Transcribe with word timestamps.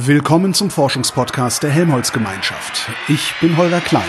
Willkommen 0.00 0.54
zum 0.54 0.70
Forschungspodcast 0.70 1.64
der 1.64 1.70
Helmholtz-Gemeinschaft. 1.70 2.88
Ich 3.08 3.34
bin 3.40 3.56
Holger 3.56 3.80
Klein. 3.80 4.04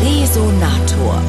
Resonator. 0.00 1.20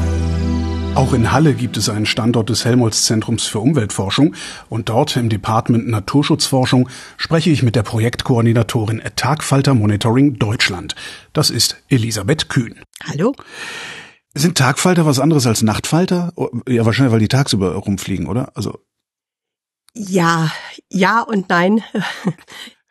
Auch 0.94 1.12
in 1.12 1.30
Halle 1.30 1.52
gibt 1.52 1.76
es 1.76 1.90
einen 1.90 2.06
Standort 2.06 2.48
des 2.48 2.64
Helmholtz-Zentrums 2.64 3.44
für 3.44 3.58
Umweltforschung 3.58 4.34
und 4.70 4.88
dort 4.88 5.18
im 5.18 5.28
Department 5.28 5.86
Naturschutzforschung 5.86 6.88
spreche 7.18 7.50
ich 7.50 7.62
mit 7.62 7.76
der 7.76 7.82
Projektkoordinatorin 7.82 9.02
Tagfalter 9.14 9.74
Monitoring 9.74 10.38
Deutschland. 10.38 10.94
Das 11.34 11.50
ist 11.50 11.82
Elisabeth 11.90 12.48
Kühn. 12.48 12.80
Hallo. 13.06 13.34
Sind 14.32 14.56
Tagfalter 14.56 15.04
was 15.04 15.20
anderes 15.20 15.46
als 15.46 15.60
Nachtfalter? 15.60 16.32
Oh, 16.36 16.48
ja, 16.66 16.86
wahrscheinlich, 16.86 17.12
weil 17.12 17.20
die 17.20 17.28
tagsüber 17.28 17.74
rumfliegen, 17.74 18.26
oder? 18.26 18.52
Also 18.54 18.80
ja, 19.94 20.50
ja 20.90 21.20
und 21.20 21.48
nein. 21.48 21.82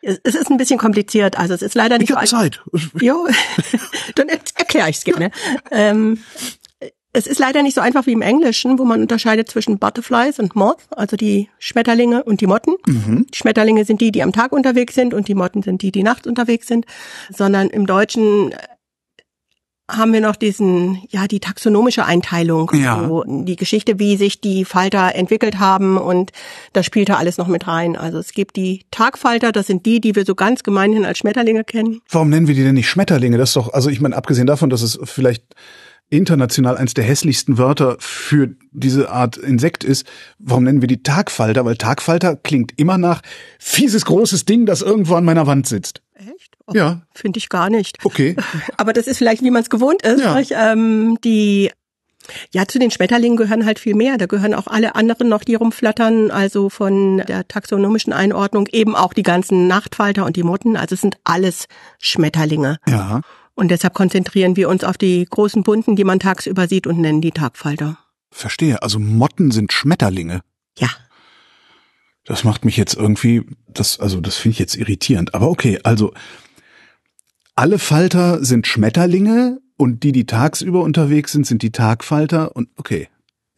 Es 0.06 0.36
ist 0.36 0.52
ein 0.52 0.58
bisschen 0.58 0.78
kompliziert, 0.78 1.40
also 1.40 1.54
es 1.54 1.62
ist 1.62 1.76
leider 1.76 1.98
nicht 1.98 2.10
ich 2.10 2.30
so 2.30 2.36
Zeit. 2.36 2.62
Jo, 3.00 3.26
dann 4.16 4.28
erkläre 4.28 4.90
ich 4.90 4.98
es 4.98 5.06
gerne. 5.06 5.32
Ähm, 5.72 6.20
es 7.14 7.28
ist 7.28 7.40
leider 7.40 7.62
nicht 7.64 7.76
so 7.76 7.80
einfach 7.80 8.06
wie 8.06 8.12
im 8.12 8.22
Englischen, 8.22 8.80
wo 8.80 8.86
man 8.86 9.02
unterscheidet 9.02 9.50
zwischen 9.50 9.78
Butterflies 9.78 10.40
und 10.40 10.56
Moths, 10.56 10.88
also 10.92 11.16
die 11.16 11.50
Schmetterlinge 11.60 12.24
und 12.24 12.42
die 12.42 12.48
Motten. 12.48 12.76
Mhm. 12.86 13.28
Die 13.32 13.38
Schmetterlinge 13.38 13.86
sind 13.86 14.02
die, 14.02 14.12
die 14.12 14.24
am 14.24 14.34
Tag 14.34 14.52
unterwegs 14.52 14.96
sind 14.96 15.14
und 15.14 15.28
die 15.30 15.36
Motten 15.36 15.62
sind 15.62 15.84
die, 15.84 15.92
die 15.92 16.04
nachts 16.04 16.28
unterwegs 16.28 16.68
sind, 16.68 16.86
sondern 17.30 17.70
im 17.70 17.86
Deutschen 17.86 18.54
haben 19.96 20.14
wir 20.14 20.22
noch 20.22 20.36
diesen, 20.36 21.02
ja, 21.10 21.28
die 21.28 21.40
taxonomische 21.40 22.06
Einteilung, 22.06 22.72
ja. 22.74 23.08
so 23.08 23.24
die 23.28 23.56
Geschichte, 23.56 24.00
wie 24.00 24.18
sich 24.18 24.42
die 24.42 24.66
Falter 24.66 25.16
entwickelt 25.16 25.60
haben 25.60 25.98
und 25.98 26.32
da 26.74 26.84
spielt 26.84 27.10
da 27.10 27.16
alles 27.16 27.38
noch 27.38 27.48
mit 27.48 27.68
rein. 27.68 27.96
Also 27.96 28.18
es 28.18 28.34
gibt 28.34 28.56
die 28.56 28.86
Tagfalter, 28.92 29.52
das 29.52 29.68
sind 29.68 29.86
die, 29.86 30.02
die 30.02 30.16
wir 30.16 30.26
so 30.26 30.36
ganz 30.36 30.64
gemeinhin 30.64 31.06
als 31.06 31.20
Schmetterlinge 31.20 31.64
kennen. 31.64 32.02
Warum 32.10 32.30
nennen 32.30 32.48
wir 32.48 32.56
die 32.56 32.64
denn 32.64 32.76
nicht 32.76 32.90
Schmetterlinge? 32.90 33.38
Das 33.38 33.50
ist 33.50 33.56
doch, 33.56 33.74
also 33.74 33.90
ich 33.90 34.02
meine, 34.02 34.16
abgesehen 34.16 34.48
davon, 34.48 34.70
dass 34.70 34.82
es 34.82 35.00
vielleicht 35.04 35.56
international 36.14 36.78
eins 36.78 36.94
der 36.94 37.04
hässlichsten 37.04 37.58
Wörter 37.58 37.96
für 38.00 38.56
diese 38.72 39.10
Art 39.10 39.38
Insekt 39.38 39.84
ist, 39.84 40.06
warum 40.38 40.64
nennen 40.64 40.82
wir 40.82 40.88
die 40.88 41.02
Tagfalter? 41.02 41.66
Weil 41.66 41.76
Tagfalter 41.76 42.36
klingt 42.36 42.78
immer 42.78 42.98
nach 42.98 43.22
fieses 43.58 44.06
großes 44.06 44.46
Ding, 44.46 44.66
das 44.66 44.82
irgendwo 44.82 45.16
an 45.16 45.26
meiner 45.26 45.48
Wand 45.48 45.68
sitzt. 45.68 46.03
Ja. 46.72 47.02
Finde 47.14 47.38
ich 47.38 47.50
gar 47.50 47.70
nicht. 47.70 47.98
Okay. 48.04 48.36
Aber 48.78 48.94
das 48.94 49.08
ist 49.08 49.18
vielleicht, 49.18 49.44
wie 49.44 49.52
man 49.52 49.64
es 49.64 49.70
gewohnt 49.70 50.02
ist. 50.04 50.22
Ja. 50.22 50.36
Nicht? 50.36 50.54
Ähm, 50.56 51.18
die 51.24 51.72
ja, 52.52 52.66
zu 52.68 52.80
den 52.80 52.92
Schmetterlingen 52.92 53.38
gehören 53.38 53.66
halt 53.66 53.80
viel 53.80 53.96
mehr. 53.96 54.18
Da 54.18 54.26
gehören 54.26 54.54
auch 54.54 54.68
alle 54.68 54.96
anderen 54.96 55.30
noch, 55.30 55.44
die 55.44 55.56
rumflattern. 55.56 56.32
Also 56.32 56.70
von 56.70 57.18
der 57.18 57.48
taxonomischen 57.48 58.14
Einordnung 58.14 58.68
eben 58.72 58.96
auch 58.96 59.14
die 59.14 59.24
ganzen 59.24 59.68
Nachtfalter 59.68 60.26
und 60.26 60.36
die 60.36 60.44
Motten. 60.44 60.78
Also 60.78 60.96
es 60.96 61.02
sind 61.02 61.18
alles 61.24 61.68
Schmetterlinge. 62.00 62.78
Ja. 62.88 63.22
Und 63.56 63.70
deshalb 63.70 63.94
konzentrieren 63.94 64.56
wir 64.56 64.70
uns 64.70 64.84
auf 64.84 64.98
die 64.98 65.26
großen 65.30 65.64
Bunten, 65.64 65.96
die 65.96 66.04
man 66.04 66.20
tagsüber 66.20 66.68
sieht 66.68 66.88
und 66.88 67.00
nennen 67.00 67.22
die 67.22 67.32
Tagfalter. 67.32 67.98
Verstehe. 68.32 68.82
Also 68.82 69.00
Motten 69.00 69.52
sind 69.52 69.74
Schmetterlinge. 69.74 70.42
Ja. 70.78 70.90
Das 72.26 72.44
macht 72.44 72.66
mich 72.66 72.78
jetzt 72.78 72.96
irgendwie, 72.96 73.44
das, 73.68 74.00
also 74.00 74.22
das 74.22 74.38
finde 74.38 74.54
ich 74.54 74.60
jetzt 74.60 74.76
irritierend. 74.76 75.36
Aber 75.36 75.50
okay, 75.50 75.80
also 75.84 76.14
alle 77.56 77.80
Falter 77.80 78.44
sind 78.44 78.68
Schmetterlinge 78.68 79.60
und 79.78 80.04
die, 80.04 80.12
die 80.12 80.26
tagsüber 80.26 80.82
unterwegs 80.82 81.32
sind, 81.32 81.46
sind 81.46 81.62
die 81.62 81.72
Tagfalter 81.72 82.56
und 82.56 82.70
okay. 82.78 83.10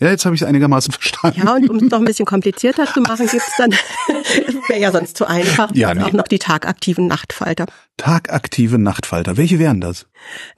Ja, 0.01 0.09
jetzt 0.09 0.25
habe 0.25 0.35
ich 0.35 0.41
es 0.41 0.47
einigermaßen 0.47 0.91
verstanden. 0.93 1.41
Ja, 1.45 1.53
und 1.55 1.69
um 1.69 1.77
es 1.77 1.83
noch 1.83 1.99
ein 1.99 2.03
bisschen 2.05 2.25
komplizierter 2.25 2.85
zu 2.85 2.99
machen, 2.99 3.27
gibt's 3.27 3.53
dann, 3.57 3.71
wäre 4.67 4.79
ja 4.81 4.91
sonst 4.91 5.15
zu 5.15 5.25
einfach, 5.25 5.69
Ja, 5.73 5.93
nee. 5.93 6.01
auch 6.03 6.11
noch 6.11 6.27
die 6.27 6.37
tagaktiven 6.39 7.07
Nachtfalter. 7.07 7.65
Tagaktive 7.95 8.77
Nachtfalter. 8.77 9.37
Welche 9.37 9.57
wären 9.57 9.79
das? 9.79 10.05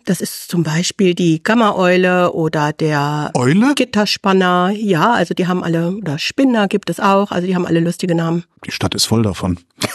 Das 0.06 0.22
ist 0.22 0.50
zum 0.50 0.64
Beispiel 0.64 1.14
die 1.14 1.44
Gammaeule 1.44 2.34
oder 2.34 2.74
der 2.74 3.30
Eule? 3.36 3.76
Gitterspanner. 3.76 4.72
Ja, 4.76 5.14
also 5.14 5.36
die 5.36 5.46
haben 5.46 5.64
alle, 5.64 5.92
oder 5.96 6.18
Spinner 6.18 6.68
gibt 6.68 6.90
es 6.90 7.00
auch, 7.00 7.32
also 7.32 7.46
die 7.46 7.56
haben 7.56 7.68
alle 7.68 7.80
lustige 7.80 8.16
Namen. 8.16 8.44
Die 8.66 8.72
Stadt 8.72 8.96
ist 8.96 9.06
voll 9.06 9.22
davon. 9.22 9.60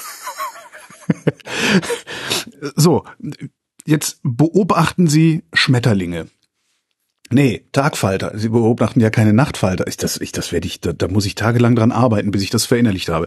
so, 2.77 3.05
jetzt 3.87 4.21
beobachten 4.23 5.07
Sie 5.09 5.45
Schmetterlinge. 5.53 6.29
Nee, 7.33 7.65
Tagfalter. 7.73 8.33
Sie 8.39 8.51
beobachten 8.51 9.01
ja 9.01 9.09
keine 9.09 9.33
Nachtfalter. 9.33 9.87
Ich, 9.87 9.97
das, 9.97 10.21
ich, 10.21 10.33
das 10.33 10.53
werde 10.53 10.67
ich, 10.67 10.81
da, 10.81 10.93
da 10.93 11.09
muss 11.09 11.25
ich 11.25 11.35
tagelang 11.35 11.75
dran 11.75 11.91
arbeiten, 11.91 12.31
bis 12.31 12.43
ich 12.43 12.51
das 12.51 12.67
verinnerlicht 12.67 13.09
habe. 13.09 13.27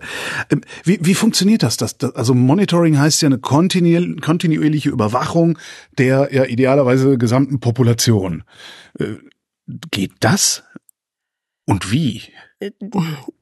Ähm, 0.51 0.61
Wie, 0.83 0.99
wie 1.01 1.15
funktioniert 1.15 1.63
das? 1.63 1.77
das, 1.77 1.97
das 1.97 2.15
also 2.15 2.35
Monitoring 2.35 2.99
heißt 2.99 3.23
ja 3.23 3.27
eine 3.27 3.39
kontinuierliche, 3.39 4.89
Überwachung 4.89 5.57
der 5.97 6.29
ja 6.31 6.45
idealerweise 6.45 7.17
gesamten 7.17 7.59
Population. 7.59 8.43
Äh, 8.99 9.15
Geht 9.89 10.13
das? 10.19 10.63
Und 11.65 11.91
wie? 11.91 12.21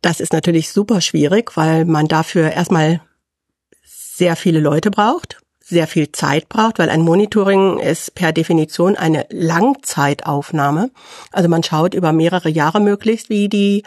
Das 0.02 0.22
ist 0.22 0.32
natürlich 0.32 0.72
super 0.72 1.02
schwierig, 1.02 1.58
weil 1.58 1.84
man 1.84 2.08
dafür 2.08 2.52
erstmal 2.52 3.02
sehr 4.16 4.36
viele 4.36 4.60
Leute 4.60 4.92
braucht, 4.92 5.40
sehr 5.64 5.88
viel 5.88 6.12
Zeit 6.12 6.50
braucht, 6.50 6.78
weil 6.78 6.90
ein 6.90 7.02
Monitoring 7.02 7.80
ist 7.80 8.16
per 8.16 8.34
Definition 8.34 8.96
eine 8.96 9.26
Langzeitaufnahme. 9.30 10.92
Also 11.32 11.50
man 11.50 11.64
schaut 11.64 11.94
über 11.94 12.12
mehrere 12.12 12.50
Jahre 12.50 12.82
möglichst, 12.82 13.30
wie 13.30 13.50
die, 13.50 13.84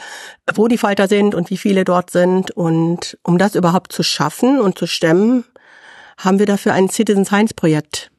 wo 0.55 0.69
die 0.69 0.79
Falter 0.79 1.07
sind 1.07 1.35
und 1.35 1.51
wie 1.51 1.59
viele 1.59 1.85
dort 1.85 2.11
sind. 2.11 2.51
Und 2.51 3.19
um 3.23 3.39
das 3.39 3.55
überhaupt 3.55 3.93
zu 3.93 4.03
schaffen 4.03 4.59
und 4.59 4.79
zu 4.79 4.87
stemmen, 4.87 5.45
haben 6.19 6.39
wir 6.39 6.47
dafür 6.47 6.73
ein 6.73 6.89
Citizen 6.89 7.27
Science 7.27 7.53
Projekt 7.53 8.11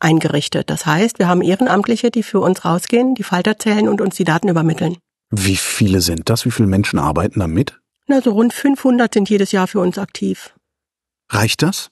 eingerichtet. 0.00 0.70
Das 0.70 0.86
heißt, 0.86 1.18
wir 1.18 1.28
haben 1.28 1.42
Ehrenamtliche, 1.42 2.10
die 2.10 2.22
für 2.22 2.40
uns 2.40 2.64
rausgehen, 2.64 3.14
die 3.14 3.22
Falter 3.22 3.58
zählen 3.58 3.88
und 3.88 4.00
uns 4.00 4.16
die 4.16 4.24
Daten 4.24 4.48
übermitteln. 4.48 4.96
Wie 5.30 5.56
viele 5.56 6.00
sind 6.00 6.30
das? 6.30 6.44
Wie 6.46 6.50
viele 6.50 6.68
Menschen 6.68 6.98
arbeiten 6.98 7.40
da 7.40 7.46
mit? 7.46 7.78
Na, 8.06 8.20
so 8.20 8.32
rund 8.32 8.52
500 8.52 9.12
sind 9.12 9.28
jedes 9.30 9.52
Jahr 9.52 9.66
für 9.66 9.80
uns 9.80 9.98
aktiv. 9.98 10.54
Reicht 11.34 11.62
das? 11.62 11.90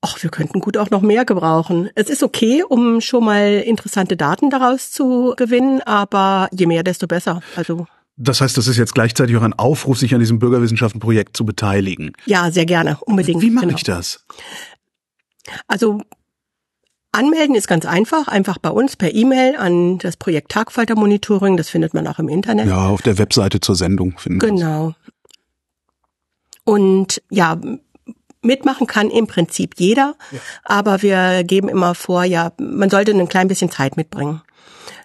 Ach, 0.00 0.20
wir 0.20 0.30
könnten 0.30 0.58
gut 0.60 0.76
auch 0.76 0.90
noch 0.90 1.00
mehr 1.00 1.24
gebrauchen. 1.24 1.88
Es 1.94 2.10
ist 2.10 2.24
okay, 2.24 2.64
um 2.68 3.00
schon 3.00 3.24
mal 3.24 3.62
interessante 3.64 4.16
Daten 4.16 4.50
daraus 4.50 4.90
zu 4.90 5.34
gewinnen, 5.36 5.80
aber 5.82 6.48
je 6.50 6.66
mehr, 6.66 6.82
desto 6.82 7.06
besser. 7.06 7.40
Also 7.54 7.86
Das 8.16 8.40
heißt, 8.40 8.56
das 8.56 8.66
ist 8.66 8.76
jetzt 8.76 8.94
gleichzeitig 8.94 9.36
auch 9.36 9.42
ein 9.42 9.52
Aufruf, 9.52 9.98
sich 9.98 10.12
an 10.12 10.20
diesem 10.20 10.40
Bürgerwissenschaftenprojekt 10.40 11.36
zu 11.36 11.44
beteiligen. 11.44 12.12
ja, 12.26 12.50
sehr 12.50 12.66
gerne, 12.66 12.98
unbedingt. 13.02 13.40
Wie 13.42 13.50
mache 13.50 13.66
genau. 13.66 13.76
ich 13.76 13.84
das? 13.84 14.26
Also 15.68 16.00
anmelden 17.12 17.54
ist 17.54 17.68
ganz 17.68 17.84
einfach, 17.86 18.26
einfach 18.26 18.58
bei 18.58 18.70
uns 18.70 18.96
per 18.96 19.14
E-Mail 19.14 19.54
an 19.56 19.98
das 19.98 20.16
Projekt 20.16 20.50
Tagfalter 20.50 20.96
Monitoring. 20.96 21.56
Das 21.56 21.68
findet 21.68 21.94
man 21.94 22.08
auch 22.08 22.18
im 22.18 22.28
Internet. 22.28 22.66
Ja, 22.66 22.88
auf 22.88 23.02
der 23.02 23.18
Webseite 23.18 23.60
zur 23.60 23.76
Sendung 23.76 24.18
finden. 24.18 24.40
Genau. 24.40 24.94
Und 26.64 27.22
ja, 27.30 27.60
mitmachen 28.42 28.86
kann 28.86 29.10
im 29.10 29.26
Prinzip 29.26 29.74
jeder, 29.78 30.16
aber 30.64 31.02
wir 31.02 31.44
geben 31.44 31.68
immer 31.68 31.94
vor, 31.94 32.24
ja, 32.24 32.52
man 32.58 32.90
sollte 32.90 33.12
ein 33.12 33.28
klein 33.28 33.48
bisschen 33.48 33.70
Zeit 33.70 33.96
mitbringen. 33.96 34.42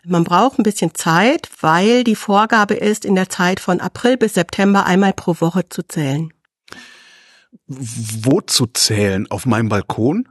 Man 0.04 0.24
braucht 0.24 0.58
ein 0.58 0.64
bisschen 0.64 0.96
Zeit, 0.96 1.50
weil 1.62 2.04
die 2.04 2.16
Vorgabe 2.16 2.76
ist, 2.76 3.06
in 3.06 3.16
der 3.16 3.30
Zeit 3.30 3.60
von 3.60 3.82
April 3.82 4.18
bis 4.18 4.36
September 4.36 4.86
einmal 4.86 5.14
pro 5.14 5.36
Woche 5.40 5.68
zu 5.70 5.84
zählen. 5.84 6.32
Wo 7.68 8.42
zu 8.42 8.68
zählen? 8.68 9.30
Auf 9.30 9.46
meinem 9.46 9.70
Balkon? 9.70 10.28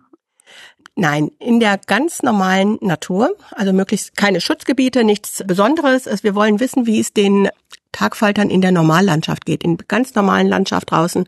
Nein, 0.99 1.31
in 1.38 1.61
der 1.61 1.77
ganz 1.77 2.23
normalen 2.23 2.78
Natur, 2.81 3.37
also 3.50 3.75
möglichst 3.75 4.17
keine 4.17 4.41
Schutzgebiete, 4.41 5.05
nichts 5.05 5.44
Besonderes. 5.47 6.09
Also 6.09 6.25
wir 6.25 6.34
wollen 6.34 6.59
wissen, 6.59 6.87
wie 6.87 7.00
es 7.00 7.12
den 7.12 7.50
Tagfaltern 7.92 8.50
in 8.50 8.60
der 8.60 8.72
Normallandschaft 8.72 9.47
geht, 9.47 9.64
in 9.64 9.78
ganz 9.88 10.14
normalen 10.14 10.48
Landschaft 10.48 10.91
draußen, 10.91 11.26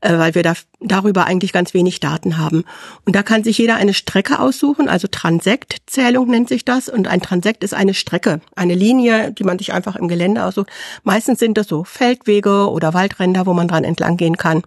äh, 0.00 0.18
weil 0.18 0.34
wir 0.34 0.42
da 0.42 0.54
darüber 0.80 1.26
eigentlich 1.26 1.52
ganz 1.52 1.74
wenig 1.74 2.00
Daten 2.00 2.38
haben. 2.38 2.64
Und 3.04 3.16
da 3.16 3.22
kann 3.22 3.44
sich 3.44 3.58
jeder 3.58 3.76
eine 3.76 3.94
Strecke 3.94 4.38
aussuchen, 4.38 4.88
also 4.88 5.08
Transektzählung 5.08 6.28
nennt 6.28 6.48
sich 6.48 6.64
das. 6.64 6.88
Und 6.88 7.08
ein 7.08 7.22
Transekt 7.22 7.64
ist 7.64 7.74
eine 7.74 7.94
Strecke, 7.94 8.40
eine 8.54 8.74
Linie, 8.74 9.32
die 9.32 9.44
man 9.44 9.58
sich 9.58 9.72
einfach 9.72 9.96
im 9.96 10.08
Gelände 10.08 10.44
aussucht. 10.44 10.70
Meistens 11.02 11.38
sind 11.38 11.56
das 11.56 11.68
so 11.68 11.84
Feldwege 11.84 12.70
oder 12.70 12.94
Waldränder, 12.94 13.46
wo 13.46 13.54
man 13.54 13.68
dran 13.68 13.84
entlang 13.84 14.16
gehen 14.16 14.36
kann. 14.36 14.62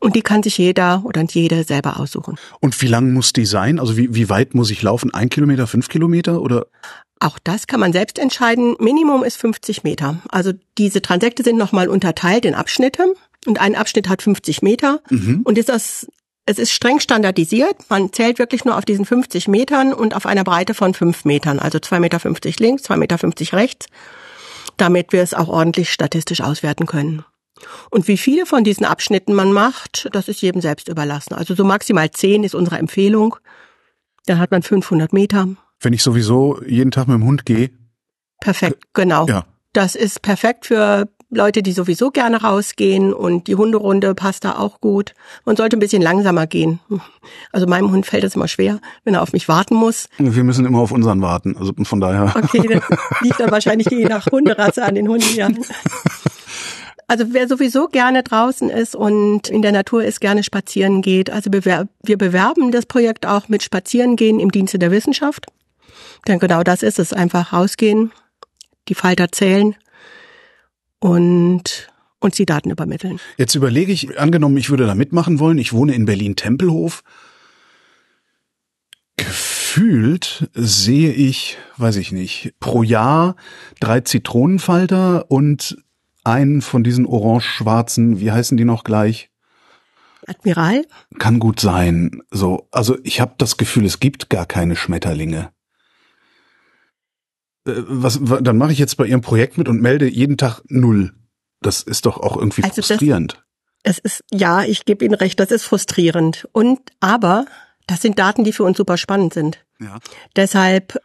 Und 0.00 0.14
die 0.14 0.22
kann 0.22 0.42
sich 0.42 0.58
jeder 0.58 1.02
oder 1.04 1.24
jede 1.28 1.64
selber 1.64 1.98
aussuchen. 1.98 2.36
Und 2.60 2.80
wie 2.80 2.86
lang 2.86 3.12
muss 3.12 3.32
die 3.32 3.46
sein? 3.46 3.80
Also 3.80 3.96
wie, 3.96 4.14
wie 4.14 4.28
weit 4.28 4.54
muss 4.54 4.70
ich 4.70 4.82
laufen? 4.82 5.12
Ein 5.12 5.28
Kilometer, 5.28 5.66
fünf 5.66 5.88
Kilometer 5.88 6.40
oder? 6.40 6.66
Auch 7.20 7.38
das 7.42 7.66
kann 7.66 7.80
man 7.80 7.92
selbst 7.92 8.18
entscheiden. 8.18 8.76
Minimum 8.78 9.24
ist 9.24 9.36
50 9.36 9.82
Meter. 9.82 10.18
Also 10.28 10.52
diese 10.76 11.02
Transekte 11.02 11.42
sind 11.42 11.56
nochmal 11.56 11.88
unterteilt 11.88 12.44
in 12.44 12.54
Abschnitte 12.54 13.14
und 13.46 13.60
ein 13.60 13.74
Abschnitt 13.74 14.08
hat 14.08 14.22
50 14.22 14.62
Meter 14.62 15.00
und 15.44 15.58
ist 15.58 15.68
das 15.68 16.06
es 16.48 16.58
ist 16.58 16.72
streng 16.72 16.98
standardisiert. 16.98 17.76
Man 17.90 18.10
zählt 18.10 18.38
wirklich 18.38 18.64
nur 18.64 18.78
auf 18.78 18.86
diesen 18.86 19.04
50 19.04 19.48
Metern 19.48 19.92
und 19.92 20.16
auf 20.16 20.24
einer 20.24 20.44
Breite 20.44 20.72
von 20.72 20.94
5 20.94 21.26
Metern, 21.26 21.58
also 21.58 21.76
2,50 21.76 22.00
Meter 22.00 22.52
links, 22.58 22.84
2,50 22.84 22.96
Meter 22.96 23.56
rechts, 23.58 23.86
damit 24.78 25.12
wir 25.12 25.22
es 25.22 25.34
auch 25.34 25.48
ordentlich 25.48 25.92
statistisch 25.92 26.40
auswerten 26.40 26.86
können. 26.86 27.22
Und 27.90 28.08
wie 28.08 28.16
viele 28.16 28.46
von 28.46 28.64
diesen 28.64 28.86
Abschnitten 28.86 29.34
man 29.34 29.52
macht, 29.52 30.08
das 30.12 30.28
ist 30.28 30.40
jedem 30.40 30.62
selbst 30.62 30.88
überlassen. 30.88 31.34
Also 31.34 31.54
so 31.54 31.64
maximal 31.64 32.10
zehn 32.10 32.44
ist 32.44 32.54
unsere 32.54 32.78
Empfehlung. 32.78 33.36
Dann 34.24 34.38
hat 34.38 34.50
man 34.50 34.62
500 34.62 35.12
Meter. 35.12 35.48
Wenn 35.80 35.92
ich 35.92 36.02
sowieso 36.02 36.60
jeden 36.66 36.90
Tag 36.90 37.08
mit 37.08 37.14
dem 37.16 37.24
Hund 37.24 37.46
gehe. 37.46 37.70
Perfekt, 38.40 38.84
genau. 38.94 39.26
Ja. 39.26 39.44
Das 39.72 39.94
ist 39.94 40.22
perfekt 40.22 40.66
für 40.66 41.08
Leute, 41.30 41.62
die 41.62 41.72
sowieso 41.72 42.10
gerne 42.10 42.40
rausgehen 42.40 43.12
und 43.12 43.48
die 43.48 43.54
Hunderunde 43.54 44.14
passt 44.14 44.44
da 44.44 44.56
auch 44.56 44.80
gut. 44.80 45.14
Man 45.44 45.56
sollte 45.56 45.76
ein 45.76 45.80
bisschen 45.80 46.00
langsamer 46.00 46.46
gehen. 46.46 46.80
Also 47.52 47.66
meinem 47.66 47.90
Hund 47.90 48.06
fällt 48.06 48.24
es 48.24 48.34
immer 48.34 48.48
schwer, 48.48 48.80
wenn 49.04 49.14
er 49.14 49.22
auf 49.22 49.34
mich 49.34 49.46
warten 49.46 49.74
muss. 49.74 50.08
Wir 50.16 50.44
müssen 50.44 50.64
immer 50.64 50.78
auf 50.78 50.90
unseren 50.90 51.20
warten. 51.20 51.56
Also 51.58 51.72
von 51.82 52.00
daher. 52.00 52.34
Okay, 52.34 52.66
das 52.66 52.82
liegt 53.20 53.38
dann 53.38 53.50
wahrscheinlich 53.50 53.90
je 53.90 54.06
nach 54.06 54.26
Hunderasse 54.30 54.82
an 54.84 54.94
den 54.94 55.08
Hunden. 55.08 55.36
Ja. 55.36 55.48
Also 57.08 57.26
wer 57.32 57.46
sowieso 57.46 57.88
gerne 57.88 58.22
draußen 58.22 58.70
ist 58.70 58.94
und 58.94 59.48
in 59.48 59.60
der 59.60 59.72
Natur 59.72 60.04
ist, 60.04 60.20
gerne 60.20 60.42
spazieren 60.42 61.02
geht. 61.02 61.30
Also 61.30 61.50
wir 61.52 62.18
bewerben 62.18 62.70
das 62.70 62.86
Projekt 62.86 63.26
auch 63.26 63.48
mit 63.48 63.62
Spazierengehen 63.62 64.40
im 64.40 64.50
Dienste 64.50 64.78
der 64.78 64.90
Wissenschaft. 64.90 65.46
Denn 66.26 66.38
genau 66.38 66.62
das 66.62 66.82
ist 66.82 66.98
es. 66.98 67.12
Einfach 67.12 67.52
rausgehen, 67.52 68.12
die 68.88 68.94
Falter 68.94 69.30
zählen 69.30 69.76
und 70.98 71.88
uns 72.20 72.36
die 72.36 72.46
Daten 72.46 72.70
übermitteln. 72.70 73.20
Jetzt 73.36 73.54
überlege 73.54 73.92
ich, 73.92 74.18
angenommen, 74.18 74.56
ich 74.56 74.70
würde 74.70 74.86
da 74.86 74.94
mitmachen 74.94 75.38
wollen. 75.38 75.58
Ich 75.58 75.72
wohne 75.72 75.94
in 75.94 76.04
Berlin-Tempelhof. 76.04 77.02
Gefühlt 79.16 80.48
sehe 80.54 81.12
ich, 81.12 81.58
weiß 81.76 81.96
ich 81.96 82.12
nicht, 82.12 82.54
pro 82.60 82.82
Jahr 82.82 83.36
drei 83.80 84.00
Zitronenfalter 84.00 85.30
und 85.30 85.78
einen 86.24 86.62
von 86.62 86.84
diesen 86.84 87.06
orange-schwarzen, 87.06 88.20
wie 88.20 88.32
heißen 88.32 88.56
die 88.56 88.64
noch 88.64 88.84
gleich? 88.84 89.30
Admiral? 90.26 90.84
Kann 91.18 91.38
gut 91.38 91.58
sein. 91.60 92.22
So, 92.30 92.68
also 92.70 92.98
ich 93.02 93.20
habe 93.20 93.34
das 93.38 93.56
Gefühl, 93.56 93.86
es 93.86 93.98
gibt 93.98 94.28
gar 94.28 94.44
keine 94.46 94.76
Schmetterlinge. 94.76 95.50
Äh, 97.68 97.84
was, 97.86 98.20
dann 98.22 98.58
mache 98.58 98.72
ich 98.72 98.78
jetzt 98.78 98.96
bei 98.96 99.06
Ihrem 99.06 99.20
Projekt 99.20 99.58
mit 99.58 99.68
und 99.68 99.80
melde 99.80 100.08
jeden 100.08 100.36
Tag 100.36 100.62
null. 100.68 101.12
Das 101.60 101.82
ist 101.82 102.06
doch 102.06 102.18
auch 102.18 102.36
irgendwie 102.36 102.62
also 102.62 102.82
frustrierend. 102.82 103.42
Das, 103.82 103.98
es 103.98 104.20
ist, 104.20 104.24
ja, 104.32 104.62
ich 104.62 104.84
gebe 104.84 105.04
Ihnen 105.04 105.14
recht, 105.14 105.38
das 105.40 105.50
ist 105.50 105.64
frustrierend. 105.64 106.48
Und, 106.52 106.80
aber, 107.00 107.46
das 107.86 108.02
sind 108.02 108.18
Daten, 108.18 108.44
die 108.44 108.52
für 108.52 108.64
uns 108.64 108.76
super 108.76 108.96
spannend 108.96 109.34
sind. 109.34 109.64
Ja. 109.80 109.98
Deshalb 110.36 110.98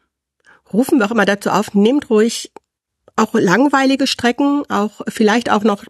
rufen 0.71 0.99
wir 0.99 1.05
auch 1.05 1.11
immer 1.11 1.25
dazu 1.25 1.49
auf, 1.49 1.73
nehmt 1.73 2.09
ruhig 2.09 2.51
auch 3.15 3.33
langweilige 3.33 4.07
Strecken, 4.07 4.63
auch 4.69 5.01
vielleicht 5.07 5.51
auch 5.51 5.63
noch, 5.63 5.83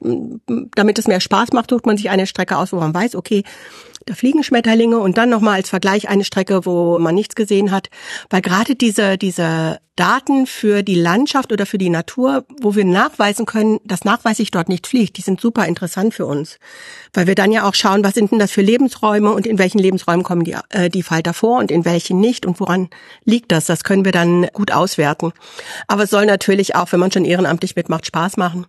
damit 0.76 1.00
es 1.00 1.08
mehr 1.08 1.22
Spaß 1.22 1.54
macht, 1.54 1.70
sucht 1.70 1.86
man 1.86 1.96
sich 1.96 2.10
eine 2.10 2.28
Strecke 2.28 2.58
aus, 2.58 2.74
wo 2.74 2.78
man 2.78 2.94
weiß, 2.94 3.16
okay, 3.16 3.44
da 4.06 4.14
fliegen 4.16 4.44
Schmetterlinge 4.44 5.00
und 5.00 5.18
dann 5.18 5.30
nochmal 5.30 5.56
als 5.56 5.70
Vergleich 5.70 6.10
eine 6.10 6.24
Strecke, 6.24 6.66
wo 6.66 7.00
man 7.00 7.16
nichts 7.16 7.36
gesehen 7.36 7.72
hat. 7.72 7.90
Weil 8.30 8.42
gerade 8.42 8.76
diese, 8.76 9.18
diese 9.18 9.80
Daten 9.96 10.48
für 10.48 10.82
die 10.82 10.96
Landschaft 10.96 11.52
oder 11.52 11.68
für 11.68 11.78
die 11.78 11.90
Natur, 11.90 12.46
wo 12.62 12.76
wir 12.76 12.84
nachweisen 12.84 13.46
können, 13.46 13.80
dass 13.86 14.06
nachweislich 14.06 14.50
dort 14.50 14.68
nicht 14.68 14.88
fliegt, 14.88 15.18
die 15.18 15.22
sind 15.22 15.40
super 15.40 15.68
interessant 15.68 16.16
für 16.16 16.26
uns. 16.26 16.58
Weil 17.14 17.28
wir 17.28 17.36
dann 17.36 17.52
ja 17.52 17.68
auch 17.68 17.76
schauen, 17.76 18.04
was 18.04 18.16
sind 18.16 18.32
denn 18.32 18.40
das 18.40 18.52
für 18.52 18.62
Lebensräume 18.64 19.32
und 19.32 19.46
in 19.46 19.60
welchen 19.60 19.78
Lebensräumen 19.78 20.24
kommen 20.24 20.44
die, 20.44 20.56
äh, 20.70 20.90
die 20.90 21.04
Falter 21.04 21.34
vor 21.34 21.60
und 21.60 21.70
in 21.70 21.86
welchen 21.86 22.20
nicht 22.20 22.46
und 22.46 22.60
woran 22.60 22.90
liegt 23.24 23.52
das? 23.52 23.66
Das 23.66 23.84
können 23.84 24.04
wir 24.04 24.12
dann 24.12 24.48
gut 24.54 24.72
auswerten. 24.72 25.32
Aber 25.88 26.04
es 26.04 26.10
soll 26.10 26.26
natürlich 26.26 26.76
auch, 26.76 26.92
wenn 26.92 27.00
man 27.00 27.12
schon 27.12 27.26
ehrenamtlich 27.26 27.76
mitmacht, 27.76 28.08
Spaß 28.08 28.38
machen. 28.38 28.66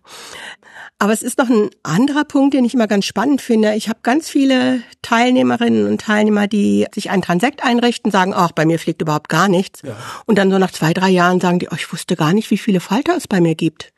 Aber 0.97 1.11
es 1.11 1.21
ist 1.21 1.37
noch 1.37 1.49
ein 1.49 1.69
anderer 1.83 2.23
Punkt, 2.23 2.53
den 2.53 2.63
ich 2.63 2.73
immer 2.73 2.87
ganz 2.87 3.05
spannend 3.05 3.41
finde. 3.41 3.75
Ich 3.75 3.89
habe 3.89 3.99
ganz 4.01 4.29
viele 4.29 4.81
Teilnehmerinnen 5.01 5.87
und 5.87 5.99
Teilnehmer, 5.99 6.47
die 6.47 6.85
sich 6.93 7.09
einen 7.09 7.21
Transekt 7.21 7.63
einrichten, 7.63 8.11
sagen, 8.11 8.33
ach, 8.33 8.53
bei 8.53 8.65
mir 8.65 8.79
fliegt 8.79 9.01
überhaupt 9.01 9.27
gar 9.27 9.49
nichts. 9.49 9.81
Ja. 9.81 9.95
Und 10.25 10.37
dann 10.37 10.49
so 10.49 10.57
nach 10.57 10.71
zwei, 10.71 10.93
drei 10.93 11.09
Jahren 11.09 11.41
sagen 11.41 11.59
die, 11.59 11.67
oh, 11.69 11.75
ich 11.75 11.91
wusste 11.91 12.15
gar 12.15 12.33
nicht, 12.33 12.49
wie 12.49 12.57
viele 12.57 12.79
Falter 12.79 13.15
es 13.17 13.27
bei 13.27 13.41
mir 13.41 13.55
gibt. 13.55 13.91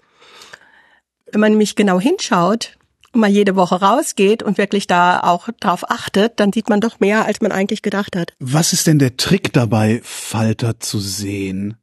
Wenn 1.32 1.42
man 1.42 1.52
nämlich 1.52 1.76
genau 1.76 2.00
hinschaut 2.00 2.78
und 3.12 3.22
mal 3.22 3.30
jede 3.30 3.56
Woche 3.56 3.80
rausgeht 3.80 4.42
und 4.42 4.58
wirklich 4.58 4.88
da 4.88 5.20
auch 5.20 5.50
drauf 5.60 5.90
achtet, 5.92 6.40
dann 6.40 6.52
sieht 6.52 6.68
man 6.68 6.82
doch 6.82 7.00
mehr, 7.00 7.26
als 7.26 7.42
man 7.42 7.52
eigentlich 7.52 7.84
gedacht 7.84 8.16
hat. 8.16 8.34
Was 8.40 8.74
ist 8.74 8.88
denn 8.88 8.98
der 8.98 9.18
Trick 9.18 9.54
dabei, 9.54 10.02
Falter 10.04 10.80
zu 10.80 11.00
sehen? 11.00 11.78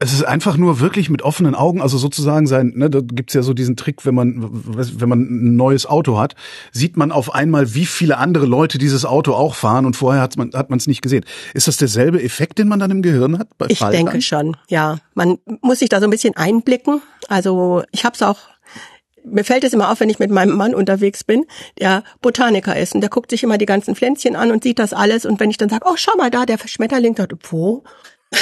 Es 0.00 0.12
ist 0.12 0.24
einfach 0.24 0.56
nur 0.56 0.80
wirklich 0.80 1.08
mit 1.08 1.22
offenen 1.22 1.54
Augen, 1.54 1.80
also 1.80 1.98
sozusagen 1.98 2.46
sein, 2.48 2.72
ne, 2.74 2.90
da 2.90 3.00
gibt's 3.00 3.32
ja 3.32 3.42
so 3.42 3.54
diesen 3.54 3.76
Trick, 3.76 4.04
wenn 4.04 4.14
man, 4.14 4.36
wenn 4.40 5.08
man 5.08 5.20
ein 5.20 5.56
neues 5.56 5.86
Auto 5.86 6.18
hat, 6.18 6.34
sieht 6.72 6.96
man 6.96 7.12
auf 7.12 7.32
einmal, 7.32 7.74
wie 7.74 7.86
viele 7.86 8.18
andere 8.18 8.44
Leute 8.44 8.78
dieses 8.78 9.04
Auto 9.04 9.34
auch 9.34 9.54
fahren 9.54 9.86
und 9.86 9.94
vorher 9.94 10.20
hat 10.20 10.36
man 10.36 10.52
hat 10.52 10.68
man 10.68 10.78
es 10.78 10.88
nicht 10.88 11.00
gesehen. 11.00 11.24
Ist 11.54 11.68
das 11.68 11.76
derselbe 11.76 12.22
Effekt, 12.22 12.58
den 12.58 12.66
man 12.66 12.80
dann 12.80 12.90
im 12.90 13.02
Gehirn 13.02 13.38
hat? 13.38 13.48
Bei 13.56 13.66
ich 13.68 13.78
Faltern? 13.78 14.06
denke 14.06 14.20
schon, 14.20 14.56
ja. 14.68 14.98
Man 15.14 15.38
muss 15.62 15.78
sich 15.78 15.88
da 15.88 16.00
so 16.00 16.06
ein 16.06 16.10
bisschen 16.10 16.36
einblicken. 16.36 17.00
Also 17.28 17.84
ich 17.92 18.04
habe 18.04 18.14
es 18.14 18.22
auch 18.22 18.38
mir 19.24 19.44
fällt 19.44 19.64
es 19.64 19.72
immer 19.72 19.90
auf, 19.90 20.00
wenn 20.00 20.10
ich 20.10 20.18
mit 20.18 20.30
meinem 20.30 20.56
Mann 20.56 20.74
unterwegs 20.74 21.24
bin, 21.24 21.46
der 21.78 22.04
Botaniker 22.20 22.76
ist 22.76 22.94
und 22.94 23.00
der 23.00 23.10
guckt 23.10 23.30
sich 23.30 23.42
immer 23.42 23.58
die 23.58 23.66
ganzen 23.66 23.96
Pflänzchen 23.96 24.36
an 24.36 24.50
und 24.50 24.62
sieht 24.62 24.78
das 24.78 24.92
alles 24.92 25.24
und 25.24 25.40
wenn 25.40 25.50
ich 25.50 25.56
dann 25.56 25.68
sage, 25.70 25.86
oh 25.86 25.96
schau 25.96 26.14
mal 26.16 26.30
da, 26.30 26.44
der 26.44 26.58
Schmetterling, 26.58 27.16
sagt, 27.16 27.32
wo? 27.50 27.84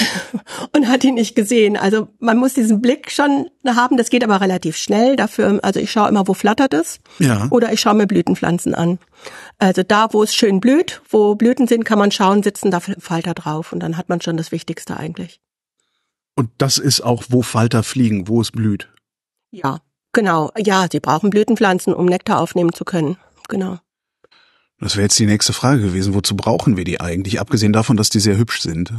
und 0.75 0.89
hat 0.89 1.05
ihn 1.05 1.15
nicht 1.15 1.35
gesehen. 1.35 1.77
Also 1.77 2.09
man 2.19 2.39
muss 2.39 2.55
diesen 2.55 2.81
Blick 2.81 3.11
schon 3.11 3.47
haben. 3.67 3.97
Das 3.97 4.11
geht 4.11 4.25
aber 4.25 4.41
relativ 4.41 4.77
schnell. 4.77 5.17
Dafür, 5.17 5.61
also 5.62 5.81
ich 5.81 5.91
schaue 5.91 6.09
immer, 6.09 6.27
wo 6.27 6.35
flattert 6.35 6.75
es. 6.75 7.00
Ja. 7.19 7.47
Oder 7.50 7.73
ich 7.73 7.81
schaue 7.81 7.94
mir 7.94 8.06
Blütenpflanzen 8.06 8.75
an. 8.75 8.99
Also 9.59 9.83
da, 9.83 10.12
wo 10.12 10.23
es 10.23 10.35
schön 10.35 10.61
blüht, 10.61 11.03
wo 11.11 11.35
Blüten 11.35 11.67
sind, 11.67 11.85
kann 11.85 11.99
man 11.99 12.11
schauen, 12.11 12.43
sitzen 12.43 12.71
da 12.71 12.81
Falter 12.81 13.35
drauf 13.35 13.73
und 13.73 13.81
dann 13.81 13.97
hat 13.97 14.09
man 14.09 14.21
schon 14.21 14.37
das 14.37 14.53
Wichtigste 14.53 14.97
eigentlich. 14.97 15.41
Und 16.35 16.50
das 16.59 16.79
ist 16.79 17.03
auch, 17.03 17.25
wo 17.29 17.43
Falter 17.43 17.83
fliegen, 17.83 18.27
wo 18.29 18.41
es 18.41 18.50
blüht. 18.50 18.89
Ja, 19.50 19.81
genau. 20.12 20.50
Ja, 20.56 20.87
sie 20.91 21.00
brauchen 21.00 21.31
Blütenpflanzen, 21.31 21.94
um 21.94 22.06
Nektar 22.06 22.41
aufnehmen 22.41 22.73
zu 22.73 22.85
können. 22.85 23.17
Genau. 23.49 23.79
Das 24.81 24.97
wäre 24.97 25.05
jetzt 25.05 25.19
die 25.19 25.27
nächste 25.27 25.53
Frage 25.53 25.83
gewesen. 25.83 26.15
Wozu 26.15 26.35
brauchen 26.35 26.77
wir 26.77 26.85
die 26.85 27.00
eigentlich? 27.00 27.39
Abgesehen 27.39 27.73
davon, 27.73 27.97
dass 27.97 28.09
die 28.09 28.19
sehr 28.19 28.37
hübsch 28.37 28.62
sind. 28.62 28.93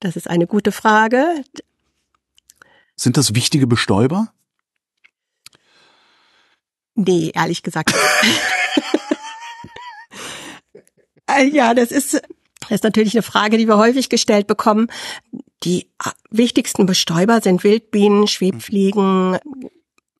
Das 0.00 0.16
ist 0.16 0.28
eine 0.28 0.46
gute 0.46 0.72
Frage. 0.72 1.44
Sind 2.96 3.16
das 3.16 3.34
wichtige 3.34 3.66
Bestäuber? 3.66 4.32
Nee, 6.94 7.30
ehrlich 7.34 7.62
gesagt. 7.62 7.94
Äh, 11.30 11.44
ja, 11.48 11.74
das 11.74 11.90
ist, 11.90 12.14
das 12.60 12.70
ist 12.70 12.84
natürlich 12.84 13.14
eine 13.14 13.22
Frage, 13.22 13.58
die 13.58 13.68
wir 13.68 13.76
häufig 13.76 14.08
gestellt 14.08 14.46
bekommen. 14.46 14.88
Die 15.62 15.90
wichtigsten 16.30 16.86
Bestäuber 16.86 17.40
sind 17.40 17.64
Wildbienen, 17.64 18.26
Schwebfliegen. 18.26 19.38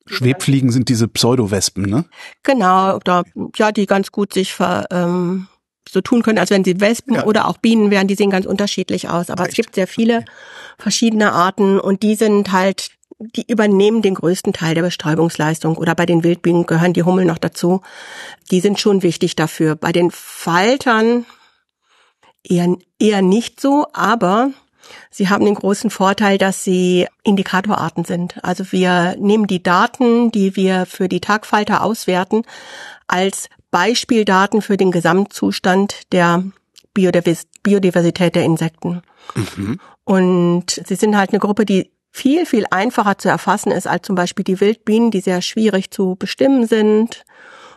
Schwebfliegen 0.05 0.71
sind 0.71 0.89
diese 0.89 1.07
Pseudowespen, 1.07 1.85
ne? 1.85 2.05
Genau, 2.43 2.95
oder 2.95 3.23
ja, 3.55 3.71
die 3.71 3.85
ganz 3.85 4.11
gut 4.11 4.33
sich 4.33 4.53
ver, 4.53 4.87
ähm, 4.91 5.47
so 5.91 6.01
tun 6.01 6.21
können, 6.21 6.37
als 6.37 6.49
wenn 6.49 6.63
sie 6.63 6.79
Wespen 6.79 7.15
ja. 7.15 7.25
oder 7.25 7.47
auch 7.47 7.57
Bienen 7.57 7.91
wären. 7.91 8.07
Die 8.07 8.15
sehen 8.15 8.29
ganz 8.29 8.45
unterschiedlich 8.45 9.09
aus. 9.09 9.29
Aber 9.29 9.43
Echt? 9.43 9.51
es 9.51 9.55
gibt 9.55 9.75
sehr 9.75 9.87
viele 9.87 10.25
verschiedene 10.77 11.31
Arten 11.31 11.79
und 11.79 12.03
die 12.03 12.15
sind 12.15 12.51
halt, 12.51 12.91
die 13.19 13.49
übernehmen 13.51 14.01
den 14.01 14.15
größten 14.15 14.53
Teil 14.53 14.75
der 14.75 14.83
Bestäubungsleistung. 14.83 15.77
Oder 15.77 15.95
bei 15.95 16.05
den 16.05 16.23
Wildbienen 16.23 16.65
gehören 16.65 16.93
die 16.93 17.03
Hummeln 17.03 17.27
noch 17.27 17.37
dazu. 17.37 17.81
Die 18.51 18.59
sind 18.59 18.79
schon 18.79 19.03
wichtig 19.03 19.35
dafür. 19.35 19.75
Bei 19.75 19.91
den 19.91 20.11
Faltern 20.11 21.25
eher, 22.43 22.75
eher 22.99 23.21
nicht 23.21 23.59
so, 23.59 23.87
aber 23.93 24.51
Sie 25.11 25.29
haben 25.29 25.45
den 25.45 25.55
großen 25.55 25.89
Vorteil, 25.89 26.37
dass 26.37 26.63
sie 26.63 27.07
Indikatorarten 27.23 28.05
sind. 28.05 28.43
Also 28.43 28.71
wir 28.71 29.15
nehmen 29.19 29.47
die 29.47 29.61
Daten, 29.61 30.31
die 30.31 30.55
wir 30.55 30.85
für 30.85 31.07
die 31.07 31.21
Tagfalter 31.21 31.83
auswerten, 31.83 32.43
als 33.07 33.49
Beispieldaten 33.71 34.61
für 34.61 34.77
den 34.77 34.91
Gesamtzustand 34.91 36.11
der 36.11 36.43
Biodiversität 36.93 38.35
der 38.35 38.43
Insekten. 38.43 39.01
Mhm. 39.35 39.79
Und 40.03 40.81
sie 40.85 40.95
sind 40.95 41.15
halt 41.15 41.29
eine 41.31 41.39
Gruppe, 41.39 41.65
die 41.65 41.91
viel, 42.11 42.45
viel 42.45 42.65
einfacher 42.71 43.17
zu 43.17 43.29
erfassen 43.29 43.71
ist 43.71 43.87
als 43.87 44.05
zum 44.05 44.15
Beispiel 44.15 44.43
die 44.43 44.59
Wildbienen, 44.59 45.11
die 45.11 45.21
sehr 45.21 45.41
schwierig 45.41 45.91
zu 45.91 46.15
bestimmen 46.17 46.67
sind. 46.67 47.23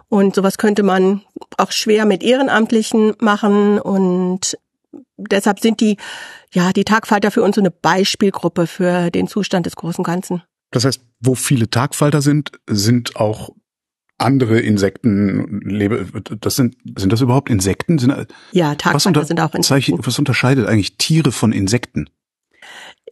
Und 0.08 0.34
sowas 0.34 0.58
könnte 0.58 0.82
man 0.82 1.22
auch 1.56 1.72
schwer 1.72 2.06
mit 2.06 2.22
Ehrenamtlichen 2.22 3.14
machen. 3.20 3.78
Und 3.78 4.58
deshalb 5.16 5.60
sind 5.60 5.80
die, 5.80 5.96
ja, 6.52 6.72
die 6.72 6.84
Tagfalter 6.84 7.30
für 7.30 7.42
uns 7.42 7.56
so 7.56 7.60
eine 7.60 7.70
Beispielgruppe 7.70 8.66
für 8.66 9.10
den 9.10 9.28
Zustand 9.28 9.66
des 9.66 9.76
großen 9.76 10.04
Ganzen. 10.04 10.42
Das 10.70 10.84
heißt, 10.84 11.00
wo 11.20 11.34
viele 11.34 11.68
Tagfalter 11.68 12.22
sind, 12.22 12.52
sind 12.68 13.16
auch 13.16 13.50
andere 14.22 14.60
Insekten 14.60 15.60
lebe. 15.60 16.06
Das 16.40 16.56
sind 16.56 16.76
sind 16.96 17.12
das 17.12 17.20
überhaupt 17.20 17.50
Insekten? 17.50 17.98
Sind, 17.98 18.26
ja, 18.52 18.74
Tagfalter 18.74 19.24
sind 19.24 19.40
auch 19.40 19.54
Insekten. 19.54 19.98
Was 20.06 20.18
unterscheidet 20.18 20.66
eigentlich 20.66 20.96
Tiere 20.96 21.32
von 21.32 21.52
Insekten? 21.52 22.08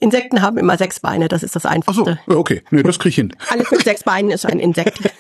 Insekten 0.01 0.41
haben 0.41 0.57
immer 0.57 0.79
sechs 0.79 1.01
Beine, 1.01 1.29
das 1.29 1.43
ist 1.43 1.55
das 1.57 1.67
Ach 1.67 1.71
so, 1.93 2.05
Einfachste. 2.05 2.19
okay. 2.27 2.63
Nee, 2.71 2.83
das 2.83 2.99
krieg 2.99 3.11
ich 3.11 3.17
hin. 3.17 3.35
Alles 3.51 3.71
mit 3.71 3.83
sechs 3.83 4.03
Beinen 4.03 4.31
ist 4.31 4.47
ein 4.47 4.59
Insekt. 4.59 4.99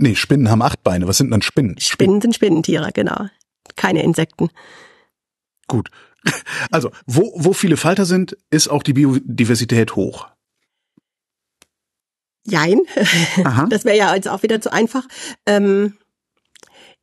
Nee, 0.00 0.14
Spinnen 0.14 0.48
haben 0.48 0.62
acht 0.62 0.84
Beine. 0.84 1.08
Was 1.08 1.18
sind 1.18 1.32
dann 1.32 1.42
Spinnen? 1.42 1.78
Spinnen 1.80 2.20
sind 2.20 2.32
Spinnentiere, 2.32 2.92
genau. 2.94 3.26
Keine 3.74 4.04
Insekten. 4.04 4.48
Gut. 5.66 5.90
Also, 6.70 6.90
wo, 7.06 7.32
wo 7.34 7.52
viele 7.52 7.76
Falter 7.76 8.04
sind, 8.04 8.36
ist 8.50 8.68
auch 8.68 8.84
die 8.84 8.92
Biodiversität 8.92 9.96
hoch. 9.96 10.28
Jein. 12.48 12.80
Aha. 13.44 13.66
Das 13.68 13.84
wäre 13.84 13.96
ja 13.96 14.14
jetzt 14.14 14.28
auch 14.28 14.42
wieder 14.42 14.60
zu 14.60 14.72
einfach. 14.72 15.04
Ähm, 15.46 15.96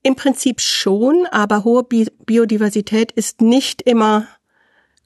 Im 0.04 0.16
Prinzip 0.16 0.62
schon, 0.62 1.28
aber 1.32 1.64
hohe 1.64 1.84
Bi 1.84 2.08
Biodiversität 2.26 3.12
ist 3.12 3.42
nicht 3.42 3.82
immer 3.82 4.28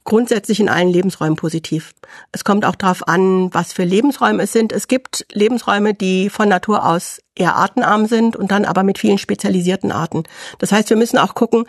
grundsätzlich 0.06 0.60
in 0.60 0.70
allen 0.70 0.90
Lebensräumen 0.90 1.36
positiv. 1.36 1.94
Es 2.32 2.44
kommt 2.44 2.66
auch 2.66 2.76
darauf 2.76 3.08
an, 3.08 3.54
was 3.54 3.74
für 3.74 3.84
Lebensräume 3.84 4.44
es 4.44 4.52
sind. 4.52 4.72
Es 4.72 4.88
gibt 4.88 5.26
Lebensräume, 5.32 5.94
die 5.94 6.30
von 6.30 6.50
Natur 6.50 6.86
aus 6.86 7.22
eher 7.36 7.56
artenarm 7.56 8.08
sind 8.08 8.36
und 8.36 8.50
dann 8.50 8.66
aber 8.66 8.84
mit 8.84 8.98
vielen 8.98 9.20
spezialisierten 9.20 9.92
Arten. 9.92 10.24
Das 10.58 10.72
heißt, 10.72 10.90
wir 10.90 10.98
müssen 10.98 11.20
auch 11.20 11.36
gucken, 11.36 11.66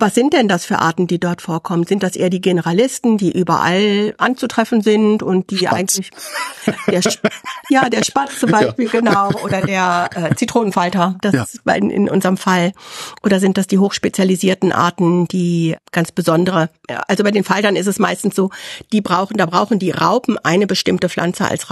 was 0.00 0.14
sind 0.14 0.32
denn 0.32 0.48
das 0.48 0.64
für 0.64 0.78
Arten, 0.78 1.06
die 1.06 1.18
dort 1.20 1.42
vorkommen? 1.42 1.84
Sind 1.84 2.02
das 2.02 2.16
eher 2.16 2.30
die 2.30 2.40
Generalisten, 2.40 3.18
die 3.18 3.30
überall 3.32 4.14
anzutreffen 4.18 4.82
sind 4.82 5.22
und 5.22 5.50
die 5.50 5.58
Spatz. 5.58 5.72
eigentlich 5.72 6.10
der, 6.86 7.00
ja 7.70 7.88
der 7.88 8.02
Spatz 8.04 8.38
zum 8.40 8.50
Beispiel 8.52 8.88
genau 8.88 9.30
oder 9.44 9.60
der 9.62 10.10
äh, 10.14 10.34
Zitronenfalter, 10.34 11.16
das 11.20 11.34
Ja. 11.34 11.42
ist 11.44 11.60
in, 11.76 11.90
in 11.90 12.08
unserem 12.08 12.36
Fall 12.36 12.72
oder 13.22 13.40
sind 13.40 13.58
das 13.58 13.66
die 13.66 13.78
hochspezialisierten 13.78 14.72
Arten, 14.72 15.26
die 15.28 15.76
ganz 15.92 16.12
besondere? 16.12 16.70
Ja, 16.90 17.02
Also 17.08 17.24
bei 17.24 17.30
den 17.30 17.44
Faltern 17.44 17.76
ist 17.76 17.86
es 17.86 17.98
meistens 17.98 18.34
so, 18.34 18.50
die 18.92 19.00
brauchen, 19.00 19.36
da 19.36 19.46
brauchen 19.46 19.78
die 19.78 19.90
Raupen 19.90 20.38
eine 20.38 20.66
bestimmte 20.66 21.08
Pflanze 21.08 21.46
als 21.48 21.70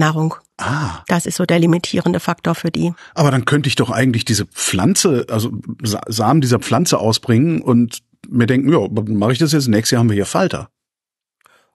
Raupennahrung. 0.00 0.34
Ah, 0.58 1.02
Das 1.06 1.26
ist 1.26 1.36
so 1.36 1.46
der 1.46 1.58
limitierende 1.58 2.20
Faktor 2.20 2.54
für 2.54 2.70
die. 2.70 2.92
aber 3.14 3.30
dann 3.30 3.44
könnte 3.44 3.68
ich 3.68 3.76
doch 3.76 3.90
eigentlich 3.90 4.24
diese 4.24 4.46
Pflanze, 4.46 5.26
also 5.30 5.52
Sa 5.82 6.00
Samen 6.08 6.40
dieser 6.40 6.58
Pflanze 6.58 6.98
ausbringen 6.98 7.62
und 7.62 8.00
mir 8.28 8.46
denken, 8.46 8.70
ja, 8.72 8.86
mache 9.14 9.32
ich 9.32 9.38
das 9.38 9.52
jetzt, 9.52 9.68
nächstes 9.68 9.92
Jahr 9.92 10.00
haben 10.00 10.10
wir 10.10 10.14
hier 10.14 10.26
Falter. 10.26 10.68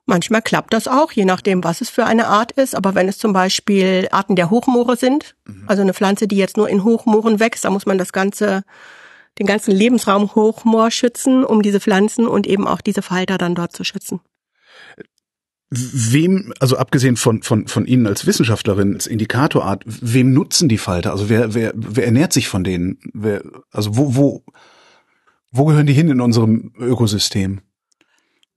Manchmal 0.08 0.44
klappt 0.44 0.72
das 0.74 0.88
auch, 0.88 1.12
je 1.12 1.26
nachdem, 1.26 1.64
was 1.64 1.82
es 1.82 1.90
für 1.90 2.06
eine 2.06 2.28
Art 2.28 2.52
ist. 2.52 2.76
Aber 2.76 2.94
wenn 2.94 3.08
es 3.10 3.18
zum 3.18 3.34
Beispiel 3.34 4.08
Arten 4.12 4.36
der 4.36 4.52
Hochmoore 4.52 4.98
sind, 4.98 5.36
also 5.66 5.82
eine 5.82 5.96
Pflanze, 5.96 6.28
die 6.28 6.38
jetzt 6.38 6.58
nur 6.58 6.70
in 6.70 6.84
Hochmooren 6.84 7.40
wächst, 7.40 7.66
da 7.66 7.72
muss 7.72 7.88
man 7.88 7.98
das 7.98 8.14
ganze, 8.14 8.62
den 9.40 9.48
ganzen 9.48 9.72
Lebensraum 9.72 10.36
Hochmoor 10.36 10.92
schützen, 10.92 11.44
um 11.44 11.64
diese 11.64 11.80
Pflanzen 11.80 12.28
und 12.28 12.46
eben 12.46 12.68
auch 12.68 12.82
diese 12.82 13.02
Falter 13.02 13.40
dann 13.40 13.56
dort 13.56 13.72
zu 13.76 13.84
schützen. 13.84 14.20
Wem, 15.72 16.54
also 16.60 16.78
abgesehen 16.78 17.18
von, 17.18 17.42
von, 17.42 17.68
von 17.68 17.86
Ihnen 17.86 18.06
als 18.06 18.28
Wissenschaftlerin, 18.28 18.94
als 18.94 19.08
Indikatorart, 19.08 19.84
wem 19.86 20.32
nutzen 20.32 20.70
die 20.70 20.78
Falter? 20.78 21.12
Also 21.12 21.28
wer, 21.28 21.54
wer, 21.54 21.74
wer 21.76 22.06
ernährt 22.06 22.34
sich 22.34 22.48
von 22.48 22.64
denen? 22.64 23.00
Wer, 23.14 23.44
also 23.72 23.98
wo, 23.98 24.16
wo, 24.16 24.44
wo 25.52 25.66
gehören 25.66 25.88
die 25.88 25.94
hin 25.94 26.10
in 26.10 26.22
unserem 26.22 26.72
Ökosystem? 26.78 27.62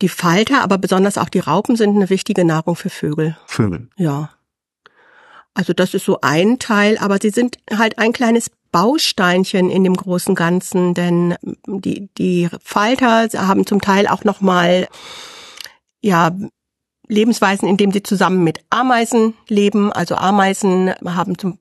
Die 0.03 0.09
Falter, 0.09 0.63
aber 0.63 0.79
besonders 0.79 1.19
auch 1.19 1.29
die 1.29 1.41
Raupen 1.41 1.77
sind 1.77 1.97
eine 1.97 2.11
wichtige 2.11 2.45
Nahrung 2.45 2.77
für 2.77 2.91
Vögel. 2.91 3.37
Vögel. 3.47 3.89
Ja. 3.97 4.31
Also 5.55 5.73
das 5.73 5.95
ist 5.95 6.05
so 6.05 6.21
ein 6.21 6.59
Teil, 6.59 6.99
aber 6.99 7.19
sie 7.21 7.31
sind 7.31 7.57
halt 7.77 7.99
ein 7.99 8.13
kleines 8.13 8.51
Bausteinchen 8.71 9.71
in 9.71 9.83
dem 9.83 9.95
großen 9.95 10.35
Ganzen, 10.35 10.95
denn 10.95 11.35
die, 11.67 12.11
die 12.19 12.49
Falter 12.63 13.29
haben 13.35 13.67
zum 13.67 13.81
Teil 13.81 14.07
auch 14.07 14.25
nochmal, 14.25 14.89
ja, 16.01 16.37
Lebensweisen, 17.09 17.69
in 17.69 17.77
denen 17.77 17.93
sie 17.93 18.03
zusammen 18.03 18.45
mit 18.45 18.61
Ameisen 18.71 19.35
leben. 19.49 19.93
Also 19.93 20.15
Ameisen 20.17 20.93
haben 21.05 21.37
zum, 21.39 21.59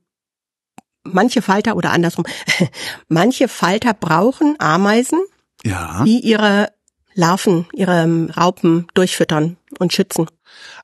manche 1.04 1.42
Falter 1.42 1.76
oder 1.76 1.92
andersrum, 1.92 2.26
manche 3.08 3.48
Falter 3.48 3.94
brauchen 3.94 4.56
Ameisen, 4.60 5.20
Ja. 5.64 6.04
die 6.06 6.20
ihre 6.20 6.70
Larven, 7.14 7.66
ihre 7.74 8.30
Raupen 8.38 8.88
durchfüttern 8.94 9.58
und 9.80 9.94
schützen. 9.94 10.28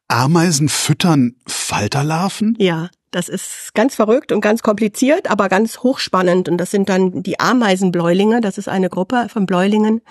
Ameisen 0.08 0.68
füttern 0.70 1.36
Falterlarven? 1.48 2.56
Ja, 2.60 2.90
das 3.12 3.30
ist 3.30 3.76
ganz 3.76 3.94
verrückt 3.94 4.32
und 4.32 4.42
ganz 4.42 4.64
kompliziert, 4.64 5.30
aber 5.30 5.48
ganz 5.48 5.80
hochspannend. 5.80 6.50
Und 6.50 6.58
das 6.58 6.72
sind 6.72 6.90
dann 6.90 7.22
die 7.22 7.40
Ameisenbläulinge. 7.40 8.42
Das 8.42 8.58
ist 8.58 8.68
eine 8.68 8.90
Gruppe 8.90 9.28
von 9.30 9.46
Bläulingen, 9.46 10.02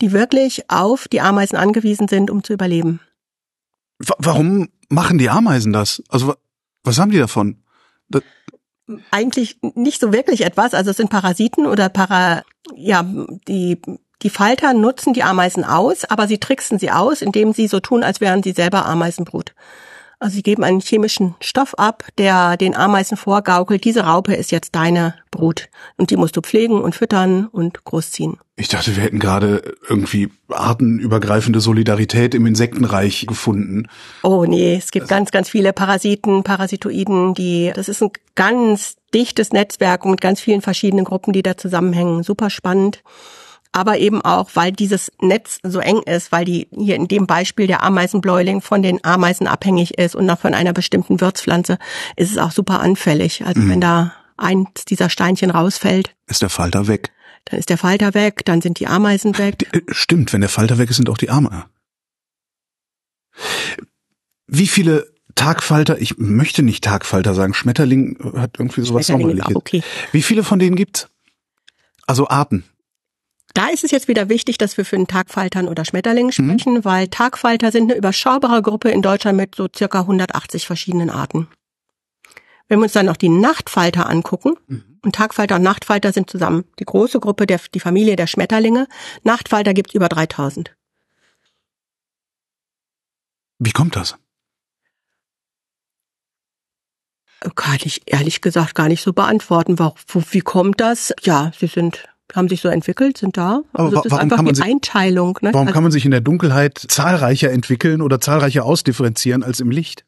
die 0.00 0.12
wirklich 0.12 0.70
auf 0.70 1.08
die 1.08 1.20
Ameisen 1.20 1.56
angewiesen 1.56 2.06
sind, 2.06 2.30
um 2.30 2.44
zu 2.44 2.52
überleben. 2.52 3.00
Wa- 3.98 4.16
Warum 4.18 4.68
machen 4.88 5.18
die 5.18 5.30
Ameisen 5.30 5.72
das? 5.72 6.02
Also 6.08 6.28
wa- 6.28 6.36
was 6.82 6.98
haben 6.98 7.10
die 7.10 7.18
davon? 7.18 7.62
Das, 8.08 8.22
Eigentlich 9.10 9.58
nicht 9.74 10.00
so 10.00 10.12
wirklich 10.12 10.42
etwas. 10.44 10.74
Also 10.74 10.90
es 10.90 10.96
sind 10.98 11.08
Parasiten 11.10 11.66
oder 11.66 11.88
Para, 11.88 12.42
ja, 12.74 13.02
die, 13.48 13.80
die 14.22 14.30
Falter 14.30 14.74
nutzen 14.74 15.14
die 15.14 15.22
Ameisen 15.22 15.64
aus, 15.64 16.04
aber 16.04 16.28
sie 16.28 16.38
tricksen 16.38 16.78
sie 16.78 16.90
aus, 16.90 17.22
indem 17.22 17.52
sie 17.52 17.66
so 17.66 17.80
tun, 17.80 18.02
als 18.02 18.20
wären 18.20 18.42
sie 18.42 18.52
selber 18.52 18.84
Ameisenbrut. 18.86 19.54
Also 20.18 20.36
sie 20.36 20.42
geben 20.42 20.64
einen 20.64 20.80
chemischen 20.80 21.34
Stoff 21.40 21.74
ab, 21.74 22.04
der 22.18 22.56
den 22.56 22.74
Ameisen 22.76 23.16
vorgaukelt, 23.16 23.84
diese 23.84 24.04
Raupe 24.04 24.34
ist 24.34 24.52
jetzt 24.52 24.74
deine 24.74 25.14
Brut. 25.30 25.68
Und 25.96 26.10
die 26.10 26.16
musst 26.16 26.36
du 26.36 26.40
pflegen 26.40 26.80
und 26.80 26.94
füttern 26.94 27.46
und 27.46 27.84
großziehen. 27.84 28.38
ich 28.56 28.68
dachte, 28.68 28.94
wir 28.96 29.02
hätten 29.02 29.18
gerade 29.18 29.74
irgendwie 29.88 30.30
artenübergreifende 30.48 31.60
Solidarität 31.60 32.34
im 32.34 32.46
Insektenreich 32.46 33.26
gefunden. 33.26 33.88
Oh 34.22 34.44
nee, 34.44 34.76
es 34.76 34.90
gibt 34.92 35.08
ganz, 35.08 35.30
ganz 35.30 35.48
viele 35.48 35.72
Parasiten, 35.72 36.44
Parasitoiden, 36.44 37.34
die, 37.34 37.72
das 37.74 37.88
ist 37.88 38.02
ein 38.02 38.10
ganz 38.34 38.96
dichtes 39.12 39.52
Netzwerk 39.52 40.04
mit 40.04 40.20
ganz 40.20 40.40
vielen 40.40 40.60
verschiedenen 40.60 41.04
Gruppen, 41.04 41.32
die 41.32 41.42
da 41.42 41.56
zusammenhängen. 41.56 42.22
Super 42.22 42.50
spannend. 42.50 43.02
Aber 43.76 43.98
eben 43.98 44.22
auch, 44.22 44.50
weil 44.54 44.70
dieses 44.70 45.10
Netz 45.20 45.58
so 45.64 45.80
eng 45.80 45.98
ist, 46.02 46.30
weil 46.30 46.44
die 46.44 46.68
hier 46.70 46.94
in 46.94 47.08
dem 47.08 47.26
Beispiel 47.26 47.66
der 47.66 47.82
Ameisenbläuling 47.82 48.60
von 48.60 48.82
den 48.82 49.02
Ameisen 49.04 49.48
abhängig 49.48 49.98
ist 49.98 50.14
und 50.14 50.26
noch 50.26 50.38
von 50.38 50.54
einer 50.54 50.72
bestimmten 50.72 51.20
Wirtspflanze, 51.20 51.78
ist 52.14 52.30
es 52.30 52.38
auch 52.38 52.52
super 52.52 52.78
anfällig. 52.78 53.44
Also 53.44 53.68
wenn 53.68 53.80
da 53.80 54.14
eins 54.36 54.84
dieser 54.84 55.10
Steinchen 55.10 55.50
rausfällt, 55.50 56.14
Ist 56.28 56.42
der 56.42 56.50
Falter 56.50 56.86
weg? 56.86 57.10
dann 57.46 57.58
ist 57.58 57.68
der 57.68 57.76
Falter 57.76 58.14
weg, 58.14 58.44
dann 58.44 58.60
sind 58.62 58.78
die 58.78 58.86
Ameisen 58.86 59.36
weg. 59.38 59.68
Äh, 59.72 59.80
Stimmt, 59.88 60.32
wenn 60.32 60.40
der 60.40 60.48
Falter 60.50 60.78
weg 60.78 60.88
ist, 60.88 60.96
sind 60.96 61.10
auch 61.10 61.18
die 61.18 61.30
Arme. 61.30 61.64
Wie 64.46 64.68
viele 64.68 65.12
Tagfalter, 65.34 66.00
ich 66.00 66.16
möchte 66.16 66.62
nicht 66.62 66.84
Tagfalter 66.84 67.34
sagen, 67.34 67.54
Schmetterling 67.54 68.18
hat 68.36 68.52
irgendwie 68.58 68.82
sowas 68.82 69.08
Sommerliches. 69.08 69.56
okay. 69.56 69.82
Wie 70.12 70.22
viele 70.22 70.44
von 70.44 70.60
denen 70.60 70.76
gibt's? 70.76 71.08
Also 72.06 72.28
Arten. 72.28 72.64
Da 73.54 73.68
ist 73.68 73.84
es 73.84 73.92
jetzt 73.92 74.08
wieder 74.08 74.28
wichtig, 74.28 74.58
dass 74.58 74.76
wir 74.76 74.84
für 74.84 74.96
den 74.96 75.06
Tagfaltern 75.06 75.68
oder 75.68 75.84
Schmetterlingen 75.84 76.32
Mhm. 76.36 76.58
sprechen, 76.58 76.84
weil 76.84 77.08
Tagfalter 77.08 77.70
sind 77.70 77.84
eine 77.90 77.96
überschaubare 77.98 78.62
Gruppe 78.62 78.90
in 78.90 79.00
Deutschland 79.00 79.36
mit 79.36 79.54
so 79.54 79.68
circa 79.74 80.00
180 80.06 80.66
verschiedenen 80.66 81.08
Arten. 81.08 81.48
Wenn 82.68 82.78
wir 82.80 82.84
uns 82.84 82.92
dann 82.92 83.06
noch 83.06 83.16
die 83.16 83.28
Nachtfalter 83.28 84.08
angucken, 84.08 84.56
Mhm. 84.66 84.98
und 85.02 85.14
Tagfalter 85.14 85.56
und 85.56 85.62
Nachtfalter 85.62 86.12
sind 86.12 86.28
zusammen 86.30 86.64
die 86.80 86.84
große 86.84 87.20
Gruppe, 87.20 87.46
der, 87.46 87.60
die 87.74 87.80
Familie 87.80 88.16
der 88.16 88.26
Schmetterlinge. 88.26 88.88
Nachtfalter 89.22 89.72
gibt's 89.74 89.94
über 89.94 90.08
3000. 90.08 90.74
Wie 93.58 93.70
kommt 93.70 93.94
das? 93.96 94.16
Kann 97.54 97.78
ich 97.84 98.02
ehrlich 98.06 98.40
gesagt 98.40 98.74
gar 98.74 98.88
nicht 98.88 99.02
so 99.02 99.12
beantworten. 99.12 99.78
Wo, 99.78 99.94
wo, 100.08 100.22
wie 100.30 100.40
kommt 100.40 100.80
das? 100.80 101.12
Ja, 101.22 101.52
sie 101.58 101.66
sind, 101.66 102.08
haben 102.34 102.48
sich 102.48 102.60
so 102.60 102.68
entwickelt, 102.68 103.18
sind 103.18 103.36
da. 103.36 103.62
Aber 103.72 103.84
Also 103.84 103.96
wa- 103.96 104.00
das 104.00 104.04
ist 104.06 104.10
warum 104.12 104.22
einfach 104.24 104.36
kann 104.36 104.44
man 104.46 104.54
die 104.54 104.60
sich- 104.60 104.64
Einteilung. 104.70 105.38
Ne? 105.42 105.50
Warum 105.52 105.66
Also- 105.68 105.74
kann 105.74 105.82
man 105.82 105.92
sich 105.92 106.04
in 106.04 106.10
der 106.10 106.20
Dunkelheit 106.20 106.78
zahlreicher 106.88 107.50
entwickeln 107.50 108.02
oder 108.02 108.20
zahlreicher 108.20 108.64
ausdifferenzieren 108.64 109.42
als 109.42 109.60
im 109.60 109.70
Licht? 109.70 110.04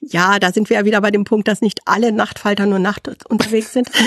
Ja, 0.00 0.38
da 0.38 0.52
sind 0.52 0.68
wir 0.70 0.76
ja 0.78 0.84
wieder 0.84 1.00
bei 1.00 1.10
dem 1.10 1.24
Punkt, 1.24 1.48
dass 1.48 1.60
nicht 1.60 1.80
alle 1.86 2.12
Nachtfalter 2.12 2.66
nur 2.66 2.78
Nacht 2.78 3.08
unterwegs 3.28 3.72
sind. 3.72 3.90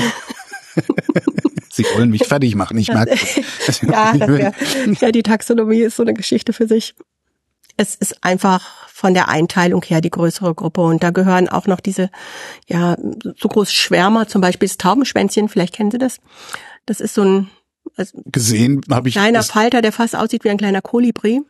Sie 1.71 1.83
wollen 1.95 2.09
mich 2.09 2.23
fertig 2.25 2.55
machen, 2.55 2.77
ich 2.77 2.87
merke 2.89 3.11
das. 3.65 3.81
ja, 3.81 4.13
das 4.17 4.29
wär, 4.29 4.53
ja, 4.99 5.11
die 5.11 5.23
Taxonomie 5.23 5.81
ist 5.81 5.95
so 5.97 6.03
eine 6.03 6.13
Geschichte 6.13 6.53
für 6.53 6.67
sich. 6.67 6.95
Es 7.77 7.95
ist 7.95 8.23
einfach 8.23 8.87
von 8.87 9.13
der 9.13 9.29
Einteilung 9.29 9.83
her 9.83 10.01
die 10.01 10.09
größere 10.09 10.55
Gruppe 10.55 10.81
und 10.81 11.03
da 11.03 11.11
gehören 11.11 11.47
auch 11.47 11.67
noch 11.67 11.79
diese, 11.79 12.09
ja, 12.67 12.97
so 13.37 13.47
große 13.47 13.71
Schwärmer, 13.71 14.27
zum 14.27 14.41
Beispiel 14.41 14.67
das 14.67 14.77
Taubenschwänzchen, 14.77 15.49
vielleicht 15.49 15.75
kennen 15.75 15.91
Sie 15.91 15.99
das. 15.99 16.17
Das 16.85 16.99
ist 16.99 17.13
so 17.13 17.23
ein 17.23 17.49
also 17.95 18.21
Gesehen 18.25 18.81
habe 18.89 19.09
ich. 19.09 19.15
kleiner 19.15 19.43
Falter, 19.43 19.81
der 19.81 19.91
fast 19.91 20.15
aussieht 20.15 20.43
wie 20.43 20.49
ein 20.49 20.57
kleiner 20.57 20.81
Kolibri. 20.81 21.41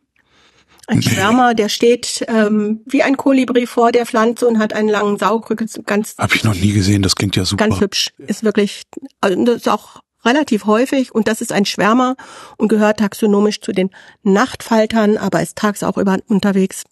Ein 0.90 1.02
Schwärmer, 1.02 1.54
der 1.54 1.68
steht 1.68 2.26
ähm, 2.30 2.82
wie 2.86 3.04
ein 3.04 3.18
Kolibri 3.18 3.68
vor 3.68 3.92
der 3.92 4.06
Pflanze 4.06 4.48
und 4.48 4.58
hat 4.58 4.72
einen 4.72 4.88
langen 4.88 5.18
Saugrücken, 5.18 5.68
ganz 5.86 6.16
Hab 6.18 6.34
ich 6.34 6.46
noch 6.46 6.56
nie 6.56 6.72
gesehen, 6.72 7.02
das 7.02 7.16
klingt 7.16 7.36
ja 7.36 7.44
super. 7.44 7.68
Ganz 7.68 7.82
hübsch. 7.82 8.14
Ist 8.18 8.44
wirklich, 8.44 8.84
also 9.20 9.44
das 9.44 9.58
ist 9.58 9.70
auch 9.70 10.02
relativ 10.24 10.66
häufig 10.66 11.14
und 11.14 11.28
das 11.28 11.42
ist 11.42 11.52
ein 11.52 11.66
Schwärmer 11.66 12.16
und 12.58 12.68
gehört 12.68 13.00
taxonomisch 13.00 13.62
zu 13.62 13.72
den 13.72 13.90
Nachtfaltern, 14.24 15.18
aber 15.18 15.42
ist 15.42 15.58
tags 15.58 15.84
auch 15.84 15.98
über 15.98 16.18
unterwegs. 16.28 16.84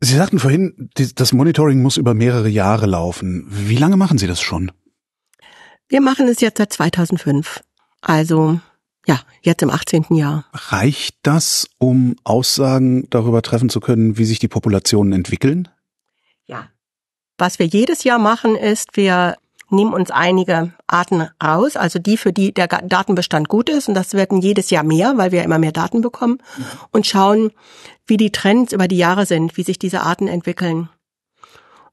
Sie 0.00 0.14
sagten 0.14 0.38
vorhin, 0.38 0.90
das 1.14 1.32
Monitoring 1.32 1.80
muss 1.80 1.96
über 1.96 2.12
mehrere 2.12 2.48
Jahre 2.48 2.86
laufen. 2.86 3.46
Wie 3.48 3.76
lange 3.76 3.96
machen 3.96 4.18
Sie 4.18 4.26
das 4.26 4.40
schon? 4.40 4.70
Wir 5.88 6.00
machen 6.00 6.28
es 6.28 6.40
jetzt 6.40 6.58
seit 6.58 6.72
2005. 6.72 7.62
Also 8.02 8.60
ja, 9.06 9.20
jetzt 9.40 9.62
im 9.62 9.70
18. 9.70 10.06
Jahr. 10.10 10.44
Reicht 10.52 11.16
das, 11.22 11.68
um 11.78 12.16
Aussagen 12.24 13.08
darüber 13.08 13.40
treffen 13.40 13.68
zu 13.68 13.80
können, 13.80 14.18
wie 14.18 14.24
sich 14.24 14.40
die 14.40 14.48
Populationen 14.48 15.12
entwickeln? 15.12 15.68
Ja. 16.46 16.68
Was 17.38 17.58
wir 17.58 17.66
jedes 17.66 18.04
Jahr 18.04 18.18
machen, 18.18 18.56
ist, 18.56 18.96
wir 18.96 19.36
nehmen 19.70 19.94
uns 19.94 20.10
einige 20.10 20.72
Arten 20.86 21.28
raus, 21.42 21.76
also 21.76 21.98
die, 21.98 22.16
für 22.16 22.32
die 22.32 22.52
der 22.52 22.68
Datenbestand 22.68 23.48
gut 23.48 23.68
ist, 23.68 23.88
und 23.88 23.94
das 23.94 24.14
werden 24.14 24.40
jedes 24.40 24.70
Jahr 24.70 24.84
mehr, 24.84 25.16
weil 25.16 25.32
wir 25.32 25.42
immer 25.42 25.58
mehr 25.58 25.72
Daten 25.72 26.00
bekommen, 26.00 26.38
mhm. 26.56 26.64
und 26.92 27.06
schauen, 27.06 27.52
wie 28.06 28.16
die 28.16 28.30
Trends 28.30 28.72
über 28.72 28.88
die 28.88 28.98
Jahre 28.98 29.26
sind, 29.26 29.56
wie 29.56 29.62
sich 29.62 29.78
diese 29.78 30.02
Arten 30.02 30.28
entwickeln. 30.28 30.88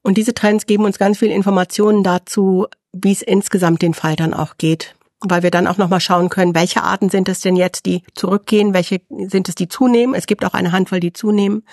Und 0.02 0.18
diese 0.18 0.34
Trends 0.34 0.66
geben 0.66 0.84
uns 0.84 0.98
ganz 0.98 1.18
viel 1.18 1.30
Informationen 1.30 2.04
dazu, 2.04 2.66
wie 2.92 3.12
es 3.12 3.22
insgesamt 3.22 3.82
den 3.82 3.94
Faltern 3.94 4.34
auch 4.34 4.58
geht 4.58 4.94
weil 5.26 5.42
wir 5.42 5.50
dann 5.50 5.66
auch 5.66 5.78
nochmal 5.78 6.00
schauen 6.00 6.28
können, 6.28 6.54
welche 6.54 6.82
Arten 6.82 7.08
sind 7.08 7.28
es 7.28 7.40
denn 7.40 7.56
jetzt, 7.56 7.86
die 7.86 8.02
zurückgehen, 8.14 8.74
welche 8.74 9.00
sind 9.08 9.48
es, 9.48 9.54
die 9.54 9.68
zunehmen. 9.68 10.14
Es 10.14 10.26
gibt 10.26 10.44
auch 10.44 10.54
eine 10.54 10.72
Handvoll, 10.72 11.00
die 11.00 11.12
zunehmen. 11.12 11.64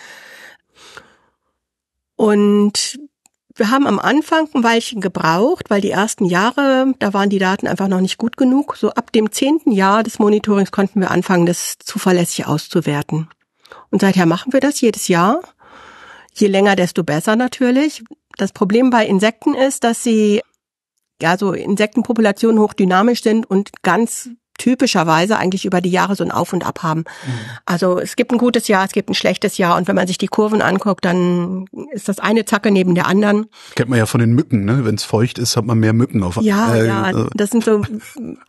Und 2.15 2.99
wir 3.55 3.69
haben 3.69 3.87
am 3.87 3.99
Anfang 3.99 4.47
ein 4.53 4.63
Weilchen 4.63 5.01
gebraucht, 5.01 5.69
weil 5.69 5.81
die 5.81 5.91
ersten 5.91 6.25
Jahre, 6.25 6.93
da 6.99 7.13
waren 7.13 7.29
die 7.29 7.39
Daten 7.39 7.67
einfach 7.67 7.87
noch 7.87 8.01
nicht 8.01 8.17
gut 8.17 8.37
genug. 8.37 8.75
So 8.77 8.91
ab 8.91 9.11
dem 9.11 9.31
zehnten 9.31 9.71
Jahr 9.71 10.03
des 10.03 10.19
Monitorings 10.19 10.71
konnten 10.71 11.01
wir 11.01 11.11
anfangen, 11.11 11.45
das 11.45 11.77
zuverlässig 11.79 12.47
auszuwerten. 12.47 13.29
Und 13.89 14.01
seither 14.01 14.25
machen 14.25 14.53
wir 14.53 14.59
das 14.59 14.79
jedes 14.81 15.07
Jahr. 15.07 15.41
Je 16.33 16.47
länger, 16.47 16.75
desto 16.75 17.03
besser 17.03 17.35
natürlich. 17.35 18.03
Das 18.37 18.53
Problem 18.53 18.89
bei 18.89 19.05
Insekten 19.05 19.53
ist, 19.53 19.83
dass 19.83 20.03
sie 20.03 20.41
ja 21.21 21.37
so 21.37 21.53
Insektenpopulationen 21.53 22.59
hochdynamisch 22.59 23.21
sind 23.21 23.49
und 23.49 23.83
ganz 23.83 24.29
typischerweise 24.61 25.37
eigentlich 25.37 25.65
über 25.65 25.81
die 25.81 25.89
Jahre 25.89 26.15
so 26.15 26.23
ein 26.23 26.29
Auf 26.29 26.53
und 26.53 26.63
Ab 26.63 26.83
haben. 26.83 26.99
Mhm. 26.99 27.31
Also 27.65 27.97
es 27.97 28.15
gibt 28.15 28.31
ein 28.31 28.37
gutes 28.37 28.67
Jahr, 28.67 28.85
es 28.85 28.91
gibt 28.91 29.09
ein 29.09 29.15
schlechtes 29.15 29.57
Jahr 29.57 29.75
und 29.75 29.87
wenn 29.87 29.95
man 29.95 30.05
sich 30.05 30.19
die 30.19 30.27
Kurven 30.27 30.61
anguckt, 30.61 31.03
dann 31.03 31.65
ist 31.91 32.07
das 32.07 32.19
eine 32.19 32.45
Zacke 32.45 32.69
neben 32.69 32.93
der 32.93 33.07
anderen. 33.07 33.47
Kennt 33.73 33.89
man 33.89 33.97
ja 33.97 34.05
von 34.05 34.19
den 34.19 34.33
Mücken, 34.33 34.63
ne? 34.63 34.85
Wenn 34.85 34.93
es 34.93 35.03
feucht 35.03 35.39
ist, 35.39 35.57
hat 35.57 35.65
man 35.65 35.79
mehr 35.79 35.93
Mücken 35.93 36.21
auf. 36.21 36.37
Ja, 36.41 36.75
äh, 36.75 36.85
ja, 36.85 37.09
äh. 37.09 37.25
das 37.33 37.49
sind 37.49 37.63
so 37.63 37.81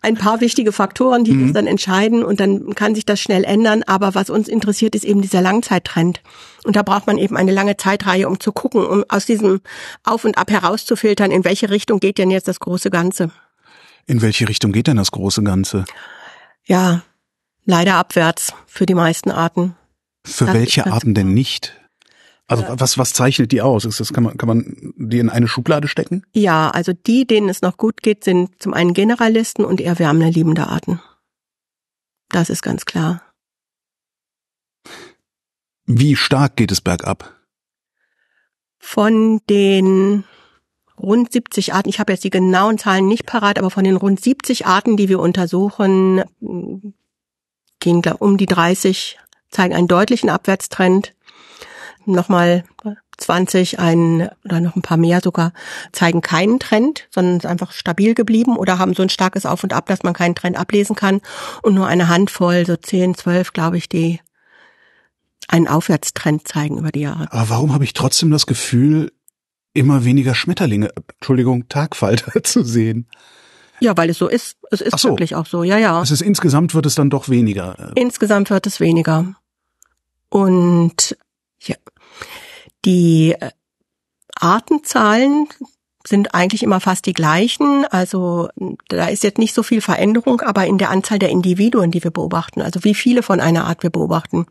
ein 0.02 0.16
paar 0.16 0.42
wichtige 0.42 0.73
Faktoren, 0.73 1.25
die 1.25 1.33
mhm. 1.33 1.45
das 1.45 1.52
dann 1.54 1.66
entscheiden 1.66 2.23
und 2.23 2.40
dann 2.40 2.75
kann 2.75 2.95
sich 2.95 3.07
das 3.07 3.19
schnell 3.19 3.45
ändern. 3.45 3.83
Aber 3.87 4.14
was 4.14 4.28
uns 4.28 4.49
interessiert, 4.49 4.95
ist 4.95 5.04
eben 5.04 5.23
dieser 5.23 5.40
Langzeittrend. 5.40 6.21
Und 6.64 6.76
da 6.76 6.83
braucht 6.83 7.07
man 7.07 7.16
eben 7.16 7.38
eine 7.38 7.52
lange 7.52 7.78
Zeitreihe, 7.78 8.28
um 8.28 8.38
zu 8.38 8.52
gucken, 8.52 8.85
um 8.85 9.04
aus 9.09 9.25
diesem 9.25 9.62
Auf 10.04 10.25
und 10.26 10.37
Ab 10.37 10.50
herauszufiltern, 10.50 11.31
in 11.31 11.45
welche 11.45 11.71
Richtung 11.71 12.00
geht 12.00 12.19
denn 12.19 12.31
jetzt 12.31 12.49
das 12.49 12.61
große 12.61 12.90
Ganze. 12.90 13.31
In 14.06 14.23
welche 14.23 14.49
Richtung 14.49 14.73
geht 14.73 14.87
denn 14.87 14.97
das 14.97 15.11
große 15.11 15.42
Ganze? 15.42 15.85
Ja, 16.64 17.02
leider 17.64 17.97
abwärts 17.97 18.52
für 18.66 18.87
die 18.87 18.94
meisten 18.94 19.30
Arten. 19.30 19.76
Für 20.25 20.47
das 20.47 20.54
welche 20.54 20.87
Arten 20.87 21.14
denn 21.14 21.35
nicht? 21.35 21.78
Also 22.47 22.64
was, 22.68 22.99
was 22.99 23.14
zeichnet 23.14 23.52
die 23.52 23.62
aus? 23.62 23.85
Ist 23.85 24.00
das, 24.00 24.12
kann 24.12 24.25
man, 24.25 24.37
kann 24.37 24.49
man 24.49 24.92
die 24.97 25.18
in 25.18 25.30
eine 25.30 25.49
Schublade 25.49 25.88
stecken? 25.88 26.25
Ja, 26.32 26.71
also 26.71 26.92
die, 26.92 27.26
denen 27.26 27.49
es 27.49 27.62
noch 27.62 27.76
gut 27.76 28.02
geht, 28.02 28.25
sind 28.25 28.62
zum 28.62 28.75
einen 28.75 28.92
Generalisten 28.92 29.64
und 29.64 29.80
eher 29.80 29.99
wärmeliebende 29.99 30.66
Arten. 30.66 31.00
Das 32.28 32.50
ist 32.50 32.62
ganz 32.62 32.85
klar. 32.85 33.23
Wie 35.87 36.16
stark 36.16 36.56
geht 36.56 36.73
es 36.73 36.80
bergab? 36.80 37.35
Von 38.78 39.40
den 39.49 40.25
rund 40.99 41.32
70 41.32 41.75
Arten, 41.75 41.88
ich 41.88 42.00
habe 42.00 42.12
jetzt 42.12 42.25
die 42.25 42.30
genauen 42.30 42.78
Zahlen 42.78 43.06
nicht 43.06 43.26
parat, 43.26 43.58
aber 43.58 43.70
von 43.70 43.84
den 43.84 43.96
rund 43.96 44.20
70 44.20 44.66
Arten, 44.66 44.96
die 44.96 45.08
wir 45.08 45.20
untersuchen, 45.20 46.22
gehen 47.81 48.02
glaub, 48.02 48.20
um 48.20 48.37
die 48.37 48.46
30, 48.46 49.18
zeigen 49.50 49.74
einen 49.74 49.88
deutlichen 49.88 50.31
Abwärtstrend. 50.31 51.14
Nochmal 52.05 52.64
20, 53.18 53.78
ein 53.78 54.28
oder 54.44 54.61
noch 54.61 54.74
ein 54.74 54.83
paar 54.83 54.96
mehr 54.96 55.20
sogar, 55.22 55.52
zeigen 55.92 56.20
keinen 56.20 56.59
Trend, 56.59 57.07
sondern 57.11 57.40
sind 57.40 57.50
einfach 57.50 57.72
stabil 57.72 58.14
geblieben 58.14 58.57
oder 58.57 58.78
haben 58.78 58.94
so 58.94 59.02
ein 59.02 59.09
starkes 59.09 59.46
Auf 59.46 59.62
und 59.62 59.72
Ab, 59.72 59.87
dass 59.87 60.02
man 60.02 60.14
keinen 60.14 60.35
Trend 60.35 60.59
ablesen 60.59 60.96
kann. 60.96 61.20
Und 61.62 61.74
nur 61.74 61.87
eine 61.87 62.09
Handvoll, 62.09 62.66
so 62.66 62.76
10, 62.76 63.14
12, 63.14 63.52
glaube 63.52 63.76
ich, 63.76 63.88
die 63.88 64.20
einen 65.48 65.68
Aufwärtstrend 65.68 66.48
zeigen 66.48 66.78
über 66.78 66.90
die 66.90 67.00
Jahre. 67.00 67.31
Aber 67.31 67.50
warum 67.50 67.74
habe 67.74 67.85
ich 67.85 67.92
trotzdem 67.92 68.31
das 68.31 68.46
Gefühl, 68.46 69.12
immer 69.74 70.04
weniger 70.04 70.35
Schmetterlinge, 70.35 70.90
Entschuldigung, 71.20 71.68
Tagfalter 71.68 72.42
zu 72.42 72.64
sehen. 72.64 73.06
Ja, 73.80 73.96
weil 73.96 74.11
es 74.11 74.18
so 74.18 74.28
ist. 74.28 74.56
Es 74.70 74.80
ist 74.80 74.98
so. 74.98 75.11
wirklich 75.11 75.35
auch 75.35 75.46
so, 75.46 75.64
ja, 75.64 75.76
ja. 75.76 76.00
Es 76.00 76.12
ist 76.12 76.22
insgesamt 76.22 76.74
wird 76.74 76.87
es 76.87 76.94
dann 76.94 77.11
doch 77.11 77.28
weniger. 77.28 77.92
Insgesamt 77.96 78.50
wird 78.50 78.66
es 78.66 78.78
weniger. 78.78 79.35
Und 80.28 81.16
ja, 81.61 81.76
die 82.85 83.32
äh, 83.32 83.50
Artenzahlen 84.37 85.48
sind 86.06 86.35
eigentlich 86.35 86.62
immer 86.62 86.80
fast 86.80 87.06
die 87.06 87.12
gleichen. 87.12 87.85
Also 87.87 88.48
da 88.88 89.06
ist 89.06 89.22
jetzt 89.22 89.38
nicht 89.38 89.54
so 89.54 89.62
viel 89.62 89.80
Veränderung, 89.80 90.40
aber 90.40 90.66
in 90.66 90.78
der 90.78 90.90
Anzahl 90.90 91.18
der 91.18 91.30
Individuen, 91.30 91.90
die 91.90 92.02
wir 92.02 92.11
beobachten, 92.11 92.61
also 92.62 92.85
wie 92.85 92.94
viele 92.94 93.22
von 93.22 93.40
einer 93.40 93.66
Art 93.66 93.82
wir 93.82 93.90
beobachten. 93.90 94.46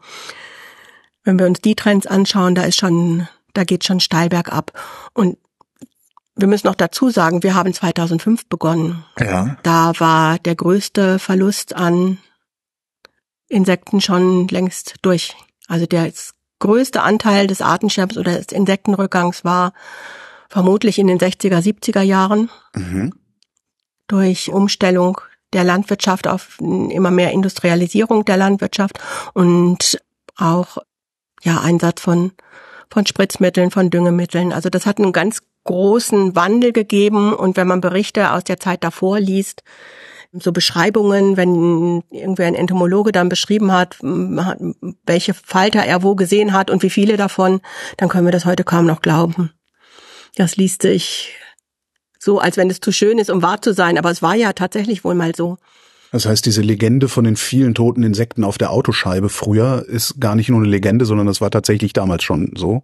Wenn 1.23 1.37
wir 1.37 1.45
uns 1.45 1.61
die 1.61 1.75
Trends 1.75 2.07
anschauen, 2.07 2.55
da 2.55 2.63
ist 2.63 2.77
schon 2.77 3.27
da 3.53 3.63
geht 3.63 3.83
schon 3.85 3.99
steil 3.99 4.29
bergab. 4.29 4.71
Und 5.13 5.37
wir 6.35 6.47
müssen 6.47 6.67
noch 6.67 6.75
dazu 6.75 7.09
sagen, 7.09 7.43
wir 7.43 7.55
haben 7.55 7.73
2005 7.73 8.47
begonnen. 8.47 9.03
Ja. 9.19 9.57
Da 9.63 9.93
war 9.99 10.39
der 10.39 10.55
größte 10.55 11.19
Verlust 11.19 11.75
an 11.75 12.17
Insekten 13.47 14.01
schon 14.01 14.47
längst 14.47 14.95
durch. 15.01 15.35
Also 15.67 15.85
der 15.85 16.11
größte 16.59 17.01
Anteil 17.01 17.47
des 17.47 17.61
Artensterbens 17.61 18.17
oder 18.17 18.37
des 18.37 18.47
Insektenrückgangs 18.47 19.43
war 19.43 19.73
vermutlich 20.49 20.99
in 20.99 21.07
den 21.07 21.19
60er, 21.19 21.59
70er 21.59 22.01
Jahren. 22.01 22.49
Mhm. 22.73 23.13
Durch 24.07 24.51
Umstellung 24.51 25.19
der 25.53 25.63
Landwirtschaft 25.63 26.27
auf 26.27 26.59
immer 26.59 27.11
mehr 27.11 27.31
Industrialisierung 27.31 28.25
der 28.25 28.37
Landwirtschaft 28.37 28.99
und 29.33 30.01
auch 30.37 30.77
ja 31.43 31.59
Einsatz 31.61 32.01
von 32.01 32.31
von 32.91 33.05
Spritzmitteln, 33.05 33.71
von 33.71 33.89
Düngemitteln. 33.89 34.53
Also 34.53 34.69
das 34.69 34.85
hat 34.85 34.99
einen 34.99 35.13
ganz 35.13 35.39
großen 35.63 36.35
Wandel 36.35 36.73
gegeben 36.73 37.33
und 37.33 37.57
wenn 37.57 37.67
man 37.67 37.81
Berichte 37.81 38.31
aus 38.31 38.43
der 38.43 38.59
Zeit 38.59 38.83
davor 38.83 39.19
liest, 39.19 39.63
so 40.33 40.51
Beschreibungen, 40.51 41.35
wenn 41.35 42.03
irgendwer 42.09 42.47
ein 42.47 42.55
Entomologe 42.55 43.11
dann 43.11 43.29
beschrieben 43.29 43.71
hat, 43.71 43.97
welche 44.01 45.33
Falter 45.33 45.83
er 45.83 46.03
wo 46.03 46.15
gesehen 46.15 46.53
hat 46.53 46.69
und 46.69 46.83
wie 46.83 46.89
viele 46.89 47.17
davon, 47.17 47.61
dann 47.97 48.09
können 48.09 48.25
wir 48.25 48.31
das 48.31 48.45
heute 48.45 48.63
kaum 48.63 48.85
noch 48.85 49.01
glauben. 49.01 49.51
Das 50.35 50.55
liest 50.55 50.83
sich 50.83 51.35
so, 52.17 52.39
als 52.39 52.55
wenn 52.55 52.69
es 52.69 52.79
zu 52.79 52.91
schön 52.91 53.17
ist, 53.19 53.29
um 53.29 53.41
wahr 53.41 53.61
zu 53.61 53.73
sein, 53.73 53.97
aber 53.97 54.11
es 54.11 54.21
war 54.21 54.35
ja 54.35 54.53
tatsächlich 54.53 55.03
wohl 55.03 55.15
mal 55.15 55.35
so. 55.35 55.57
Das 56.11 56.25
heißt, 56.25 56.45
diese 56.45 56.61
Legende 56.61 57.07
von 57.07 57.23
den 57.23 57.37
vielen 57.37 57.73
toten 57.73 58.03
Insekten 58.03 58.43
auf 58.43 58.57
der 58.57 58.71
Autoscheibe 58.71 59.29
früher 59.29 59.85
ist 59.87 60.19
gar 60.19 60.35
nicht 60.35 60.49
nur 60.49 60.59
eine 60.59 60.67
Legende, 60.67 61.05
sondern 61.05 61.25
das 61.25 61.39
war 61.39 61.49
tatsächlich 61.49 61.93
damals 61.93 62.23
schon 62.23 62.51
so. 62.55 62.83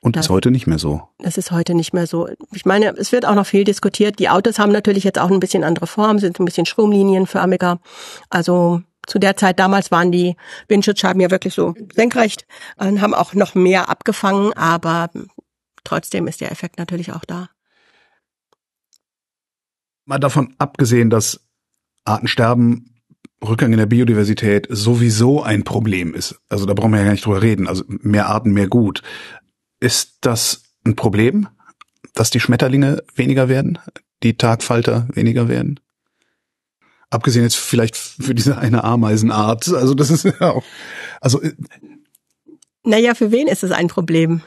Und 0.00 0.16
das, 0.16 0.26
ist 0.26 0.30
heute 0.30 0.50
nicht 0.50 0.66
mehr 0.66 0.78
so. 0.78 1.02
Das 1.18 1.38
ist 1.38 1.50
heute 1.50 1.74
nicht 1.74 1.92
mehr 1.92 2.06
so. 2.06 2.28
Ich 2.52 2.64
meine, 2.64 2.94
es 2.96 3.12
wird 3.12 3.26
auch 3.26 3.34
noch 3.34 3.46
viel 3.46 3.64
diskutiert. 3.64 4.18
Die 4.18 4.28
Autos 4.28 4.58
haben 4.58 4.72
natürlich 4.72 5.04
jetzt 5.04 5.18
auch 5.18 5.30
ein 5.30 5.40
bisschen 5.40 5.64
andere 5.64 5.86
Form, 5.86 6.18
sind 6.18 6.38
ein 6.38 6.44
bisschen 6.44 6.66
stromlinienförmiger. 6.66 7.80
Also 8.30 8.82
zu 9.06 9.18
der 9.18 9.36
Zeit 9.36 9.58
damals 9.58 9.90
waren 9.90 10.12
die 10.12 10.36
Windschutzscheiben 10.68 11.20
ja 11.20 11.30
wirklich 11.30 11.54
so 11.54 11.74
senkrecht 11.94 12.46
und 12.76 13.00
haben 13.00 13.14
auch 13.14 13.34
noch 13.34 13.54
mehr 13.54 13.88
abgefangen, 13.88 14.52
aber 14.52 15.10
trotzdem 15.84 16.28
ist 16.28 16.40
der 16.40 16.52
Effekt 16.52 16.78
natürlich 16.78 17.12
auch 17.12 17.24
da. 17.24 17.48
Mal 20.04 20.18
davon 20.18 20.54
abgesehen, 20.58 21.10
dass 21.10 21.40
Artensterben, 22.04 22.94
Rückgang 23.42 23.72
in 23.72 23.78
der 23.78 23.86
Biodiversität 23.86 24.68
sowieso 24.70 25.42
ein 25.42 25.64
Problem 25.64 26.14
ist. 26.14 26.40
Also 26.48 26.64
da 26.66 26.74
brauchen 26.74 26.92
wir 26.92 26.98
ja 26.98 27.04
gar 27.04 27.12
nicht 27.12 27.26
drüber 27.26 27.42
reden. 27.42 27.66
Also 27.66 27.84
mehr 27.88 28.28
Arten, 28.28 28.52
mehr 28.52 28.68
gut. 28.68 29.02
Ist 29.80 30.18
das 30.20 30.62
ein 30.84 30.94
Problem, 30.94 31.48
dass 32.14 32.30
die 32.30 32.40
Schmetterlinge 32.40 33.02
weniger 33.14 33.48
werden, 33.48 33.78
die 34.22 34.36
Tagfalter 34.36 35.08
weniger 35.12 35.48
werden? 35.48 35.80
Abgesehen 37.10 37.42
jetzt 37.42 37.56
vielleicht 37.56 37.96
für 37.96 38.34
diese 38.34 38.58
eine 38.58 38.84
Ameisenart. 38.84 39.68
Also 39.68 39.94
das 39.94 40.10
ist 40.10 40.24
ja 40.24 40.52
auch, 40.52 40.64
also. 41.20 41.42
Äh, 41.42 41.52
naja, 42.84 43.14
für 43.14 43.32
wen 43.32 43.48
ist 43.48 43.64
es 43.64 43.70
ein 43.70 43.88
Problem? 43.88 44.42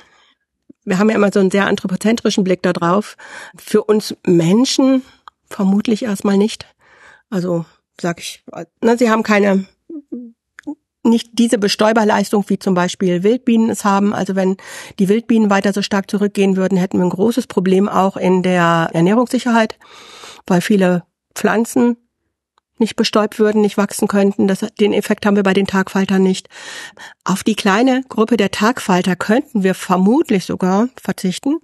Wir 0.83 0.99
haben 0.99 1.09
ja 1.09 1.15
immer 1.15 1.31
so 1.31 1.39
einen 1.39 1.51
sehr 1.51 1.67
anthropozentrischen 1.67 2.43
Blick 2.43 2.61
da 2.63 2.73
drauf. 2.73 3.17
Für 3.57 3.83
uns 3.83 4.15
Menschen 4.25 5.03
Vermutlich 5.49 6.03
erstmal 6.03 6.37
nicht. 6.37 6.65
Also 7.29 7.65
sag 7.99 8.19
ich, 8.19 8.43
na, 8.81 8.97
sie 8.97 9.09
haben 9.09 9.23
keine 9.23 9.65
nicht 11.05 11.29
diese 11.33 11.57
Bestäuberleistung 11.57 12.45
wie 12.47 12.59
zum 12.59 12.73
Beispiel 12.73 13.23
Wildbienen 13.23 13.69
es 13.69 13.85
haben. 13.85 14.13
Also 14.13 14.35
wenn 14.35 14.57
die 14.99 15.07
Wildbienen 15.07 15.49
weiter 15.49 15.71
so 15.71 15.81
stark 15.81 16.09
zurückgehen 16.09 16.57
würden, 16.57 16.77
hätten 16.77 16.97
wir 16.97 17.05
ein 17.05 17.11
großes 17.11 17.47
Problem 17.47 17.87
auch 17.87 18.17
in 18.17 18.43
der 18.43 18.89
Ernährungssicherheit, 18.91 19.77
weil 20.47 20.61
viele 20.61 21.03
Pflanzen 21.35 21.97
nicht 22.77 22.95
bestäubt 22.95 23.39
würden, 23.39 23.61
nicht 23.61 23.77
wachsen 23.77 24.07
könnten. 24.07 24.47
Das, 24.47 24.59
den 24.79 24.93
Effekt 24.93 25.25
haben 25.25 25.37
wir 25.37 25.43
bei 25.43 25.53
den 25.53 25.67
Tagfaltern 25.67 26.21
nicht. 26.21 26.49
Auf 27.23 27.43
die 27.43 27.55
kleine 27.55 28.03
Gruppe 28.09 28.35
der 28.35 28.51
Tagfalter 28.51 29.15
könnten 29.15 29.63
wir 29.63 29.75
vermutlich 29.75 30.45
sogar 30.45 30.89
verzichten. 31.01 31.59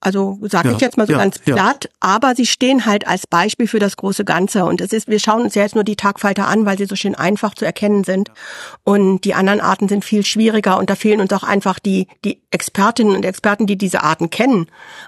Also 0.00 0.38
sage 0.42 0.68
ja, 0.68 0.74
ich 0.74 0.80
jetzt 0.80 0.96
mal 0.96 1.08
so 1.08 1.14
ja, 1.14 1.18
ganz 1.18 1.40
platt, 1.40 1.84
ja. 1.84 1.90
aber 1.98 2.36
sie 2.36 2.46
stehen 2.46 2.86
halt 2.86 3.08
als 3.08 3.26
Beispiel 3.26 3.66
für 3.66 3.80
das 3.80 3.96
große 3.96 4.24
Ganze. 4.24 4.64
Und 4.64 4.80
es 4.80 4.92
ist, 4.92 5.08
wir 5.08 5.18
schauen 5.18 5.42
uns 5.42 5.56
ja 5.56 5.62
jetzt 5.62 5.74
nur 5.74 5.82
die 5.82 5.96
Tagfalter 5.96 6.46
an, 6.46 6.66
weil 6.66 6.78
sie 6.78 6.84
so 6.84 6.94
schön 6.94 7.16
einfach 7.16 7.54
zu 7.54 7.64
erkennen 7.64 8.04
sind. 8.04 8.30
Und 8.84 9.24
die 9.24 9.34
anderen 9.34 9.60
Arten 9.60 9.88
sind 9.88 10.04
viel 10.04 10.24
schwieriger 10.24 10.78
und 10.78 10.88
da 10.88 10.94
fehlen 10.94 11.20
uns 11.20 11.32
auch 11.32 11.42
einfach 11.42 11.80
die, 11.80 12.06
die 12.24 12.42
Expertinnen 12.52 13.16
und 13.16 13.24
Experten, 13.24 13.66
die 13.66 13.76
diese 13.76 14.04
Arten 14.04 14.30
kennen. 14.30 14.66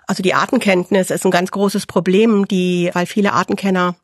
Also 0.08 0.24
die 0.24 0.34
Artenkenntnis 0.34 1.10
ist 1.10 1.24
ein 1.24 1.30
ganz 1.30 1.52
großes 1.52 1.86
Problem, 1.86 2.48
die, 2.48 2.90
weil 2.92 3.06
viele 3.06 3.32
Artenkenner 3.32 3.94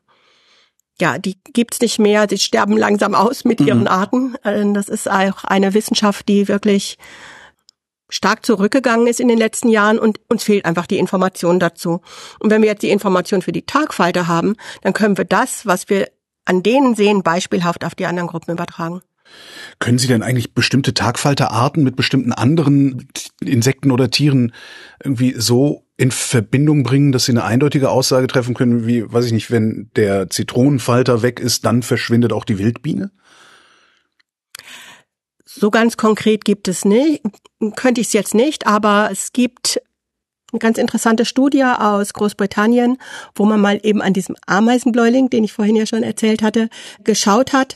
ja, 0.99 1.19
die 1.19 1.37
gibt's 1.53 1.79
nicht 1.79 1.99
mehr. 1.99 2.25
Sie 2.27 2.39
sterben 2.39 2.75
langsam 2.75 3.13
aus 3.13 3.45
mit 3.45 3.61
ihren 3.61 3.81
mhm. 3.81 3.87
Arten. 3.87 4.35
Äh, 4.43 4.65
das 4.73 4.89
ist 4.89 5.09
auch 5.09 5.43
eine 5.43 5.75
Wissenschaft, 5.75 6.27
die 6.27 6.47
wirklich 6.47 6.97
stark 8.09 8.45
zurückgegangen 8.45 9.07
ist 9.07 9.19
in 9.19 9.27
den 9.27 9.37
letzten 9.37 9.69
Jahren 9.69 9.99
und 9.99 10.19
uns 10.29 10.43
fehlt 10.43 10.65
einfach 10.65 10.87
die 10.87 10.97
Information 10.97 11.59
dazu. 11.59 12.01
Und 12.39 12.49
wenn 12.49 12.61
wir 12.61 12.69
jetzt 12.69 12.83
die 12.83 12.89
Information 12.89 13.41
für 13.41 13.51
die 13.51 13.65
Tagfalter 13.65 14.27
haben, 14.27 14.55
dann 14.81 14.93
können 14.93 15.17
wir 15.17 15.25
das, 15.25 15.65
was 15.65 15.89
wir 15.89 16.07
an 16.45 16.63
denen 16.63 16.95
sehen, 16.95 17.23
beispielhaft 17.23 17.83
auf 17.83 17.95
die 17.95 18.05
anderen 18.05 18.29
Gruppen 18.29 18.51
übertragen. 18.53 19.01
Können 19.79 19.97
Sie 19.97 20.07
denn 20.07 20.23
eigentlich 20.23 20.53
bestimmte 20.53 20.93
Tagfalterarten 20.93 21.83
mit 21.83 21.97
bestimmten 21.97 22.31
anderen 22.31 23.09
Insekten 23.41 23.91
oder 23.91 24.09
Tieren 24.09 24.53
irgendwie 25.03 25.35
so 25.37 25.83
in 25.97 26.11
Verbindung 26.11 26.83
bringen, 26.83 27.11
dass 27.11 27.25
Sie 27.25 27.33
eine 27.33 27.43
eindeutige 27.43 27.89
Aussage 27.89 28.27
treffen 28.27 28.53
können, 28.53 28.87
wie, 28.87 29.11
weiß 29.11 29.25
ich 29.25 29.33
nicht, 29.33 29.51
wenn 29.51 29.89
der 29.95 30.29
Zitronenfalter 30.29 31.21
weg 31.21 31.39
ist, 31.39 31.65
dann 31.65 31.83
verschwindet 31.83 32.31
auch 32.31 32.45
die 32.45 32.57
Wildbiene? 32.59 33.11
So 35.59 35.71
ganz 35.71 35.97
konkret 35.97 36.45
gibt 36.45 36.67
es 36.67 36.85
nicht, 36.85 37.23
könnte 37.75 37.99
ich 38.01 38.07
es 38.07 38.13
jetzt 38.13 38.35
nicht, 38.35 38.67
aber 38.67 39.09
es 39.11 39.33
gibt 39.33 39.81
eine 40.51 40.59
ganz 40.59 40.77
interessante 40.77 41.25
Studie 41.25 41.63
aus 41.63 42.13
Großbritannien, 42.13 42.97
wo 43.35 43.45
man 43.45 43.59
mal 43.59 43.79
eben 43.81 44.01
an 44.01 44.13
diesem 44.13 44.35
Ameisenbläuling, 44.45 45.29
den 45.29 45.43
ich 45.43 45.53
vorhin 45.53 45.75
ja 45.75 45.87
schon 45.87 46.03
erzählt 46.03 46.43
hatte, 46.43 46.69
geschaut 47.03 47.53
hat, 47.53 47.75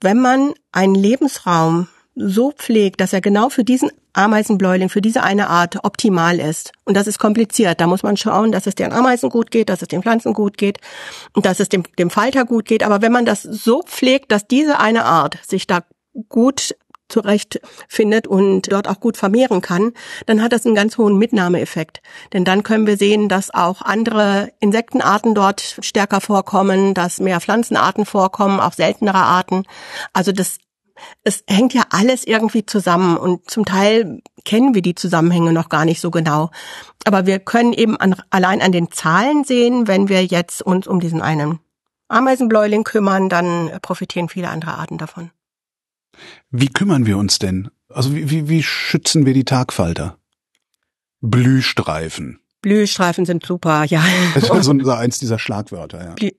wenn 0.00 0.18
man 0.18 0.54
einen 0.72 0.94
Lebensraum 0.94 1.88
so 2.14 2.52
pflegt, 2.52 3.00
dass 3.00 3.12
er 3.12 3.20
genau 3.20 3.50
für 3.50 3.64
diesen 3.64 3.90
Ameisenbläuling, 4.14 4.88
für 4.88 5.02
diese 5.02 5.22
eine 5.22 5.48
Art 5.48 5.84
optimal 5.84 6.40
ist. 6.40 6.72
Und 6.84 6.96
das 6.96 7.06
ist 7.06 7.18
kompliziert. 7.18 7.80
Da 7.80 7.86
muss 7.86 8.02
man 8.02 8.16
schauen, 8.16 8.50
dass 8.50 8.66
es 8.66 8.74
den 8.74 8.92
Ameisen 8.92 9.30
gut 9.30 9.50
geht, 9.50 9.68
dass 9.68 9.82
es 9.82 9.88
den 9.88 10.02
Pflanzen 10.02 10.32
gut 10.32 10.58
geht 10.58 10.78
und 11.34 11.46
dass 11.46 11.60
es 11.60 11.68
dem, 11.68 11.84
dem 11.98 12.10
Falter 12.10 12.44
gut 12.44 12.64
geht. 12.64 12.82
Aber 12.82 13.02
wenn 13.02 13.12
man 13.12 13.26
das 13.26 13.42
so 13.42 13.82
pflegt, 13.82 14.32
dass 14.32 14.46
diese 14.46 14.80
eine 14.80 15.04
Art 15.04 15.38
sich 15.46 15.66
da 15.66 15.84
gut 16.28 16.74
zurechtfindet 17.10 18.26
und 18.26 18.72
dort 18.72 18.88
auch 18.88 19.00
gut 19.00 19.16
vermehren 19.16 19.60
kann, 19.60 19.92
dann 20.26 20.42
hat 20.42 20.52
das 20.52 20.64
einen 20.64 20.74
ganz 20.74 20.98
hohen 20.98 21.18
Mitnahmeeffekt. 21.18 22.00
Denn 22.32 22.44
dann 22.44 22.62
können 22.62 22.86
wir 22.86 22.96
sehen, 22.96 23.28
dass 23.28 23.52
auch 23.52 23.82
andere 23.82 24.52
Insektenarten 24.60 25.34
dort 25.34 25.78
stärker 25.80 26.20
vorkommen, 26.20 26.94
dass 26.94 27.20
mehr 27.20 27.40
Pflanzenarten 27.40 28.06
vorkommen, 28.06 28.60
auch 28.60 28.72
seltenere 28.72 29.18
Arten. 29.18 29.64
Also 30.12 30.32
das 30.32 30.58
es 31.24 31.44
hängt 31.48 31.74
ja 31.74 31.84
alles 31.90 32.24
irgendwie 32.24 32.66
zusammen 32.66 33.16
und 33.16 33.50
zum 33.50 33.64
Teil 33.64 34.20
kennen 34.44 34.74
wir 34.74 34.82
die 34.82 34.94
Zusammenhänge 34.94 35.52
noch 35.52 35.68
gar 35.68 35.84
nicht 35.84 36.00
so 36.00 36.10
genau. 36.10 36.50
Aber 37.04 37.26
wir 37.26 37.38
können 37.38 37.72
eben 37.72 37.96
an, 37.96 38.16
allein 38.30 38.60
an 38.60 38.72
den 38.72 38.90
Zahlen 38.90 39.44
sehen, 39.44 39.88
wenn 39.88 40.08
wir 40.08 40.24
jetzt 40.24 40.62
uns 40.62 40.86
um 40.86 41.00
diesen 41.00 41.22
einen 41.22 41.58
Ameisenbläuling 42.08 42.84
kümmern, 42.84 43.28
dann 43.28 43.70
profitieren 43.82 44.28
viele 44.28 44.48
andere 44.48 44.74
Arten 44.74 44.98
davon. 44.98 45.30
Wie 46.50 46.68
kümmern 46.68 47.06
wir 47.06 47.18
uns 47.18 47.38
denn? 47.38 47.70
Also 47.88 48.14
wie, 48.14 48.30
wie, 48.30 48.48
wie 48.48 48.62
schützen 48.62 49.26
wir 49.26 49.34
die 49.34 49.44
Tagfalter? 49.44 50.18
Blühstreifen. 51.20 52.40
Blühstreifen 52.62 53.24
sind 53.24 53.44
super, 53.44 53.84
ja. 53.84 54.02
Das 54.34 54.44
ist 54.44 54.50
also 54.50 54.72
eins 54.90 55.18
dieser 55.18 55.38
Schlagwörter, 55.38 56.14
ja. 56.20 56.30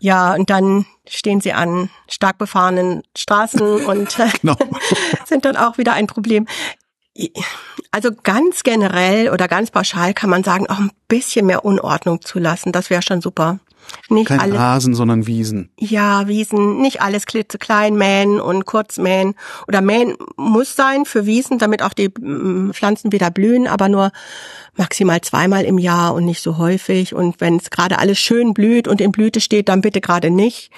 Ja, 0.00 0.34
und 0.34 0.48
dann 0.48 0.86
stehen 1.08 1.40
sie 1.40 1.52
an 1.52 1.90
stark 2.08 2.38
befahrenen 2.38 3.02
Straßen 3.16 3.84
und 3.84 4.16
genau. 4.40 4.56
sind 5.26 5.44
dann 5.44 5.56
auch 5.56 5.78
wieder 5.78 5.92
ein 5.92 6.06
Problem. 6.06 6.46
Also 7.90 8.10
ganz 8.22 8.62
generell 8.62 9.30
oder 9.30 9.48
ganz 9.48 9.70
pauschal 9.70 10.14
kann 10.14 10.30
man 10.30 10.44
sagen, 10.44 10.66
auch 10.68 10.78
ein 10.78 10.90
bisschen 11.08 11.46
mehr 11.46 11.64
Unordnung 11.64 12.22
zulassen, 12.22 12.72
das 12.72 12.88
wäre 12.88 13.02
schon 13.02 13.20
super. 13.20 13.60
Nicht 14.08 14.28
Kein 14.28 14.40
alles, 14.40 14.58
Rasen, 14.58 14.94
sondern 14.94 15.26
Wiesen. 15.26 15.70
Ja, 15.78 16.28
Wiesen. 16.28 16.80
Nicht 16.80 17.00
alles 17.02 17.26
klitzeklein 17.26 17.94
mähen 17.96 18.40
und 18.40 18.66
kurz 18.66 18.98
mähen. 18.98 19.34
Oder 19.68 19.80
mähen 19.80 20.16
muss 20.36 20.76
sein 20.76 21.04
für 21.04 21.26
Wiesen, 21.26 21.58
damit 21.58 21.82
auch 21.82 21.92
die 21.92 22.08
mm, 22.08 22.72
Pflanzen 22.72 23.12
wieder 23.12 23.30
blühen, 23.30 23.66
aber 23.66 23.88
nur 23.88 24.12
maximal 24.76 25.20
zweimal 25.20 25.64
im 25.64 25.78
Jahr 25.78 26.14
und 26.14 26.24
nicht 26.24 26.42
so 26.42 26.56
häufig. 26.56 27.14
Und 27.14 27.40
wenn 27.40 27.56
es 27.56 27.70
gerade 27.70 27.98
alles 27.98 28.18
schön 28.18 28.54
blüht 28.54 28.88
und 28.88 29.00
in 29.00 29.12
Blüte 29.12 29.40
steht, 29.40 29.68
dann 29.68 29.82
bitte 29.82 30.00
gerade 30.00 30.30
nicht, 30.30 30.70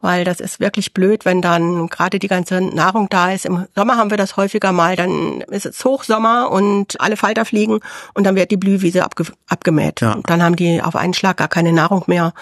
weil 0.00 0.24
das 0.24 0.40
ist 0.40 0.58
wirklich 0.58 0.94
blöd, 0.94 1.24
wenn 1.24 1.42
dann 1.42 1.88
gerade 1.88 2.18
die 2.18 2.28
ganze 2.28 2.60
Nahrung 2.60 3.08
da 3.10 3.32
ist. 3.32 3.44
Im 3.44 3.66
Sommer 3.74 3.96
haben 3.96 4.10
wir 4.10 4.16
das 4.16 4.36
häufiger 4.36 4.72
mal, 4.72 4.96
dann 4.96 5.42
ist 5.42 5.66
es 5.66 5.84
Hochsommer 5.84 6.50
und 6.50 7.00
alle 7.00 7.16
Falter 7.16 7.44
fliegen 7.44 7.80
und 8.14 8.24
dann 8.24 8.36
wird 8.36 8.50
die 8.50 8.56
Blühwiese 8.56 9.04
abge 9.04 9.24
abgemäht. 9.48 10.00
Ja. 10.00 10.12
Und 10.14 10.30
dann 10.30 10.42
haben 10.42 10.56
die 10.56 10.82
auf 10.82 10.96
einen 10.96 11.14
Schlag 11.14 11.36
gar 11.36 11.48
keine 11.48 11.72
Nahrung 11.72 12.04
mehr. 12.06 12.32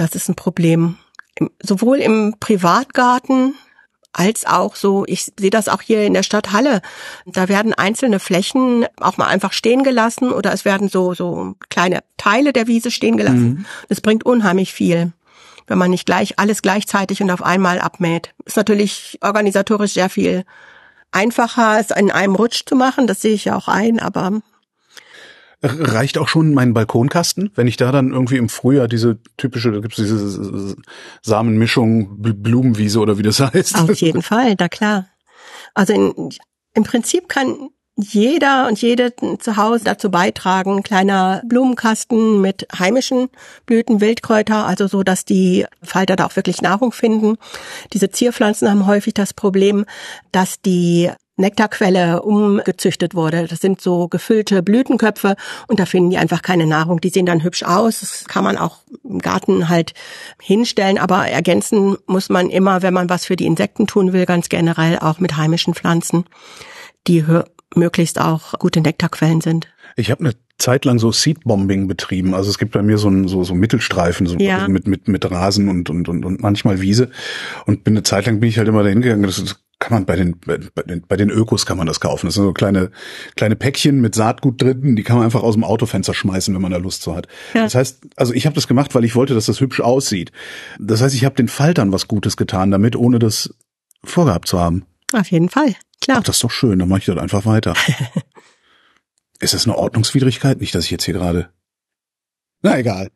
Das 0.00 0.14
ist 0.14 0.30
ein 0.30 0.34
Problem. 0.34 0.96
Sowohl 1.62 1.98
im 1.98 2.36
Privatgarten 2.40 3.54
als 4.14 4.46
auch 4.46 4.74
so, 4.74 5.04
ich 5.06 5.30
sehe 5.38 5.50
das 5.50 5.68
auch 5.68 5.82
hier 5.82 6.06
in 6.06 6.14
der 6.14 6.22
Stadt 6.22 6.52
Halle. 6.52 6.80
Da 7.26 7.50
werden 7.50 7.74
einzelne 7.74 8.18
Flächen 8.18 8.86
auch 8.98 9.18
mal 9.18 9.26
einfach 9.26 9.52
stehen 9.52 9.84
gelassen 9.84 10.32
oder 10.32 10.54
es 10.54 10.64
werden 10.64 10.88
so, 10.88 11.12
so 11.12 11.54
kleine 11.68 12.00
Teile 12.16 12.54
der 12.54 12.66
Wiese 12.66 12.90
stehen 12.90 13.18
gelassen. 13.18 13.48
Mhm. 13.48 13.66
Das 13.90 14.00
bringt 14.00 14.24
unheimlich 14.24 14.72
viel, 14.72 15.12
wenn 15.66 15.76
man 15.76 15.90
nicht 15.90 16.06
gleich 16.06 16.38
alles 16.38 16.62
gleichzeitig 16.62 17.22
und 17.22 17.30
auf 17.30 17.42
einmal 17.42 17.78
abmäht. 17.78 18.32
Ist 18.46 18.56
natürlich 18.56 19.18
organisatorisch 19.20 19.92
sehr 19.92 20.08
viel 20.08 20.44
einfacher, 21.12 21.78
es 21.78 21.90
in 21.90 22.10
einem 22.10 22.36
Rutsch 22.36 22.62
zu 22.64 22.74
machen. 22.74 23.06
Das 23.06 23.20
sehe 23.20 23.34
ich 23.34 23.44
ja 23.44 23.54
auch 23.54 23.68
ein, 23.68 24.00
aber 24.00 24.40
Reicht 25.62 26.16
auch 26.16 26.28
schon 26.28 26.54
mein 26.54 26.72
Balkonkasten, 26.72 27.50
wenn 27.54 27.66
ich 27.66 27.76
da 27.76 27.92
dann 27.92 28.12
irgendwie 28.12 28.38
im 28.38 28.48
Frühjahr 28.48 28.88
diese 28.88 29.18
typische, 29.36 29.70
da 29.72 29.80
gibt's 29.80 29.96
diese 29.96 30.76
Samenmischung, 31.22 32.16
Blumenwiese 32.18 32.98
oder 32.98 33.18
wie 33.18 33.22
das 33.22 33.40
heißt. 33.40 33.78
Auf 33.78 33.94
jeden 34.00 34.22
Fall, 34.22 34.56
da 34.56 34.68
klar. 34.68 35.08
Also 35.74 35.92
in, 35.92 36.30
im 36.74 36.84
Prinzip 36.84 37.28
kann 37.28 37.70
jeder 37.96 38.68
und 38.68 38.80
jede 38.80 39.12
zu 39.38 39.56
Hause 39.56 39.84
dazu 39.84 40.10
beitragen, 40.10 40.82
kleiner 40.82 41.42
Blumenkasten 41.46 42.40
mit 42.40 42.66
heimischen 42.78 43.28
Blüten, 43.66 44.00
Wildkräuter, 44.00 44.66
also 44.66 44.86
so, 44.86 45.02
dass 45.02 45.24
die 45.24 45.66
Falter 45.82 46.16
da 46.16 46.26
auch 46.26 46.36
wirklich 46.36 46.62
Nahrung 46.62 46.92
finden. 46.92 47.36
Diese 47.92 48.10
Zierpflanzen 48.10 48.70
haben 48.70 48.86
häufig 48.86 49.14
das 49.14 49.34
Problem, 49.34 49.84
dass 50.32 50.60
die 50.60 51.10
Nektarquelle 51.40 52.22
umgezüchtet 52.22 53.14
wurde. 53.14 53.46
Das 53.46 53.60
sind 53.60 53.80
so 53.80 54.08
gefüllte 54.08 54.62
Blütenköpfe 54.62 55.36
und 55.66 55.80
da 55.80 55.86
finden 55.86 56.10
die 56.10 56.18
einfach 56.18 56.42
keine 56.42 56.66
Nahrung. 56.66 57.00
Die 57.00 57.08
sehen 57.08 57.26
dann 57.26 57.42
hübsch 57.42 57.62
aus. 57.62 58.00
Das 58.00 58.24
kann 58.26 58.44
man 58.44 58.56
auch 58.56 58.78
im 59.04 59.18
Garten 59.18 59.68
halt 59.68 59.94
hinstellen, 60.40 60.98
aber 60.98 61.26
ergänzen 61.26 61.96
muss 62.06 62.28
man 62.28 62.50
immer, 62.50 62.82
wenn 62.82 62.94
man 62.94 63.10
was 63.10 63.24
für 63.26 63.36
die 63.36 63.46
Insekten 63.46 63.86
tun 63.86 64.12
will, 64.12 64.26
ganz 64.26 64.48
generell 64.48 64.98
auch 64.98 65.18
mit 65.18 65.36
heimischen 65.36 65.74
Pflanzen, 65.74 66.24
die 67.06 67.24
möglichst 67.74 68.20
auch 68.20 68.54
gute 68.58 68.80
Nektarquellen 68.80 69.40
sind. 69.40 69.68
Ich 69.96 70.10
habe 70.10 70.20
eine 70.24 70.34
Zeit 70.58 70.84
lang 70.84 70.98
so 70.98 71.10
Seedbombing 71.10 71.88
betrieben. 71.88 72.34
Also 72.34 72.50
es 72.50 72.58
gibt 72.58 72.72
bei 72.72 72.82
mir 72.82 72.98
so, 72.98 73.08
ein, 73.08 73.26
so, 73.26 73.42
so 73.44 73.54
Mittelstreifen 73.54 74.26
so 74.26 74.36
ja. 74.36 74.68
mit, 74.68 74.86
mit, 74.86 75.08
mit 75.08 75.28
Rasen 75.30 75.68
und, 75.68 75.90
und, 75.90 76.08
und, 76.08 76.24
und 76.24 76.40
manchmal 76.40 76.80
Wiese. 76.80 77.10
Und 77.66 77.82
bin 77.82 77.94
eine 77.94 78.02
Zeit 78.02 78.26
lang 78.26 78.40
bin 78.40 78.48
ich 78.48 78.58
halt 78.58 78.68
immer 78.68 78.82
dahin 78.82 79.00
gegangen. 79.00 79.22
Das 79.22 79.38
ist 79.38 79.56
kann 79.80 79.94
man 79.94 80.04
bei 80.04 80.14
den, 80.14 80.38
bei 80.38 80.58
den, 80.82 81.02
bei 81.08 81.16
den 81.16 81.30
Ökos 81.30 81.64
kann 81.64 81.78
man 81.78 81.86
das 81.86 82.00
kaufen. 82.00 82.26
Das 82.26 82.34
sind 82.34 82.44
so 82.44 82.52
kleine, 82.52 82.90
kleine 83.34 83.56
Päckchen 83.56 84.00
mit 84.00 84.14
Saatgut 84.14 84.60
drin, 84.60 84.94
die 84.94 85.02
kann 85.02 85.16
man 85.16 85.24
einfach 85.24 85.42
aus 85.42 85.54
dem 85.54 85.64
Autofenster 85.64 86.12
schmeißen, 86.12 86.54
wenn 86.54 86.60
man 86.60 86.70
da 86.70 86.76
Lust 86.76 87.02
zu 87.02 87.16
hat. 87.16 87.26
Ja. 87.54 87.62
Das 87.64 87.74
heißt, 87.74 88.02
also 88.14 88.34
ich 88.34 88.44
habe 88.44 88.54
das 88.54 88.68
gemacht, 88.68 88.94
weil 88.94 89.04
ich 89.04 89.16
wollte, 89.16 89.34
dass 89.34 89.46
das 89.46 89.60
hübsch 89.60 89.80
aussieht. 89.80 90.32
Das 90.78 91.00
heißt, 91.00 91.14
ich 91.14 91.24
habe 91.24 91.34
den 91.34 91.48
Faltern 91.48 91.92
was 91.92 92.08
Gutes 92.08 92.36
getan 92.36 92.70
damit, 92.70 92.94
ohne 92.94 93.18
das 93.18 93.54
vorgehabt 94.04 94.48
zu 94.48 94.60
haben. 94.60 94.84
Auf 95.12 95.30
jeden 95.30 95.48
Fall, 95.48 95.74
klar. 96.00 96.18
Ach, 96.20 96.24
das 96.24 96.36
ist 96.36 96.44
doch 96.44 96.50
schön, 96.50 96.78
dann 96.78 96.88
mache 96.88 97.00
ich 97.00 97.06
das 97.06 97.16
einfach 97.16 97.46
weiter. 97.46 97.74
ist 99.40 99.54
das 99.54 99.66
eine 99.66 99.76
Ordnungswidrigkeit? 99.76 100.60
Nicht, 100.60 100.74
dass 100.74 100.84
ich 100.84 100.90
jetzt 100.90 101.04
hier 101.04 101.14
gerade 101.14 101.48
Na 102.62 102.78
egal. 102.78 103.10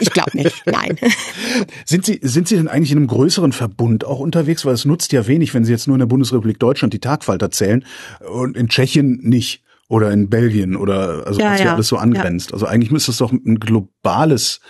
Ich 0.00 0.10
glaube 0.10 0.36
nicht, 0.36 0.62
nein. 0.66 0.98
Sind 1.84 2.04
Sie, 2.04 2.20
sind 2.22 2.48
Sie 2.48 2.56
denn 2.56 2.68
eigentlich 2.68 2.92
in 2.92 2.98
einem 2.98 3.06
größeren 3.06 3.52
Verbund 3.52 4.04
auch 4.04 4.20
unterwegs? 4.20 4.64
Weil 4.64 4.74
es 4.74 4.84
nutzt 4.84 5.12
ja 5.12 5.26
wenig, 5.26 5.54
wenn 5.54 5.64
Sie 5.64 5.72
jetzt 5.72 5.86
nur 5.86 5.96
in 5.96 6.00
der 6.00 6.06
Bundesrepublik 6.06 6.58
Deutschland 6.58 6.94
die 6.94 7.00
Tagfalter 7.00 7.50
zählen 7.50 7.84
und 8.28 8.56
in 8.56 8.68
Tschechien 8.68 9.20
nicht 9.22 9.62
oder 9.88 10.10
in 10.10 10.28
Belgien 10.28 10.76
oder 10.76 11.26
also 11.26 11.40
Ja, 11.40 11.56
ja 11.56 11.64
ja. 11.64 11.74
alles 11.74 11.88
so 11.88 11.96
angrenzt. 11.96 12.52
Also 12.52 12.66
eigentlich 12.66 12.90
müsste 12.90 13.10
es 13.10 13.18
doch 13.18 13.32
ein 13.32 13.58
globales 13.58 14.60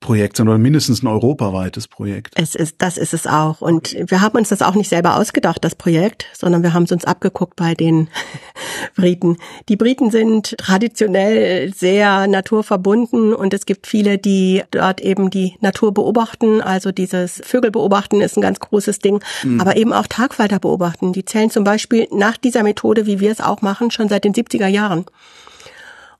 Projekt 0.00 0.36
sein 0.36 0.48
oder 0.48 0.58
mindestens 0.58 1.02
ein 1.02 1.08
europaweites 1.08 1.88
Projekt. 1.88 2.34
Es 2.36 2.54
ist, 2.54 2.76
das 2.78 2.98
ist 2.98 3.14
es 3.14 3.26
auch. 3.26 3.60
Und 3.60 3.96
wir 4.06 4.20
haben 4.20 4.38
uns 4.38 4.48
das 4.48 4.62
auch 4.62 4.74
nicht 4.74 4.88
selber 4.88 5.16
ausgedacht, 5.16 5.64
das 5.64 5.74
Projekt, 5.74 6.26
sondern 6.32 6.62
wir 6.62 6.72
haben 6.72 6.84
es 6.84 6.92
uns 6.92 7.04
abgeguckt 7.04 7.56
bei 7.56 7.74
den 7.74 8.08
Briten. 8.96 9.38
Die 9.68 9.76
Briten 9.76 10.10
sind 10.10 10.56
traditionell 10.56 11.74
sehr 11.74 12.28
naturverbunden 12.28 13.34
und 13.34 13.52
es 13.52 13.66
gibt 13.66 13.86
viele, 13.86 14.18
die 14.18 14.62
dort 14.70 15.00
eben 15.00 15.30
die 15.30 15.56
Natur 15.60 15.92
beobachten. 15.92 16.60
Also 16.60 16.92
dieses 16.92 17.40
Vögel 17.44 17.70
beobachten 17.70 18.20
ist 18.20 18.36
ein 18.36 18.42
ganz 18.42 18.60
großes 18.60 19.00
Ding, 19.00 19.20
aber 19.58 19.76
eben 19.76 19.92
auch 19.92 20.06
Tagfalter 20.06 20.60
beobachten. 20.60 21.12
Die 21.12 21.24
zählen 21.24 21.50
zum 21.50 21.64
Beispiel 21.64 22.06
nach 22.12 22.36
dieser 22.36 22.62
Methode, 22.62 23.06
wie 23.06 23.20
wir 23.20 23.32
es 23.32 23.40
auch 23.40 23.62
machen, 23.62 23.90
schon 23.90 24.08
seit 24.08 24.24
den 24.24 24.32
70er 24.32 24.68
Jahren. 24.68 25.06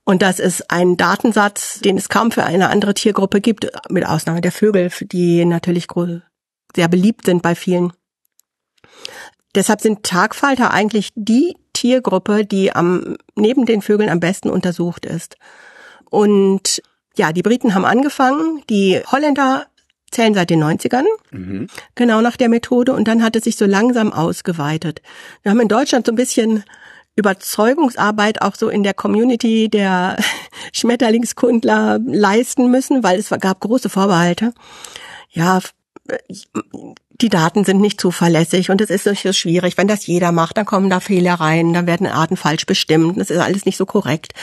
Und 0.09 0.23
das 0.23 0.39
ist 0.39 0.71
ein 0.71 0.97
Datensatz, 0.97 1.81
den 1.81 1.95
es 1.95 2.09
kaum 2.09 2.31
für 2.31 2.43
eine 2.43 2.71
andere 2.71 2.95
Tiergruppe 2.95 3.41
gibt, 3.41 3.67
mit 3.89 4.07
Ausnahme 4.07 4.41
der 4.41 4.51
Vögel, 4.51 4.89
die 5.01 5.45
natürlich 5.45 5.85
sehr 6.75 6.87
beliebt 6.87 7.27
sind 7.27 7.43
bei 7.43 7.53
vielen. 7.53 7.93
Deshalb 9.53 9.81
sind 9.81 10.01
Tagfalter 10.01 10.71
eigentlich 10.71 11.11
die 11.13 11.55
Tiergruppe, 11.73 12.43
die 12.43 12.75
am, 12.75 13.17
neben 13.35 13.67
den 13.67 13.83
Vögeln 13.83 14.09
am 14.09 14.19
besten 14.19 14.49
untersucht 14.49 15.05
ist. 15.05 15.35
Und 16.09 16.81
ja, 17.15 17.31
die 17.31 17.43
Briten 17.43 17.75
haben 17.75 17.85
angefangen, 17.85 18.63
die 18.67 18.99
Holländer 19.11 19.67
zählen 20.09 20.33
seit 20.33 20.49
den 20.49 20.63
90ern, 20.63 21.05
genau 21.93 22.21
nach 22.21 22.35
der 22.35 22.49
Methode, 22.49 22.93
und 22.93 23.07
dann 23.07 23.21
hat 23.21 23.35
es 23.35 23.43
sich 23.43 23.57
so 23.57 23.67
langsam 23.67 24.11
ausgeweitet. 24.11 25.03
Wir 25.43 25.51
haben 25.51 25.59
in 25.59 25.67
Deutschland 25.67 26.07
so 26.07 26.11
ein 26.11 26.15
bisschen 26.15 26.63
Überzeugungsarbeit 27.19 28.41
auch 28.41 28.55
so 28.55 28.69
in 28.69 28.83
der 28.83 28.93
Community 28.93 29.69
der 29.69 30.17
Schmetterlingskundler 30.73 31.99
leisten 32.05 32.71
müssen, 32.71 33.03
weil 33.03 33.19
es 33.19 33.29
gab 33.29 33.59
große 33.59 33.89
Vorbehalte. 33.89 34.53
Ja, 35.29 35.59
die 37.21 37.29
Daten 37.29 37.65
sind 37.65 37.81
nicht 37.81 37.99
zuverlässig 37.99 38.69
und 38.69 38.81
es 38.81 38.89
ist 38.89 39.03
so 39.03 39.33
schwierig. 39.33 39.77
Wenn 39.77 39.87
das 39.87 40.07
jeder 40.07 40.31
macht, 40.31 40.57
dann 40.57 40.65
kommen 40.65 40.89
da 40.89 40.99
Fehler 40.99 41.35
rein, 41.35 41.73
dann 41.73 41.87
werden 41.87 42.07
Arten 42.07 42.37
falsch 42.37 42.65
bestimmt. 42.65 43.19
Das 43.19 43.29
ist 43.29 43.39
alles 43.39 43.65
nicht 43.65 43.77
so 43.77 43.85
korrekt. 43.85 44.33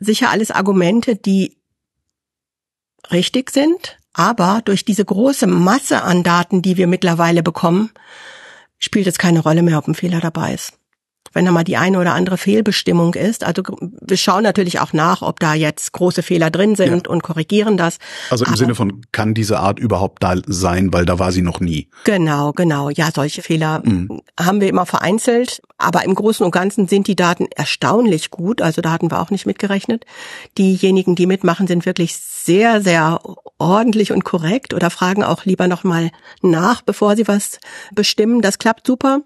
Sicher 0.00 0.30
alles 0.30 0.50
Argumente, 0.50 1.16
die 1.16 1.56
richtig 3.10 3.50
sind, 3.50 3.98
aber 4.12 4.62
durch 4.64 4.84
diese 4.84 5.04
große 5.04 5.46
Masse 5.46 6.02
an 6.02 6.22
Daten, 6.22 6.62
die 6.62 6.76
wir 6.76 6.86
mittlerweile 6.86 7.42
bekommen, 7.42 7.90
spielt 8.78 9.06
es 9.06 9.18
keine 9.18 9.40
Rolle 9.40 9.62
mehr, 9.62 9.78
ob 9.78 9.88
ein 9.88 9.94
Fehler 9.94 10.20
dabei 10.20 10.54
ist. 10.54 10.77
Wenn 11.32 11.44
da 11.44 11.50
mal 11.52 11.64
die 11.64 11.76
eine 11.76 11.98
oder 11.98 12.14
andere 12.14 12.38
Fehlbestimmung 12.38 13.14
ist, 13.14 13.44
also 13.44 13.62
wir 14.00 14.16
schauen 14.16 14.42
natürlich 14.42 14.80
auch 14.80 14.92
nach, 14.92 15.22
ob 15.22 15.40
da 15.40 15.54
jetzt 15.54 15.92
große 15.92 16.22
Fehler 16.22 16.50
drin 16.50 16.74
sind 16.76 17.06
und 17.08 17.22
korrigieren 17.22 17.76
das. 17.76 17.98
Also 18.30 18.44
im 18.44 18.48
Aber- 18.50 18.56
Sinne 18.58 18.74
von, 18.74 19.02
kann 19.12 19.34
diese 19.34 19.58
Art 19.58 19.78
überhaupt 19.78 20.22
da 20.22 20.34
sein, 20.46 20.92
weil 20.92 21.04
da 21.04 21.18
war 21.18 21.32
sie 21.32 21.42
noch 21.42 21.60
nie. 21.60 21.88
Genau, 22.04 22.52
genau. 22.52 22.90
Ja, 22.90 23.10
solche 23.14 23.42
Fehler 23.42 23.82
haben 24.38 24.60
wir 24.60 24.68
immer 24.68 24.86
vereinzelt, 24.86 25.60
aber 25.76 26.04
im 26.04 26.14
Großen 26.14 26.44
und 26.44 26.50
Ganzen 26.52 26.88
sind 26.88 27.06
die 27.06 27.16
Daten 27.16 27.46
erstaunlich 27.54 28.30
gut. 28.30 28.62
Also 28.62 28.80
da 28.80 28.90
hatten 28.90 29.10
wir 29.10 29.20
auch 29.20 29.30
nicht 29.30 29.46
mitgerechnet. 29.46 30.04
Diejenigen, 30.56 31.14
die 31.14 31.26
mitmachen, 31.26 31.66
sind 31.66 31.86
wirklich 31.86 32.16
sehr, 32.16 32.80
sehr 32.80 33.20
ordentlich 33.58 34.12
und 34.12 34.24
korrekt 34.24 34.72
oder 34.74 34.90
fragen 34.90 35.22
auch 35.24 35.44
lieber 35.44 35.68
nochmal 35.68 36.10
nach, 36.42 36.82
bevor 36.82 37.16
sie 37.16 37.28
was 37.28 37.58
bestimmen. 37.92 38.40
Das 38.40 38.58
klappt 38.58 38.86
super. 38.86 39.20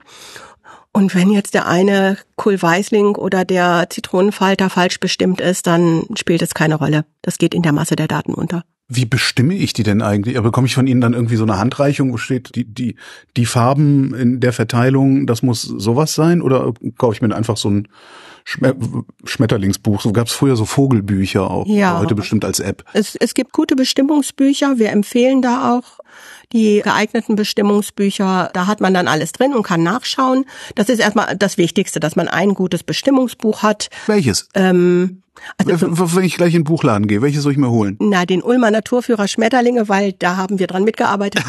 Und 0.93 1.15
wenn 1.15 1.31
jetzt 1.31 1.55
der 1.55 1.67
eine 1.67 2.19
Kohlweißling 2.37 3.15
oder 3.17 3.45
der 3.45 3.87
Zitronenfalter 3.89 4.69
falsch 4.69 5.01
bestimmt 5.01 5.41
ist, 5.41 5.67
dann 5.67 6.05
spielt 6.17 6.43
es 6.43 6.55
keine 6.55 6.75
Rolle. 6.75 7.07
Das 7.23 7.39
geht 7.39 7.55
in 7.55 7.63
der 7.63 7.73
Masse 7.73 7.97
der 7.97 8.09
Daten 8.09 8.35
unter. 8.35 8.63
Wie 8.89 9.07
bestimme 9.07 9.55
ich 9.55 9.73
die 9.73 9.85
denn 9.85 10.03
eigentlich? 10.03 10.39
Bekomme 10.43 10.67
ich 10.67 10.75
von 10.75 10.87
Ihnen 10.87 11.01
dann 11.01 11.15
irgendwie 11.15 11.37
so 11.37 11.45
eine 11.45 11.59
Handreichung, 11.59 12.13
wo 12.13 12.19
steht, 12.19 12.55
die, 12.55 12.67
die, 12.67 12.97
die 13.39 13.47
Farben 13.47 14.15
in 14.15 14.41
der 14.41 14.53
Verteilung, 14.53 15.27
das 15.27 15.43
muss 15.43 15.63
sowas 15.63 16.15
sein? 16.15 16.43
Oder 16.43 16.75
kaufe 16.99 17.15
ich 17.15 17.23
mir 17.23 17.35
einfach 17.35 17.57
so 17.57 17.71
ein 17.71 17.89
Schmetterlingsbuch? 18.45 20.01
So 20.01 20.13
gab 20.13 20.27
es 20.27 20.33
früher 20.33 20.57
so 20.57 20.65
Vogelbücher 20.65 21.51
auch, 21.51 21.67
Ja. 21.67 21.99
heute 21.99 22.15
bestimmt 22.15 22.45
als 22.45 22.61
App. 22.61 22.85
Es, 22.93 23.17
es 23.17 23.35
gibt 23.35 23.53
gute 23.53 23.77
Bestimmungsbücher. 23.77 24.79
Wir 24.79 24.91
empfehlen 24.91 25.43
da 25.43 25.75
auch 25.77 25.99
die 26.53 26.83
geeigneten 26.83 27.37
Bestimmungsbücher. 27.37 28.51
Da 28.53 28.67
hat 28.67 28.81
man 28.81 28.93
dann 28.95 29.09
alles 29.09 29.33
drin 29.33 29.55
und 29.55 29.63
kann 29.63 29.83
nachschauen. 29.83 30.45
Das 30.75 30.89
ist 30.89 30.99
erstmal 30.99 31.37
das 31.37 31.57
Wichtigste, 31.59 32.01
dass 32.01 32.17
man 32.17 32.29
ein 32.29 32.55
gutes 32.55 32.83
Bestimmungsbuch 32.83 33.63
hat. 33.63 33.89
Welches? 34.07 34.49
Ähm, 34.55 35.23
also 35.57 36.15
Wenn 36.15 36.25
ich 36.25 36.37
gleich 36.37 36.53
in 36.55 36.61
den 36.61 36.65
Buchladen 36.65 37.09
gehe, 37.09 37.23
welches 37.23 37.43
soll 37.43 37.53
ich 37.53 37.59
mir 37.59 37.71
holen? 37.71 37.97
na, 38.01 38.27
den 38.27 38.43
Ulmer 38.43 38.71
Naturführer 38.71 39.27
Schmetterlinge, 39.29 39.89
weil 39.89 40.13
da 40.13 40.37
haben 40.37 40.59
wir 40.59 40.67
dran 40.67 40.85
mitgearbeitet. 40.85 41.43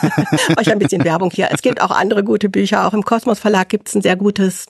Euch 0.58 0.70
ein 0.70 0.78
bisschen 0.78 1.04
Werbung 1.04 1.30
hier. 1.30 1.48
Es 1.50 1.62
gibt 1.62 1.80
auch 1.80 1.90
andere 1.90 2.22
gute 2.22 2.50
Bücher. 2.50 2.86
Auch 2.86 2.92
im 2.92 3.02
Kosmos 3.02 3.38
Verlag 3.38 3.70
gibt 3.70 3.88
es 3.88 3.94
ein 3.94 4.02
sehr 4.02 4.16
gutes 4.16 4.66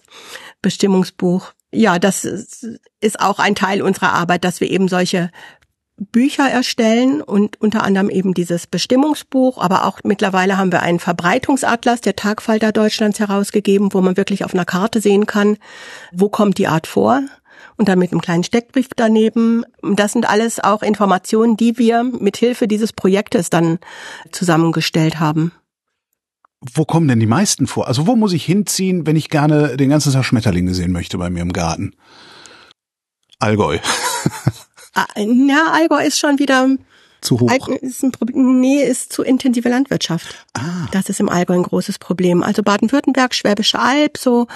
Bestimmungsbuch. 0.62 1.52
Ja, 1.72 1.98
das 1.98 2.24
ist 2.24 3.20
auch 3.20 3.38
ein 3.38 3.54
Teil 3.54 3.82
unserer 3.82 4.12
Arbeit, 4.12 4.44
dass 4.44 4.60
wir 4.60 4.70
eben 4.70 4.88
solche 4.88 5.30
Bücher 6.00 6.48
erstellen 6.48 7.20
und 7.20 7.60
unter 7.60 7.82
anderem 7.84 8.08
eben 8.08 8.32
dieses 8.32 8.66
Bestimmungsbuch, 8.66 9.58
aber 9.58 9.84
auch 9.84 10.00
mittlerweile 10.02 10.56
haben 10.56 10.72
wir 10.72 10.80
einen 10.80 10.98
Verbreitungsatlas 10.98 12.00
der 12.00 12.16
Tagfalter 12.16 12.72
Deutschlands 12.72 13.20
herausgegeben, 13.20 13.92
wo 13.92 14.00
man 14.00 14.16
wirklich 14.16 14.44
auf 14.44 14.54
einer 14.54 14.64
Karte 14.64 15.00
sehen 15.00 15.26
kann, 15.26 15.58
wo 16.10 16.30
kommt 16.30 16.56
die 16.56 16.68
Art 16.68 16.86
vor 16.86 17.22
und 17.76 17.88
dann 17.88 17.98
mit 17.98 18.12
einem 18.12 18.22
kleinen 18.22 18.44
Steckbrief 18.44 18.88
daneben. 18.96 19.64
Das 19.82 20.12
sind 20.12 20.28
alles 20.28 20.58
auch 20.58 20.82
Informationen, 20.82 21.58
die 21.58 21.76
wir 21.76 22.02
mit 22.02 22.38
Hilfe 22.38 22.66
dieses 22.66 22.94
Projektes 22.94 23.50
dann 23.50 23.78
zusammengestellt 24.32 25.20
haben. 25.20 25.52
Wo 26.60 26.84
kommen 26.84 27.08
denn 27.08 27.20
die 27.20 27.26
meisten 27.26 27.66
vor? 27.66 27.88
Also 27.88 28.06
wo 28.06 28.16
muss 28.16 28.32
ich 28.32 28.44
hinziehen, 28.44 29.06
wenn 29.06 29.16
ich 29.16 29.30
gerne 29.30 29.76
den 29.76 29.88
ganzen 29.88 30.12
Tag 30.12 30.24
Schmetterlinge 30.24 30.74
sehen 30.74 30.92
möchte 30.92 31.16
bei 31.16 31.30
mir 31.30 31.40
im 31.40 31.52
Garten? 31.52 31.94
Allgäu. 33.38 33.78
Ah, 34.92 35.06
Na, 35.16 35.70
Allgäu 35.72 36.04
ist 36.04 36.18
schon 36.18 36.40
wieder 36.40 36.68
Zu 37.20 37.38
hoch. 37.38 37.68
Ist 37.80 38.02
ein 38.02 38.10
Problem. 38.10 38.58
Nee, 38.58 38.82
ist 38.82 39.12
zu 39.12 39.22
intensive 39.22 39.68
Landwirtschaft. 39.68 40.44
Ah. 40.54 40.88
Das 40.90 41.08
ist 41.08 41.20
im 41.20 41.28
Allgäu 41.28 41.54
ein 41.54 41.62
großes 41.62 42.00
Problem. 42.00 42.42
Also 42.42 42.64
Baden-Württemberg, 42.64 43.32
Schwäbische 43.32 43.78
Alb, 43.78 44.18
so 44.18 44.48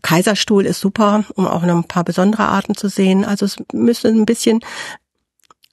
Kaiserstuhl 0.00 0.64
ist 0.64 0.80
super, 0.80 1.24
um 1.34 1.46
auch 1.46 1.62
noch 1.62 1.76
ein 1.76 1.88
paar 1.88 2.04
besondere 2.04 2.44
Arten 2.44 2.74
zu 2.74 2.88
sehen. 2.88 3.24
Also 3.24 3.44
es 3.44 3.56
müsste 3.72 4.08
ein 4.08 4.24
bisschen, 4.24 4.60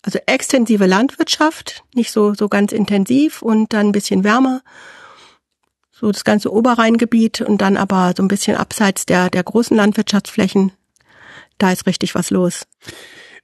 also 0.01 0.19
extensive 0.25 0.85
Landwirtschaft, 0.85 1.83
nicht 1.93 2.11
so, 2.11 2.33
so 2.33 2.49
ganz 2.49 2.73
intensiv 2.73 3.41
und 3.41 3.71
dann 3.71 3.87
ein 3.87 3.91
bisschen 3.93 4.25
wärmer. 4.25 4.63
So 5.95 6.11
das 6.11 6.23
ganze 6.23 6.51
Oberrheingebiet 6.51 7.41
und 7.41 7.59
dann 7.59 7.77
aber 7.77 8.13
so 8.17 8.23
ein 8.23 8.27
bisschen 8.27 8.57
abseits 8.57 9.05
der, 9.05 9.29
der 9.29 9.43
großen 9.43 9.77
Landwirtschaftsflächen. 9.77 10.71
Da 11.59 11.71
ist 11.71 11.85
richtig 11.85 12.15
was 12.15 12.31
los. 12.31 12.65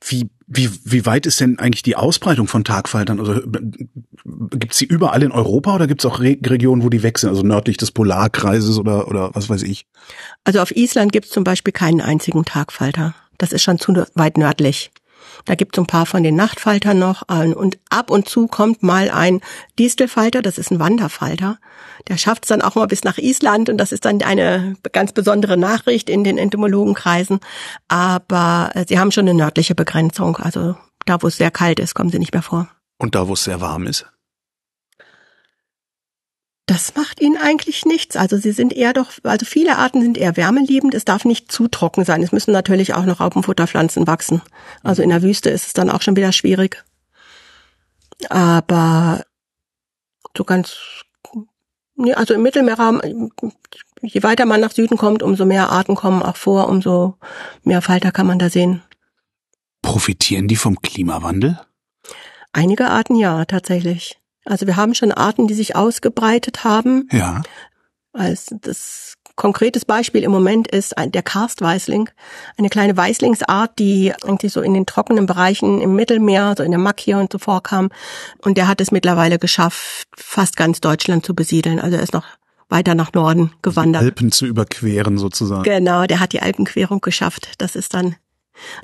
Wie, 0.04 0.30
wie, 0.48 0.70
wie 0.84 1.06
weit 1.06 1.26
ist 1.26 1.40
denn 1.40 1.60
eigentlich 1.60 1.84
die 1.84 1.96
Ausbreitung 1.96 2.48
von 2.48 2.64
Tagfaltern? 2.64 3.20
Also 3.20 3.42
gibt 4.52 4.72
es 4.72 4.80
sie 4.80 4.86
überall 4.86 5.22
in 5.22 5.32
Europa 5.32 5.76
oder 5.76 5.88
gibt 5.88 6.02
es 6.02 6.06
auch 6.06 6.20
Re 6.20 6.38
Regionen, 6.44 6.84
wo 6.84 6.90
die 6.90 7.04
weg 7.04 7.20
sind? 7.20 7.30
Also 7.30 7.44
nördlich 7.44 7.78
des 7.78 7.92
Polarkreises 7.92 8.80
oder, 8.80 9.08
oder 9.08 9.32
was 9.34 9.50
weiß 9.50 9.62
ich? 9.64 9.86
Also 10.44 10.60
auf 10.60 10.76
Island 10.76 11.12
gibt 11.12 11.26
es 11.26 11.32
zum 11.32 11.44
Beispiel 11.44 11.74
keinen 11.74 12.02
einzigen 12.02 12.46
Tagfalter. 12.46 13.14
Das 13.38 13.52
ist 13.52 13.62
schon 13.62 13.78
zu 13.78 13.94
weit 14.16 14.38
nördlich. 14.38 14.92
Da 15.46 15.56
gibt 15.56 15.76
es 15.76 15.82
ein 15.82 15.88
paar 15.88 16.06
von 16.06 16.24
den 16.24 16.36
Nachtfaltern 16.36 17.00
noch 17.00 17.24
und 17.30 17.78
ab 17.90 18.12
und 18.12 18.28
zu 18.28 18.48
kommt 18.48 18.84
mal 18.84 19.10
ein 19.10 19.42
Distelfalter, 19.78 20.42
das 20.42 20.58
ist 20.58 20.72
ein 20.72 20.80
Wanderfalter. 20.80 21.58
Der 22.08 22.18
schafft 22.18 22.46
es 22.46 22.50
dann 22.50 22.62
auch 22.62 22.76
mal 22.76 22.88
bis 22.88 23.04
nach 23.04 23.18
Island 23.18 23.70
und 23.70 23.78
das 23.78 23.92
ist 23.92 24.06
dann 24.06 24.22
eine 24.22 24.76
ganz 24.92 25.12
besondere 25.12 25.58
Nachricht 25.58 26.10
in 26.10 26.24
den 26.24 26.38
Entomologenkreisen. 26.38 27.40
Aber 27.88 28.72
äh, 28.74 28.86
sie 28.88 29.00
haben 29.00 29.12
schon 29.12 29.28
eine 29.28 29.38
nördliche 29.38 29.76
Begrenzung. 29.76 30.38
Also 30.38 30.76
da, 31.06 31.22
wo 31.22 31.28
es 31.28 31.38
sehr 31.38 31.52
kalt 31.52 31.80
ist, 31.80 31.96
kommen 31.96 32.10
sie 32.10 32.20
nicht 32.20 32.34
mehr 32.34 32.42
vor. 32.42 32.68
Und 32.98 33.16
da, 33.16 33.28
wo 33.28 33.34
es 33.34 33.44
sehr 33.44 33.62
warm 33.62 33.86
ist? 33.86 34.06
Das 36.70 36.94
macht 36.94 37.20
ihnen 37.20 37.36
eigentlich 37.36 37.88
nichts. 37.88 38.16
Also 38.16 38.38
sie 38.38 38.52
sind 38.52 38.74
eher 38.74 38.94
doch, 38.94 39.14
also 39.24 39.44
viele 39.44 39.80
Arten 39.80 40.04
sind 40.04 40.20
eher 40.20 40.38
wärmeliebend. 40.38 40.94
Es 40.94 41.04
darf 41.04 41.26
nicht 41.26 41.52
zu 41.52 41.68
trocken 41.68 42.06
sein. 42.06 42.22
Es 42.22 42.32
müssen 42.32 42.52
natürlich 42.52 42.94
auch 42.94 43.06
noch 43.06 43.22
Raupenfutterpflanzen 43.22 44.06
wachsen. 44.06 44.44
Also 44.84 45.02
in 45.02 45.10
der 45.10 45.24
Wüste 45.24 45.50
ist 45.50 45.66
es 45.66 45.74
dann 45.74 45.90
auch 45.90 46.04
schon 46.04 46.16
wieder 46.16 46.32
schwierig. 46.32 46.86
Aber 48.30 49.24
so 50.38 50.44
ganz, 50.44 50.78
also 52.14 52.36
im 52.36 52.44
Mittelmeerraum, 52.44 53.32
je 54.04 54.22
weiter 54.22 54.46
man 54.46 54.62
nach 54.62 54.72
Süden 54.72 54.96
kommt, 54.96 55.24
umso 55.24 55.46
mehr 55.46 55.72
Arten 55.72 55.96
kommen 55.96 56.22
auch 56.22 56.38
vor, 56.38 56.70
umso 56.70 57.16
mehr 57.64 57.82
Falter 57.82 58.12
kann 58.12 58.28
man 58.28 58.38
da 58.38 58.52
sehen. 58.52 58.84
Profitieren 59.82 60.48
die 60.48 60.56
vom 60.56 60.80
Klimawandel? 60.84 61.60
Einige 62.54 62.92
Arten 62.92 63.16
ja, 63.16 63.44
tatsächlich. 63.46 64.19
Also 64.46 64.68
wir 64.68 64.76
haben 64.76 64.96
schon 64.96 65.12
Arten, 65.12 65.48
die 65.48 65.54
sich 65.54 65.76
ausgebreitet 65.76 66.64
haben. 66.64 67.08
Ja. 67.12 67.44
Als 68.14 68.48
das 68.62 69.14
konkretes 69.36 69.86
Beispiel 69.86 70.24
im 70.24 70.32
Moment 70.32 70.68
ist 70.68 70.96
der 70.98 71.24
Karstweißling, 71.24 72.10
eine 72.58 72.70
kleine 72.70 72.98
Weißlingsart, 72.98 73.80
die 73.80 74.12
irgendwie 74.24 74.50
so 74.50 74.62
in 74.62 74.74
den 74.74 74.86
trockenen 74.86 75.26
Bereichen 75.26 75.80
im 75.80 75.96
Mittelmeer, 75.96 76.56
so 76.58 76.64
in 76.64 76.72
der 76.72 76.80
Mack 76.80 77.00
hier 77.00 77.18
und 77.20 77.32
so 77.32 77.38
vorkam. 77.38 77.90
Und 78.44 78.58
der 78.58 78.68
hat 78.68 78.82
es 78.82 78.92
mittlerweile 78.92 79.40
geschafft, 79.40 80.08
fast 80.18 80.58
ganz 80.58 80.82
Deutschland 80.82 81.26
zu 81.26 81.34
besiedeln. 81.34 81.80
Also 81.80 81.96
er 81.96 82.04
ist 82.04 82.14
noch 82.14 82.26
weiter 82.68 82.96
nach 82.96 83.14
Norden 83.14 83.52
gewandert. 83.62 84.02
Die 84.02 84.08
Alpen 84.08 84.32
zu 84.32 84.46
überqueren 84.46 85.18
sozusagen. 85.18 85.64
Genau, 85.64 86.06
der 86.06 86.20
hat 86.20 86.34
die 86.34 86.42
Alpenquerung 86.42 87.00
geschafft. 87.02 87.54
Das 87.60 87.76
ist 87.76 87.94
dann 87.94 88.16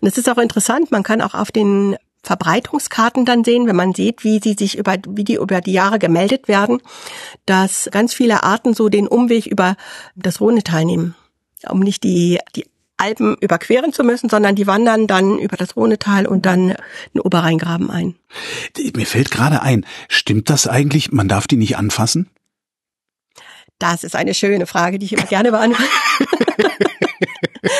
und 0.02 0.08
es 0.08 0.18
ist 0.18 0.30
auch 0.30 0.38
interessant, 0.38 0.92
man 0.92 1.04
kann 1.04 1.22
auch 1.22 1.34
auf 1.34 1.52
den 1.52 1.96
Verbreitungskarten 2.26 3.24
dann 3.24 3.44
sehen, 3.44 3.68
wenn 3.68 3.76
man 3.76 3.94
sieht, 3.94 4.24
wie 4.24 4.40
sie 4.44 4.56
sich 4.58 4.78
über, 4.78 4.98
wie 5.08 5.24
die 5.24 5.36
über 5.36 5.62
die 5.62 5.74
Jahre 5.74 6.00
gemeldet 6.00 6.48
werden, 6.48 6.82
dass 7.46 7.88
ganz 7.92 8.14
viele 8.14 8.44
Arten 8.44 8.74
so 8.74 8.90
den 8.90 9.08
Umweg 9.08 9.46
über 9.46 9.78
das 10.16 10.42
Rhonetal 10.42 10.86
nehmen, 10.86 11.16
um 11.70 11.80
nicht 11.80 12.04
die, 12.04 12.40
die 12.56 12.66
Alpen 12.98 13.36
überqueren 13.40 13.94
zu 13.94 14.04
müssen, 14.04 14.30
sondern 14.30 14.56
die 14.56 14.68
wandern 14.68 15.06
dann 15.06 15.38
über 15.38 15.56
das 15.56 15.76
Rhonetal 15.76 16.26
und 16.26 16.46
dann 16.46 16.76
den 17.14 17.22
Oberrheingraben 17.22 17.92
ein. 17.92 18.16
Mir 18.96 19.06
fällt 19.06 19.32
gerade 19.32 19.62
ein, 19.62 19.86
stimmt 20.08 20.50
das 20.50 20.68
eigentlich? 20.68 21.12
Man 21.12 21.28
darf 21.28 21.48
die 21.48 21.58
nicht 21.58 21.78
anfassen? 21.78 22.30
Das 23.78 24.04
ist 24.04 24.16
eine 24.16 24.34
schöne 24.34 24.66
Frage, 24.66 24.98
die 24.98 25.06
ich 25.06 25.14
immer 25.14 25.26
gerne 25.26 25.52
beantworte. 25.52 25.84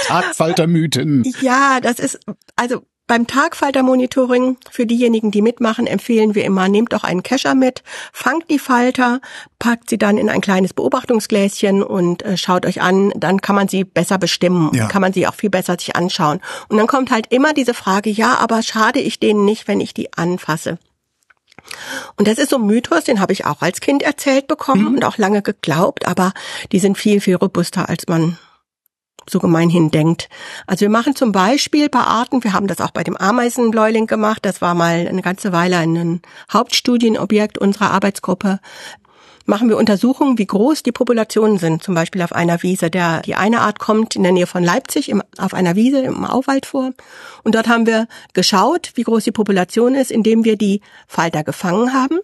Tagfaltermythen. 0.06 1.24
Ja, 1.42 1.80
das 1.80 2.00
ist, 2.00 2.20
also 2.56 2.86
beim 3.08 3.28
Tagfaltermonitoring 3.28 4.58
für 4.70 4.86
diejenigen, 4.86 5.32
die 5.32 5.42
mitmachen, 5.42 5.86
empfehlen 5.88 6.34
wir 6.34 6.44
immer, 6.44 6.68
nehmt 6.68 6.94
doch 6.94 7.04
einen 7.04 7.24
Kescher 7.24 7.54
mit, 7.54 7.84
fangt 8.12 8.50
die 8.50 8.60
Falter, 8.60 9.22
packt 9.60 9.90
sie 9.90 9.98
dann 9.98 10.18
in 10.18 10.30
ein 10.30 10.42
kleines 10.42 10.74
Beobachtungsgläschen 10.74 11.84
und 11.84 12.24
äh, 12.24 12.38
schaut 12.38 12.66
euch 12.66 12.82
an, 12.82 13.12
dann 13.16 13.42
kann 13.42 13.56
man 13.56 13.68
sie 13.68 13.84
besser 13.84 14.18
bestimmen, 14.18 14.72
ja. 14.74 14.88
kann 14.88 15.02
man 15.02 15.14
sie 15.14 15.28
auch 15.28 15.36
viel 15.36 15.50
besser 15.50 15.78
sich 15.78 15.96
anschauen. 15.96 16.42
Und 16.68 16.78
dann 16.78 16.88
kommt 16.88 17.12
halt 17.12 17.32
immer 17.32 17.54
diese 17.54 17.74
Frage, 17.74 18.10
ja, 18.10 18.38
aber 18.38 18.64
schade 18.64 19.00
ich 19.00 19.20
denen 19.20 19.46
nicht, 19.46 19.68
wenn 19.68 19.80
ich 19.80 19.94
die 19.94 20.14
anfasse? 20.14 20.80
Und 22.16 22.28
das 22.28 22.38
ist 22.38 22.50
so 22.50 22.58
ein 22.58 22.66
Mythos, 22.66 23.04
den 23.04 23.20
habe 23.20 23.34
ich 23.34 23.46
auch 23.46 23.62
als 23.62 23.82
Kind 23.82 24.04
erzählt 24.04 24.48
bekommen 24.48 24.84
mhm. 24.84 24.96
und 24.96 25.06
auch 25.06 25.18
lange 25.18 25.42
geglaubt, 25.42 26.08
aber 26.08 26.34
die 26.72 26.80
sind 26.80 26.98
viel, 26.98 27.22
viel 27.22 27.36
robuster, 27.36 27.90
als 27.90 28.08
man 28.08 28.38
so 29.30 29.40
gemeinhin 29.40 29.92
denkt. 29.92 30.30
Also 30.68 30.82
wir 30.82 30.90
machen 30.90 31.16
zum 31.16 31.32
Beispiel 31.32 31.90
bei 31.90 32.00
Arten, 32.00 32.44
wir 32.44 32.54
haben 32.54 32.68
das 32.68 32.82
auch 32.82 32.92
bei 32.92 33.04
dem 33.04 33.18
Ameisenbläuling 33.18 34.08
gemacht, 34.08 34.46
das 34.46 34.62
war 34.62 34.76
mal 34.76 35.08
eine 35.08 35.22
ganze 35.22 35.52
Weile 35.52 35.78
ein 35.78 36.22
Hauptstudienobjekt 36.52 37.58
unserer 37.58 37.92
Arbeitsgruppe, 37.92 38.60
machen 39.46 39.70
wir 39.70 39.78
Untersuchungen, 39.78 40.38
wie 40.38 40.46
groß 40.46 40.84
die 40.84 40.92
Populationen 40.92 41.58
sind, 41.58 41.84
zum 41.84 41.96
Beispiel 41.96 42.22
auf 42.22 42.34
einer 42.34 42.64
Wiese. 42.64 42.90
Der, 42.90 43.22
die 43.22 43.36
eine 43.36 43.62
Art 43.62 43.80
kommt 43.80 44.16
in 44.16 44.24
der 44.24 44.32
Nähe 44.32 44.48
von 44.48 44.64
Leipzig 44.64 45.10
im, 45.10 45.22
auf 45.38 45.54
einer 45.54 45.76
Wiese 45.76 46.00
im 46.00 46.26
Auwald 46.26 46.66
vor. 46.66 46.92
Und 47.44 47.56
dort 47.56 47.68
haben 47.68 47.86
wir 47.86 48.08
geschaut, 48.34 48.92
wie 48.96 49.04
groß 49.04 49.24
die 49.24 49.32
Population 49.32 49.96
ist, 49.96 50.12
indem 50.12 50.46
wir 50.46 50.58
die 50.58 50.82
Falter 51.08 51.44
gefangen 51.44 51.94
haben, 51.94 52.20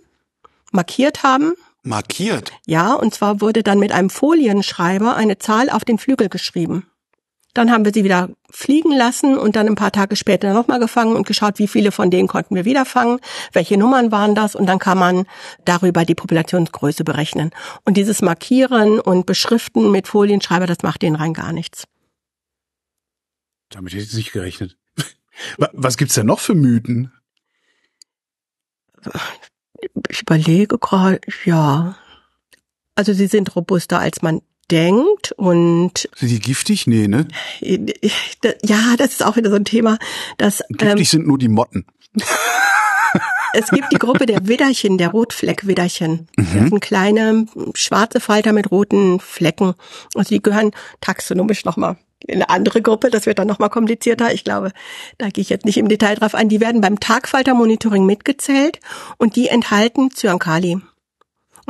markiert 0.71 1.23
haben 1.23 1.53
Markiert? 1.83 2.51
Ja, 2.67 2.93
und 2.93 3.13
zwar 3.15 3.41
wurde 3.41 3.63
dann 3.63 3.79
mit 3.79 3.91
einem 3.91 4.11
Folienschreiber 4.11 5.15
eine 5.15 5.39
Zahl 5.39 5.71
auf 5.71 5.83
den 5.83 5.97
Flügel 5.97 6.29
geschrieben. 6.29 6.85
Dann 7.53 7.71
haben 7.71 7.83
wir 7.83 7.93
sie 7.93 8.03
wieder 8.03 8.29
fliegen 8.49 8.91
lassen 8.95 9.37
und 9.37 9.55
dann 9.55 9.67
ein 9.67 9.75
paar 9.75 9.91
Tage 9.91 10.15
später 10.15 10.53
nochmal 10.53 10.79
gefangen 10.79 11.15
und 11.15 11.27
geschaut, 11.27 11.59
wie 11.59 11.67
viele 11.67 11.91
von 11.91 12.09
denen 12.09 12.27
konnten 12.27 12.55
wir 12.55 12.65
wieder 12.65 12.85
fangen, 12.85 13.19
welche 13.51 13.77
Nummern 13.77 14.11
waren 14.11 14.35
das 14.35 14.55
und 14.55 14.67
dann 14.67 14.79
kann 14.79 14.97
man 14.97 15.25
darüber 15.65 16.05
die 16.05 16.15
Populationsgröße 16.15 17.03
berechnen. 17.03 17.51
Und 17.83 17.97
dieses 17.97 18.21
Markieren 18.21 18.99
und 18.99 19.25
Beschriften 19.25 19.91
mit 19.91 20.07
Folienschreiber, 20.07 20.65
das 20.65 20.83
macht 20.83 21.01
denen 21.01 21.15
rein 21.15 21.33
gar 21.33 21.51
nichts. 21.51 21.83
Damit 23.69 23.93
hätte 23.93 24.03
ich 24.03 24.13
nicht 24.13 24.31
gerechnet. 24.31 24.77
Was 25.73 25.97
gibt's 25.97 26.15
denn 26.15 26.27
noch 26.27 26.39
für 26.39 26.55
Mythen? 26.55 27.11
Ich 30.09 30.21
überlege 30.21 30.77
gerade, 30.77 31.19
ja. 31.45 31.95
Also 32.95 33.13
sie 33.13 33.27
sind 33.27 33.55
robuster, 33.55 33.99
als 33.99 34.21
man 34.21 34.41
denkt 34.71 35.33
und 35.33 36.09
sind 36.15 36.29
die 36.29 36.39
giftig? 36.39 36.87
Nee, 36.87 37.07
ne? 37.07 37.27
Ja, 37.61 38.95
das 38.97 39.11
ist 39.11 39.25
auch 39.25 39.35
wieder 39.35 39.49
so 39.49 39.57
ein 39.57 39.65
Thema, 39.65 39.97
dass 40.37 40.63
giftig 40.69 40.99
ähm, 40.99 41.05
sind 41.05 41.27
nur 41.27 41.37
die 41.37 41.49
Motten. 41.49 41.85
es 43.53 43.69
gibt 43.69 43.91
die 43.91 43.97
Gruppe 43.97 44.25
der 44.25 44.47
Widderchen, 44.47 44.97
der 44.97 45.09
Rotfleckwidderchen. 45.09 46.27
Mhm. 46.37 46.45
Das 46.53 46.69
sind 46.69 46.79
kleine 46.79 47.45
schwarze 47.73 48.19
Falter 48.19 48.53
mit 48.53 48.71
roten 48.71 49.19
Flecken. 49.19 49.73
Also 50.15 50.29
die 50.29 50.41
gehören 50.41 50.71
taxonomisch 51.01 51.65
nochmal 51.65 51.97
in 52.27 52.35
eine 52.35 52.49
andere 52.49 52.81
Gruppe. 52.81 53.09
Das 53.09 53.25
wird 53.25 53.39
dann 53.39 53.47
nochmal 53.47 53.69
komplizierter. 53.69 54.33
Ich 54.33 54.43
glaube, 54.43 54.71
da 55.17 55.29
gehe 55.29 55.41
ich 55.41 55.49
jetzt 55.49 55.65
nicht 55.65 55.77
im 55.77 55.87
Detail 55.89 56.15
drauf 56.15 56.35
ein. 56.35 56.49
Die 56.49 56.61
werden 56.61 56.81
beim 56.81 56.99
Tagfaltermonitoring 56.99 58.05
mitgezählt 58.05 58.79
und 59.17 59.35
die 59.35 59.47
enthalten 59.47 60.11
Cyankali. 60.11 60.81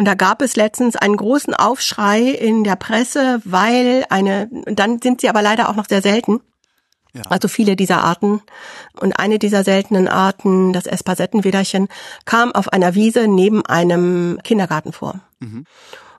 Und 0.02 0.06
da 0.06 0.16
gab 0.16 0.42
es 0.42 0.56
letztens 0.56 0.96
einen 0.96 1.16
großen 1.16 1.54
Aufschrei 1.54 2.22
in 2.22 2.64
der 2.64 2.76
Presse, 2.76 3.40
weil 3.46 4.04
eine, 4.10 4.50
dann 4.66 5.00
sind 5.00 5.22
sie 5.22 5.30
aber 5.30 5.44
leider 5.44 5.70
auch 5.70 5.76
noch 5.76 5.86
sehr 5.88 6.02
selten. 6.02 6.40
Ja. 7.14 7.22
Also 7.30 7.48
viele 7.48 7.76
dieser 7.76 8.04
Arten. 8.04 8.42
Und 9.00 9.20
eine 9.20 9.38
dieser 9.38 9.64
seltenen 9.64 10.08
Arten, 10.08 10.74
das 10.74 10.88
Espasettenwederchen, 10.88 11.88
kam 12.26 12.52
auf 12.52 12.74
einer 12.74 12.96
Wiese 12.96 13.28
neben 13.28 13.64
einem 13.68 14.40
Kindergarten 14.44 14.92
vor. 14.92 15.20
Mhm. 15.40 15.66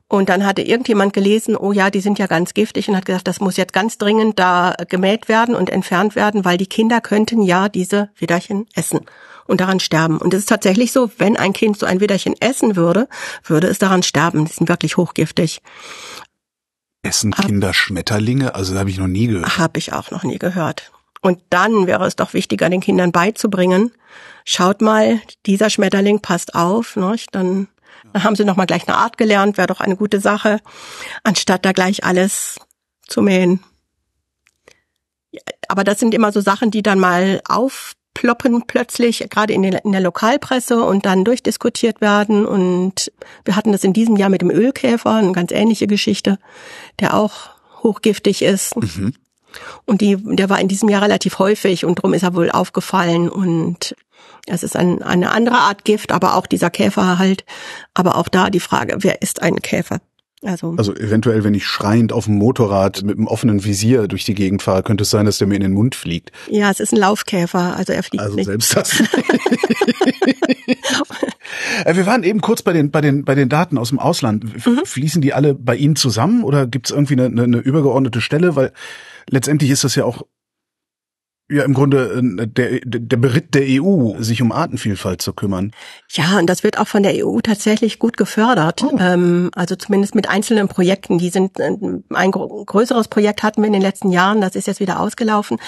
Und 0.07 0.29
dann 0.29 0.47
hatte 0.47 0.63
irgendjemand 0.63 1.13
gelesen, 1.13 1.57
oh 1.57 1.73
ja, 1.73 1.91
die 1.91 2.03
sind 2.03 2.21
ja 2.21 2.29
ganz 2.29 2.55
giftig 2.55 2.89
und 2.89 2.97
hat 2.97 3.07
gesagt, 3.07 3.27
das 3.27 3.41
muss 3.41 3.57
jetzt 3.57 3.73
ganz 3.73 3.99
dringend 3.99 4.39
da 4.39 4.77
gemäht 4.89 5.29
werden 5.29 5.57
und 5.57 5.71
entfernt 5.71 6.15
werden, 6.15 6.45
weil 6.45 6.57
die 6.57 6.69
Kinder 6.69 7.01
könnten 7.01 7.43
ja 7.43 7.69
diese 7.69 8.11
Widerchen 8.15 8.69
essen 8.77 9.01
und 9.53 9.61
daran 9.61 9.79
sterben. 9.79 10.19
Und 10.19 10.35
es 10.35 10.41
ist 10.41 10.49
tatsächlich 10.49 10.91
so, 10.91 11.11
wenn 11.19 11.37
ein 11.37 11.53
Kind 11.53 11.79
so 11.79 11.87
ein 11.87 12.01
Widerchen 12.01 12.35
essen 12.41 12.75
würde, 12.75 13.09
würde 13.45 13.69
es 13.69 13.79
daran 13.79 14.03
sterben. 14.03 14.47
Die 14.47 14.53
sind 14.53 14.69
wirklich 14.69 14.97
hochgiftig. 14.97 15.61
Essen 17.03 17.33
Kinder 17.33 17.75
Schmetterlinge? 17.75 18.55
Also 18.55 18.73
das 18.73 18.81
habe 18.81 18.91
ich 18.91 18.99
noch 18.99 19.07
nie 19.07 19.27
gehört. 19.27 19.59
Habe 19.59 19.79
ich 19.79 19.93
auch 19.93 20.11
noch 20.11 20.25
nie 20.25 20.39
gehört. 20.39 20.91
Und 21.21 21.41
dann 21.51 21.87
wäre 21.87 22.07
es 22.07 22.17
doch 22.17 22.33
wichtiger, 22.33 22.69
den 22.69 22.81
Kindern 22.81 23.13
beizubringen, 23.13 23.93
schaut 24.45 24.81
mal, 24.81 25.21
dieser 25.47 25.71
Schmetterling 25.71 26.21
passt 26.21 26.55
auf, 26.57 26.97
ne? 26.97 27.15
dann, 27.31 27.69
dann 28.13 28.25
haben 28.25 28.35
sie 28.35 28.45
noch 28.45 28.57
mal 28.57 28.67
gleich 28.67 28.89
eine 28.89 28.97
Art 28.97 29.19
gelernt, 29.19 29.57
wäre 29.57 29.69
doch 29.69 29.81
eine 29.81 29.97
gute 29.97 30.19
Sache, 30.19 30.59
anstatt 31.23 31.65
da 31.65 31.71
gleich 31.73 32.03
alles 32.03 32.59
zu 33.07 33.23
mähen. 33.23 33.63
Aber 35.69 35.85
das 35.85 36.01
sind 36.01 36.13
immer 36.13 36.33
so 36.33 36.41
Sachen, 36.41 36.73
die 36.73 36.83
dann 36.83 36.99
mal 36.99 37.41
auf 37.49 37.93
ploppen 38.15 38.63
plötzlich 38.67 39.27
gerade 39.31 39.53
in, 39.53 39.63
der 39.63 40.01
Lokalpresse 40.01 40.83
und 40.85 41.07
dann 41.07 41.25
durchdiskutiert 41.25 42.01
werden. 42.01 42.47
Und 42.47 43.13
wir 43.45 43.57
hatten 43.57 43.73
das 43.73 43.85
in 43.85 43.93
diesem 43.93 44.17
Jahr 44.17 44.29
mit 44.29 44.43
dem 44.43 44.51
Ölkäfer, 44.51 45.15
eine 45.15 45.33
ganz 45.33 45.53
ähnliche 45.53 45.87
Geschichte, 45.87 46.39
der 47.01 47.15
auch 47.15 47.51
hochgiftig 47.83 48.43
ist. 48.43 48.77
Mhm. 48.77 49.15
Und 49.85 50.01
die, 50.01 50.17
der 50.17 50.49
war 50.49 50.61
in 50.61 50.69
diesem 50.69 50.89
Jahr 50.89 51.03
relativ 51.03 51.39
häufig 51.39 51.85
und 51.85 51.97
drum 51.97 52.15
ist 52.15 52.23
er 52.23 52.35
wohl 52.35 52.51
aufgefallen 52.51 53.29
und 53.29 53.95
es 54.47 54.63
ist 54.63 54.77
ein, 54.77 55.03
eine 55.03 55.31
andere 55.31 55.59
Art 55.59 55.85
Gift, 55.85 56.11
aber 56.11 56.35
auch 56.37 56.47
dieser 56.47 56.71
Käfer 56.71 57.19
halt. 57.19 57.45
Aber 57.95 58.17
auch 58.17 58.29
da 58.29 58.51
die 58.51 58.61
Frage, 58.61 58.97
wer 59.01 59.23
ist 59.23 59.43
ein 59.43 59.57
Käfer? 59.57 60.01
Also, 60.45 60.75
also 60.77 60.95
eventuell, 60.97 61.45
wenn 61.45 61.55
ich 61.55 61.65
schreiend 61.65 62.13
auf 62.13 62.25
dem 62.25 62.35
Motorrad 62.35 63.03
mit 63.05 63.17
einem 63.17 63.29
offenen 63.29 63.65
Visier 63.65 64.09
durch 64.09 64.25
die 64.25 64.35
Gegend 64.35 64.61
fahre, 64.61 64.83
könnte 64.83 65.03
es 65.03 65.11
sein, 65.11 65.25
dass 65.25 65.39
der 65.39 65.47
mir 65.47 65.55
in 65.55 65.61
den 65.61 65.73
Mund 65.73 65.95
fliegt. 65.95 66.33
Ja, 66.49 66.69
es 66.71 66.81
ist 66.81 66.93
ein 66.93 66.99
Laufkäfer, 66.99 67.77
also 67.77 67.93
er 67.93 68.03
fliegt 68.03 68.23
also 68.23 68.37
nicht. 68.37 68.47
selbst 68.47 68.77
das. 68.77 69.03
Äh, 71.85 71.97
wir 71.97 72.07
waren 72.07 72.23
eben 72.23 72.41
kurz 72.41 72.63
bei 72.63 72.73
den 72.73 72.91
bei 72.91 73.01
den 73.01 73.25
bei 73.25 73.35
den 73.35 73.49
Daten 73.49 73.79
aus 73.79 73.91
dem 73.91 73.99
Ausland. 73.99 74.45
Mhm. 74.67 74.81
Fließen 74.85 75.21
die 75.21 75.33
alle 75.35 75.55
bei 75.55 75.77
Ihnen 75.77 75.97
zusammen 75.97 76.45
oder 76.45 76.67
gibt 76.67 76.87
es 76.87 76.93
irgendwie 76.93 77.15
eine, 77.15 77.27
eine, 77.27 77.43
eine 77.43 77.59
übergeordnete 77.59 78.21
Stelle? 78.21 78.57
Weil 78.57 78.73
letztendlich 79.29 79.71
ist 79.71 79.85
das 79.85 79.95
ja 79.95 80.05
auch 80.05 80.23
ja 81.53 81.65
im 81.65 81.75
Grunde 81.75 82.23
äh, 82.39 82.47
der, 82.47 82.81
der 82.85 83.17
Beritt 83.17 83.55
der 83.55 83.63
EU, 83.67 84.15
sich 84.19 84.43
um 84.43 84.53
Artenvielfalt 84.53 85.23
zu 85.23 85.33
kümmern. 85.33 85.73
Ja, 86.11 86.39
und 86.39 86.49
das 86.49 86.65
wird 86.65 86.79
auch 86.79 86.89
von 86.89 87.03
der 87.03 87.25
EU 87.25 87.41
tatsächlich 87.41 87.99
gut 87.99 88.17
gefördert. 88.17 88.83
Oh. 88.83 88.97
Ähm, 88.99 89.51
also 89.55 89.77
zumindest 89.77 90.15
mit 90.15 90.29
einzelnen 90.29 90.69
Projekten. 90.69 91.19
Die 91.19 91.31
sind 91.31 91.61
äh, 91.61 91.71
ein 92.11 92.31
größeres 92.31 93.09
Projekt 93.09 93.43
hatten 93.43 93.63
wir 93.63 93.67
in 93.67 93.73
den 93.73 93.83
letzten 93.83 94.11
Jahren, 94.11 94.41
das 94.41 94.57
ist 94.57 94.67
jetzt 94.67 94.81
wieder 94.81 95.01
ausgelaufen. 95.01 95.59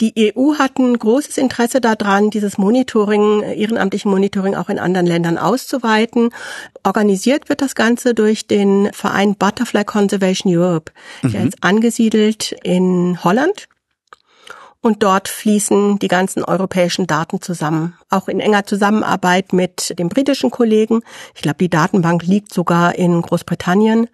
Die 0.00 0.34
EU 0.36 0.54
hat 0.58 0.78
ein 0.78 0.98
großes 0.98 1.38
Interesse 1.38 1.80
daran, 1.80 2.30
dieses 2.30 2.58
Monitoring, 2.58 3.42
ehrenamtlichen 3.42 4.10
Monitoring 4.10 4.54
auch 4.54 4.68
in 4.68 4.78
anderen 4.78 5.06
Ländern 5.06 5.38
auszuweiten. 5.38 6.30
Organisiert 6.84 7.48
wird 7.48 7.62
das 7.62 7.74
Ganze 7.74 8.14
durch 8.14 8.46
den 8.46 8.90
Verein 8.92 9.34
Butterfly 9.36 9.84
Conservation 9.84 10.54
Europe. 10.54 10.92
Der 11.22 11.40
mhm. 11.40 11.48
ist 11.48 11.62
angesiedelt 11.62 12.54
in 12.62 13.22
Holland 13.22 13.68
Und 14.80 15.02
dort 15.02 15.28
fließen 15.28 15.98
die 15.98 16.08
ganzen 16.08 16.44
europäischen 16.44 17.06
Daten 17.06 17.40
zusammen. 17.40 17.96
Auch 18.10 18.28
in 18.28 18.38
enger 18.38 18.64
Zusammenarbeit 18.64 19.52
mit 19.52 19.98
den 19.98 20.08
britischen 20.08 20.50
Kollegen. 20.50 21.00
Ich 21.34 21.42
glaube, 21.42 21.58
die 21.58 21.68
Datenbank 21.68 22.22
liegt 22.22 22.54
sogar 22.54 22.94
in 22.94 23.20
Großbritannien 23.20 24.08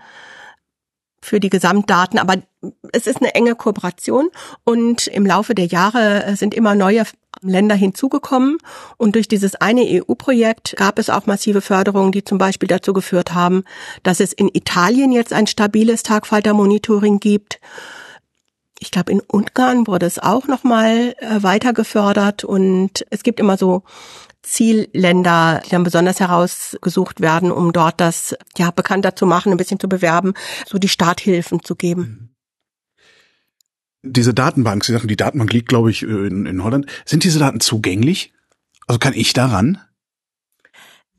für 1.24 1.40
die 1.40 1.50
Gesamtdaten, 1.50 2.18
aber 2.18 2.36
es 2.92 3.06
ist 3.06 3.18
eine 3.18 3.34
enge 3.34 3.54
Kooperation 3.54 4.28
und 4.64 5.06
im 5.06 5.24
Laufe 5.24 5.54
der 5.54 5.66
Jahre 5.66 6.36
sind 6.36 6.54
immer 6.54 6.74
neue 6.74 7.04
Länder 7.40 7.74
hinzugekommen 7.74 8.58
und 8.98 9.14
durch 9.14 9.26
dieses 9.26 9.54
eine 9.56 9.82
EU-Projekt 9.84 10.76
gab 10.76 10.98
es 10.98 11.08
auch 11.10 11.26
massive 11.26 11.62
Förderungen, 11.62 12.12
die 12.12 12.24
zum 12.24 12.38
Beispiel 12.38 12.68
dazu 12.68 12.92
geführt 12.92 13.32
haben, 13.34 13.64
dass 14.02 14.20
es 14.20 14.32
in 14.32 14.50
Italien 14.52 15.12
jetzt 15.12 15.32
ein 15.32 15.46
stabiles 15.46 16.02
Tagfalter-Monitoring 16.02 17.20
gibt. 17.20 17.58
Ich 18.84 18.90
glaube, 18.90 19.12
in 19.12 19.20
Ungarn 19.20 19.86
wurde 19.86 20.04
es 20.04 20.18
auch 20.18 20.46
nochmal 20.46 21.14
äh, 21.18 21.42
weiter 21.42 21.72
gefördert 21.72 22.44
und 22.44 23.06
es 23.08 23.22
gibt 23.22 23.40
immer 23.40 23.56
so 23.56 23.82
Zielländer, 24.42 25.62
die 25.64 25.70
dann 25.70 25.84
besonders 25.84 26.20
herausgesucht 26.20 27.22
werden, 27.22 27.50
um 27.50 27.72
dort 27.72 27.98
das 27.98 28.36
ja 28.58 28.70
bekannter 28.70 29.16
zu 29.16 29.24
machen, 29.24 29.52
ein 29.52 29.56
bisschen 29.56 29.80
zu 29.80 29.88
bewerben, 29.88 30.34
so 30.66 30.76
die 30.76 30.88
Starthilfen 30.88 31.64
zu 31.64 31.76
geben. 31.76 32.36
Diese 34.02 34.34
Datenbank, 34.34 34.84
Sie 34.84 34.92
sagten, 34.92 35.08
die 35.08 35.16
Datenbank 35.16 35.50
liegt, 35.54 35.70
glaube 35.70 35.90
ich, 35.90 36.02
in, 36.02 36.44
in 36.44 36.62
Holland. 36.62 36.84
Sind 37.06 37.24
diese 37.24 37.38
Daten 37.38 37.60
zugänglich? 37.60 38.34
Also 38.86 38.98
kann 38.98 39.14
ich 39.14 39.32
daran? 39.32 39.80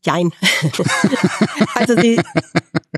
Jein. 0.06 0.32
also 1.76 1.96
die, 1.96 2.22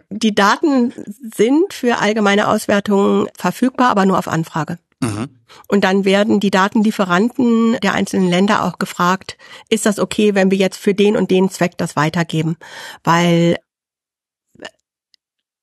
die 0.10 0.36
Daten 0.36 0.94
sind 1.36 1.74
für 1.74 2.00
allgemeine 2.00 2.50
Auswertungen 2.50 3.28
verfügbar, 3.38 3.90
aber 3.90 4.06
nur 4.06 4.20
auf 4.20 4.28
Anfrage. 4.28 4.78
Mhm. 5.00 5.30
Und 5.68 5.84
dann 5.84 6.06
werden 6.06 6.40
die 6.40 6.52
Datenlieferanten 6.52 7.80
der 7.82 7.94
einzelnen 7.94 8.30
Länder 8.30 8.64
auch 8.66 8.80
gefragt, 8.80 9.38
ist 9.70 9.86
das 9.86 10.00
okay, 10.00 10.36
wenn 10.36 10.52
wir 10.52 10.58
jetzt 10.58 10.78
für 10.78 10.94
den 10.94 11.16
und 11.16 11.32
den 11.32 11.50
Zweck 11.50 11.78
das 11.78 11.96
weitergeben? 11.96 12.58
Weil 13.04 13.58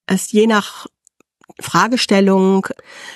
es 0.07 0.33
je 0.33 0.47
nach 0.47 0.87
Fragestellung 1.61 2.67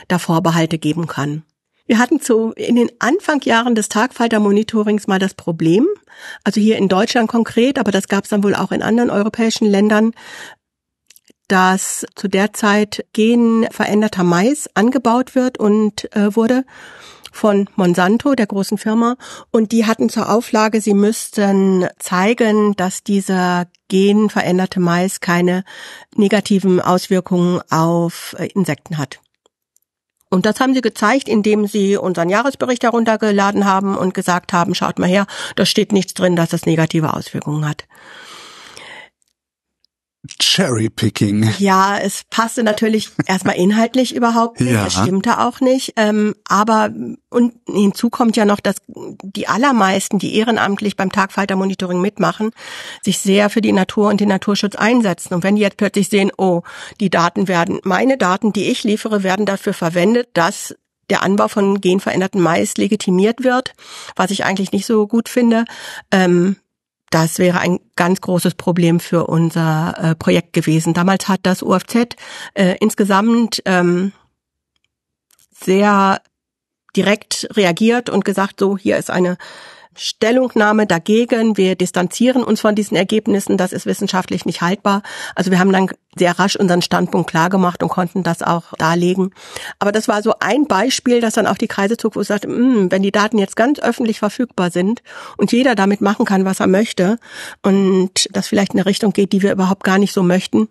da 0.09 0.19
Vorbehalte 0.19 0.79
geben 0.79 1.07
kann. 1.07 1.45
Wir 1.89 1.99
hatten 1.99 2.21
zu, 2.21 2.53
in 2.53 2.77
den 2.77 2.91
Anfangsjahren 2.99 3.75
des 3.75 3.89
Tagfalter-Monitorings 3.89 5.07
mal 5.07 5.19
das 5.19 5.33
Problem, 5.33 5.87
also 6.45 6.61
hier 6.61 6.77
in 6.77 6.89
Deutschland 6.89 7.31
konkret, 7.31 7.79
aber 7.79 7.91
das 7.91 8.09
gab 8.09 8.25
es 8.25 8.31
dann 8.31 8.45
wohl 8.45 8.55
auch 8.55 8.73
in 8.73 8.83
anderen 8.83 9.09
europäischen 9.09 9.67
Ländern, 9.67 10.13
dass 11.49 12.05
zu 12.15 12.29
der 12.29 12.53
Zeit 12.53 13.07
genveränderter 13.15 14.23
Mais 14.23 14.69
angebaut 14.75 15.35
wird 15.35 15.57
und 15.57 16.15
äh, 16.15 16.37
wurde 16.37 16.67
von 17.33 17.71
Monsanto, 17.75 18.35
der 18.35 18.47
großen 18.47 18.77
Firma, 18.77 19.17
und 19.51 19.73
die 19.73 19.87
hatten 19.87 20.11
zur 20.11 20.31
Auflage, 20.31 20.83
sie 20.83 20.93
müssten 20.93 21.87
zeigen, 21.99 22.77
dass 22.77 23.03
dieser 23.03 23.67
genveränderte 23.89 24.79
Mais 24.79 25.21
keine 25.21 25.65
negativen 26.15 26.83
Auswirkungen 26.83 27.63
auf 27.71 28.37
äh, 28.39 28.49
Insekten 28.49 28.99
hat. 28.99 29.21
Und 30.31 30.45
das 30.45 30.61
haben 30.61 30.75
sie 30.75 30.83
gezeigt, 30.83 31.29
indem 31.29 31.67
sie 31.67 31.97
unseren 31.97 32.29
Jahresbericht 32.29 32.83
heruntergeladen 32.83 33.65
haben 33.65 33.97
und 33.97 34.13
gesagt 34.13 34.53
haben, 34.53 34.75
schaut 34.75 34.99
mal 34.99 35.09
her, 35.09 35.27
da 35.57 35.65
steht 35.65 35.93
nichts 35.93 36.15
drin, 36.15 36.37
dass 36.37 36.51
das 36.51 36.67
negative 36.67 37.15
Auswirkungen 37.15 37.67
hat. 37.67 37.87
Cherry-Picking. 40.39 41.55
Ja, 41.59 41.99
es 41.99 42.25
passte 42.31 42.63
natürlich 42.63 43.11
erstmal 43.27 43.57
inhaltlich 43.57 44.15
überhaupt 44.15 44.61
nicht. 44.61 44.73
Ja. 44.73 44.87
Es 44.87 44.95
stimmte 44.95 45.41
auch 45.41 45.61
nicht. 45.61 45.95
Ähm, 45.97 46.35
aber 46.47 46.91
und 47.31 47.55
hinzu 47.67 48.11
kommt 48.11 48.37
ja 48.37 48.45
noch, 48.45 48.61
dass 48.61 48.77
die 48.87 49.49
allermeisten, 49.49 50.19
die 50.19 50.37
ehrenamtlich 50.37 50.97
beim 50.97 51.13
Tagfalter-Monitoring 51.13 52.01
mitmachen, 52.01 52.51
sich 53.03 53.19
sehr 53.19 53.51
für 53.51 53.61
die 53.61 53.73
Natur 53.73 54.09
und 54.09 54.21
den 54.21 54.29
Naturschutz 54.29 54.77
einsetzen. 54.77 55.35
Und 55.35 55.43
wenn 55.43 55.57
die 55.57 55.63
jetzt 55.63 55.77
plötzlich 55.77 56.09
sehen, 56.09 56.31
oh, 56.37 56.63
die 57.01 57.11
Daten 57.11 57.49
werden, 57.49 57.81
meine 57.85 58.19
Daten, 58.19 58.53
die 58.53 58.71
ich 58.71 58.85
liefere, 58.85 59.23
werden 59.23 59.47
dafür 59.47 59.75
verwendet, 59.75 60.29
dass 60.35 60.75
der 61.11 61.23
Anbau 61.23 61.49
von 61.49 61.81
genveränderten 61.81 62.41
Mais 62.41 62.77
legitimiert 62.77 63.43
wird, 63.43 63.73
was 64.17 64.31
ich 64.31 64.45
eigentlich 64.45 64.73
nicht 64.73 64.87
so 64.87 65.07
gut 65.07 65.29
finde, 65.29 65.65
ähm, 66.11 66.57
das 67.11 67.39
wäre 67.39 67.61
ein 67.61 67.81
ganz 67.97 68.21
großes 68.21 68.55
Problem 68.55 69.01
für 69.01 69.27
unser 69.27 69.95
äh, 69.99 70.15
Projekt 70.15 70.53
gewesen. 70.53 70.95
Damals 70.95 71.29
hat 71.29 71.41
das 71.45 71.63
UFZ 71.63 72.17
äh, 72.55 72.77
insgesamt 72.81 73.63
ähm, 73.65 74.13
sehr 75.51 76.21
direkt 76.97 77.49
reagiert 77.53 78.11
und 78.11 78.25
gesagt, 78.25 78.61
so, 78.61 78.77
hier 78.77 78.97
ist 78.97 79.11
eine 79.11 79.39
Stellungnahme 79.99 80.87
dagegen. 80.87 81.57
Wir 81.57 81.75
distanzieren 81.77 82.43
uns 82.43 82.61
von 82.61 82.75
diesen 82.75 82.97
Ergebnissen. 82.97 83.57
Das 83.57 83.73
ist 83.73 83.87
wissenschaftlich 83.87 84.47
nicht 84.47 84.63
haltbar. 84.63 85.03
Also 85.35 85.51
wir 85.51 85.59
haben 85.59 85.73
dann 85.73 85.91
sehr 86.17 86.39
rasch 86.39 86.57
unseren 86.57 86.83
Standpunkt 86.83 87.31
klargemacht 87.31 87.83
und 87.83 87.89
konnten 87.89 88.23
das 88.23 88.43
auch 88.43 88.73
darlegen. 88.79 89.33
Aber 89.79 89.93
das 89.93 90.09
war 90.09 90.23
so 90.23 90.35
ein 90.41 90.67
Beispiel, 90.67 91.21
dass 91.21 91.35
dann 91.35 91.47
auch 91.47 91.59
die 91.59 91.69
Kreise 91.69 91.97
zog, 91.97 92.17
wo 92.17 92.21
es 92.21 92.29
sagte, 92.29 92.49
hm, 92.49 92.91
wenn 92.91 93.03
die 93.03 93.13
Daten 93.13 93.39
jetzt 93.39 93.57
ganz 93.57 93.79
öffentlich 93.79 94.19
verfügbar 94.19 94.71
sind 94.71 95.03
und 95.37 95.53
jeder 95.53 95.75
damit 95.75 96.01
machen 96.01 96.25
kann, 96.25 96.45
was 96.45 96.61
er 96.61 96.67
möchte 96.67 97.19
und 97.63 98.29
das 98.33 98.49
vielleicht 98.49 98.75
in 98.75 98.81
eine 98.81 98.87
Richtung 98.87 99.13
geht, 99.13 99.33
die 99.33 99.43
wir 99.43 99.53
überhaupt 99.53 99.85
gar 99.85 99.99
nicht 99.99 100.13
so 100.13 100.23
möchten 100.23 100.69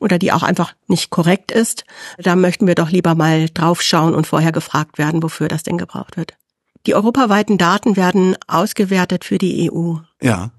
oder 0.00 0.18
die 0.18 0.32
auch 0.32 0.42
einfach 0.42 0.74
nicht 0.86 1.10
korrekt 1.10 1.52
ist, 1.52 1.84
da 2.18 2.36
möchten 2.36 2.66
wir 2.66 2.74
doch 2.74 2.90
lieber 2.90 3.14
mal 3.14 3.48
draufschauen 3.48 4.14
und 4.14 4.26
vorher 4.26 4.52
gefragt 4.52 4.98
werden, 4.98 5.22
wofür 5.22 5.48
das 5.48 5.62
denn 5.62 5.78
gebraucht 5.78 6.16
wird. 6.16 6.37
Die 6.86 6.94
europaweiten 6.94 7.58
Daten 7.58 7.96
werden 7.96 8.36
ausgewertet 8.46 9.24
für 9.24 9.38
die 9.38 9.70
EU. 9.70 9.96
Ja. 10.22 10.50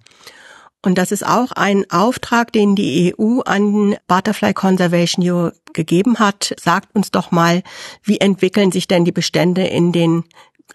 Und 0.81 0.97
das 0.97 1.11
ist 1.11 1.25
auch 1.25 1.51
ein 1.51 1.89
Auftrag, 1.91 2.53
den 2.53 2.75
die 2.75 3.13
EU 3.17 3.41
an 3.41 3.97
Butterfly 4.07 4.53
Conservation 4.53 5.29
Europe 5.29 5.57
gegeben 5.73 6.19
hat. 6.19 6.55
Sagt 6.59 6.95
uns 6.95 7.11
doch 7.11 7.31
mal, 7.31 7.63
wie 8.03 8.19
entwickeln 8.19 8.71
sich 8.71 8.87
denn 8.87 9.03
die 9.03 9.11
Bestände 9.11 9.63
in 9.65 9.91
den 9.91 10.23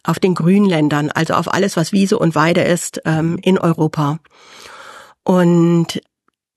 auf 0.02 0.18
den 0.18 0.34
Grünländern, 0.34 1.10
also 1.10 1.34
auf 1.34 1.52
alles, 1.52 1.76
was 1.76 1.92
Wiese 1.92 2.18
und 2.18 2.34
Weide 2.34 2.62
ist, 2.62 3.00
ähm, 3.06 3.38
in 3.40 3.58
Europa. 3.58 4.18
Und 5.22 6.02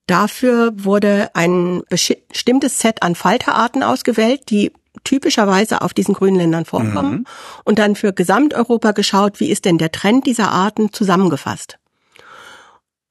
dafür 0.08 0.74
wurde 0.76 1.30
ein 1.34 1.84
bestimmtes 1.90 2.80
Set 2.80 3.04
an 3.04 3.16
Falterarten 3.16 3.84
ausgewählt, 3.84 4.50
die 4.50 4.74
typischerweise 5.04 5.82
auf 5.82 5.94
diesen 5.94 6.14
Grünländern 6.14 6.66
vorkommen 6.66 7.12
mhm. 7.12 7.26
und 7.64 7.80
dann 7.80 7.96
für 7.96 8.14
Gesamteuropa 8.14 8.92
geschaut, 8.92 9.40
wie 9.40 9.50
ist 9.50 9.66
denn 9.66 9.78
der 9.78 9.92
Trend 9.92 10.26
dieser 10.26 10.52
Arten 10.52 10.92
zusammengefasst. 10.92 11.78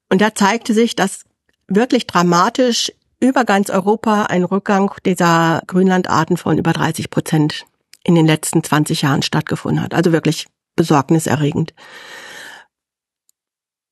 Und 0.09 0.21
da 0.21 0.33
zeigte 0.33 0.73
sich, 0.73 0.95
dass 0.95 1.23
wirklich 1.67 2.07
dramatisch 2.07 2.91
über 3.19 3.45
ganz 3.45 3.69
Europa 3.69 4.23
ein 4.23 4.43
Rückgang 4.43 4.91
dieser 5.05 5.61
Grünlandarten 5.67 6.37
von 6.37 6.57
über 6.57 6.71
30 6.73 7.09
Prozent 7.09 7.65
in 8.03 8.15
den 8.15 8.25
letzten 8.25 8.63
20 8.63 9.01
Jahren 9.01 9.21
stattgefunden 9.21 9.83
hat. 9.83 9.93
Also 9.93 10.11
wirklich 10.11 10.47
besorgniserregend. 10.75 11.73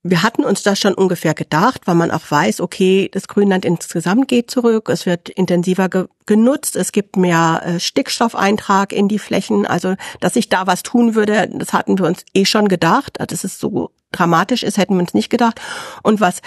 Wir 0.08 0.22
hatten 0.22 0.44
uns 0.44 0.62
das 0.62 0.78
schon 0.78 0.94
ungefähr 0.94 1.34
gedacht, 1.34 1.82
weil 1.86 1.96
man 1.96 2.10
auch 2.10 2.30
weiß, 2.30 2.60
okay, 2.60 3.08
das 3.12 3.26
Grünland 3.26 3.64
insgesamt 3.64 4.28
geht 4.28 4.50
zurück, 4.50 4.88
es 4.88 5.04
wird 5.04 5.28
intensiver 5.28 5.88
ge 5.88 6.06
genutzt, 6.26 6.74
es 6.74 6.90
gibt 6.90 7.16
mehr 7.16 7.62
äh, 7.64 7.80
Stickstoffeintrag 7.80 8.92
in 8.92 9.06
die 9.06 9.20
Flächen, 9.20 9.64
also 9.64 9.94
dass 10.18 10.34
sich 10.34 10.48
da 10.48 10.66
was 10.66 10.82
tun 10.82 11.14
würde, 11.14 11.48
das 11.52 11.72
hatten 11.72 11.98
wir 11.98 12.06
uns 12.06 12.24
eh 12.34 12.44
schon 12.44 12.66
gedacht, 12.66 13.18
dass 13.18 13.44
es 13.44 13.60
so 13.60 13.90
dramatisch 14.10 14.64
ist, 14.64 14.76
hätten 14.76 14.94
wir 14.94 15.00
uns 15.00 15.14
nicht 15.14 15.30
gedacht. 15.30 15.60
Und 16.02 16.20
was 16.20 16.40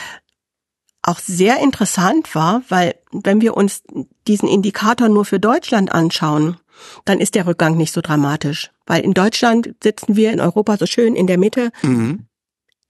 auch 1.02 1.20
sehr 1.20 1.60
interessant 1.60 2.36
war, 2.36 2.62
weil 2.68 2.96
wenn 3.12 3.40
wir 3.40 3.56
uns 3.56 3.84
diesen 4.28 4.50
Indikator 4.50 5.08
nur 5.08 5.24
für 5.24 5.40
Deutschland 5.40 5.94
anschauen, 5.94 6.58
dann 7.06 7.20
ist 7.20 7.36
der 7.36 7.48
Rückgang 7.48 7.78
nicht 7.78 7.94
so 7.94 8.02
dramatisch. 8.02 8.72
Weil 8.86 9.02
in 9.04 9.14
Deutschland 9.14 9.76
sitzen 9.82 10.16
wir 10.18 10.34
in 10.34 10.42
Europa 10.42 10.78
so 10.78 10.86
schön 10.86 11.16
in 11.16 11.28
der 11.28 11.38
Mitte. 11.38 11.72
Mhm 11.84 12.29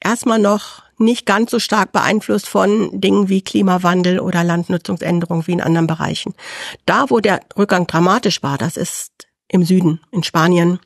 erstmal 0.01 0.39
noch 0.39 0.83
nicht 0.97 1.25
ganz 1.25 1.51
so 1.51 1.59
stark 1.59 1.91
beeinflusst 1.91 2.47
von 2.47 2.99
Dingen 2.99 3.29
wie 3.29 3.41
Klimawandel 3.41 4.19
oder 4.19 4.43
Landnutzungsänderung 4.43 5.47
wie 5.47 5.53
in 5.53 5.61
anderen 5.61 5.87
Bereichen. 5.87 6.33
Da, 6.85 7.09
wo 7.09 7.19
der 7.19 7.39
Rückgang 7.57 7.87
dramatisch 7.87 8.43
war, 8.43 8.57
das 8.57 8.75
ist 8.75 9.27
im 9.47 9.63
Süden, 9.63 10.01
in 10.11 10.23
Spanien, 10.23 10.79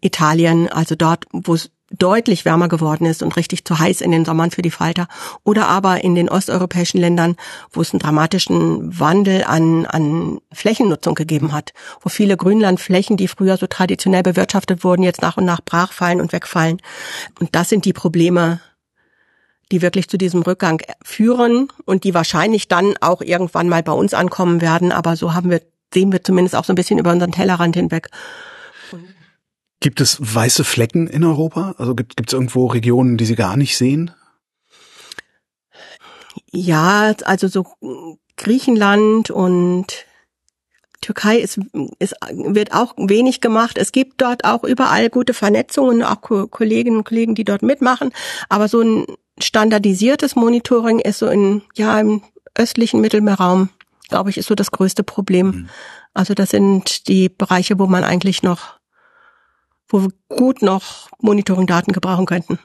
Italien, 0.00 0.68
also 0.68 0.94
dort, 0.94 1.26
wo 1.32 1.54
es 1.54 1.70
deutlich 1.90 2.44
wärmer 2.44 2.68
geworden 2.68 3.06
ist 3.06 3.22
und 3.22 3.36
richtig 3.36 3.64
zu 3.64 3.78
heiß 3.78 4.00
in 4.00 4.10
den 4.10 4.24
Sommern 4.24 4.50
für 4.50 4.62
die 4.62 4.70
Falter 4.70 5.06
oder 5.44 5.68
aber 5.68 6.02
in 6.02 6.14
den 6.14 6.28
osteuropäischen 6.28 7.00
Ländern, 7.00 7.36
wo 7.70 7.80
es 7.80 7.92
einen 7.92 8.00
dramatischen 8.00 8.98
Wandel 8.98 9.44
an, 9.44 9.86
an 9.86 10.40
Flächennutzung 10.52 11.14
gegeben 11.14 11.52
hat, 11.52 11.72
wo 12.00 12.08
viele 12.08 12.36
Grünlandflächen, 12.36 13.16
die 13.16 13.28
früher 13.28 13.56
so 13.56 13.66
traditionell 13.66 14.24
bewirtschaftet 14.24 14.82
wurden, 14.82 15.02
jetzt 15.02 15.22
nach 15.22 15.36
und 15.36 15.44
nach 15.44 15.60
brachfallen 15.60 16.20
und 16.20 16.32
wegfallen. 16.32 16.82
Und 17.38 17.54
das 17.54 17.68
sind 17.68 17.84
die 17.84 17.92
Probleme, 17.92 18.60
die 19.70 19.82
wirklich 19.82 20.08
zu 20.08 20.16
diesem 20.16 20.42
Rückgang 20.42 20.82
führen 21.02 21.68
und 21.84 22.04
die 22.04 22.14
wahrscheinlich 22.14 22.68
dann 22.68 22.94
auch 23.00 23.20
irgendwann 23.20 23.68
mal 23.68 23.82
bei 23.82 23.92
uns 23.92 24.12
ankommen 24.12 24.60
werden. 24.60 24.90
Aber 24.90 25.16
so 25.16 25.34
haben 25.34 25.50
wir, 25.50 25.60
sehen 25.94 26.12
wir 26.12 26.22
zumindest 26.22 26.56
auch 26.56 26.64
so 26.64 26.72
ein 26.72 26.76
bisschen 26.76 26.98
über 26.98 27.12
unseren 27.12 27.32
Tellerrand 27.32 27.76
hinweg 27.76 28.08
Gibt 29.80 30.00
es 30.00 30.18
weiße 30.20 30.64
Flecken 30.64 31.06
in 31.06 31.24
Europa? 31.24 31.74
Also 31.78 31.94
gibt 31.94 32.28
es 32.28 32.32
irgendwo 32.32 32.66
Regionen, 32.66 33.16
die 33.16 33.26
Sie 33.26 33.36
gar 33.36 33.56
nicht 33.56 33.76
sehen? 33.76 34.10
Ja, 36.50 37.14
also 37.24 37.48
so 37.48 37.66
Griechenland 38.36 39.30
und 39.30 40.06
Türkei 41.00 41.38
ist, 41.38 41.60
ist, 41.98 42.14
wird 42.32 42.72
auch 42.72 42.94
wenig 42.96 43.40
gemacht. 43.40 43.78
Es 43.78 43.92
gibt 43.92 44.20
dort 44.22 44.44
auch 44.44 44.64
überall 44.64 45.10
gute 45.10 45.34
Vernetzungen, 45.34 46.02
auch 46.02 46.20
Kolleginnen 46.22 46.96
und 46.98 47.04
Kollegen, 47.04 47.34
die 47.34 47.44
dort 47.44 47.62
mitmachen. 47.62 48.12
Aber 48.48 48.68
so 48.68 48.80
ein 48.80 49.06
standardisiertes 49.38 50.36
Monitoring 50.36 50.98
ist 50.98 51.18
so 51.18 51.28
in, 51.28 51.62
ja, 51.74 52.00
im 52.00 52.22
östlichen 52.56 53.00
Mittelmeerraum, 53.00 53.68
glaube 54.08 54.30
ich, 54.30 54.38
ist 54.38 54.46
so 54.46 54.54
das 54.54 54.70
größte 54.70 55.04
Problem. 55.04 55.46
Mhm. 55.46 55.68
Also 56.14 56.32
das 56.34 56.50
sind 56.50 57.08
die 57.08 57.28
Bereiche, 57.28 57.78
wo 57.78 57.86
man 57.86 58.02
eigentlich 58.02 58.42
noch 58.42 58.78
wo 59.88 60.02
wir 60.02 60.08
gut 60.28 60.62
noch 60.62 61.08
Monitoring-Daten 61.20 61.92
gebrauchen 61.92 62.26
könnten. 62.26 62.58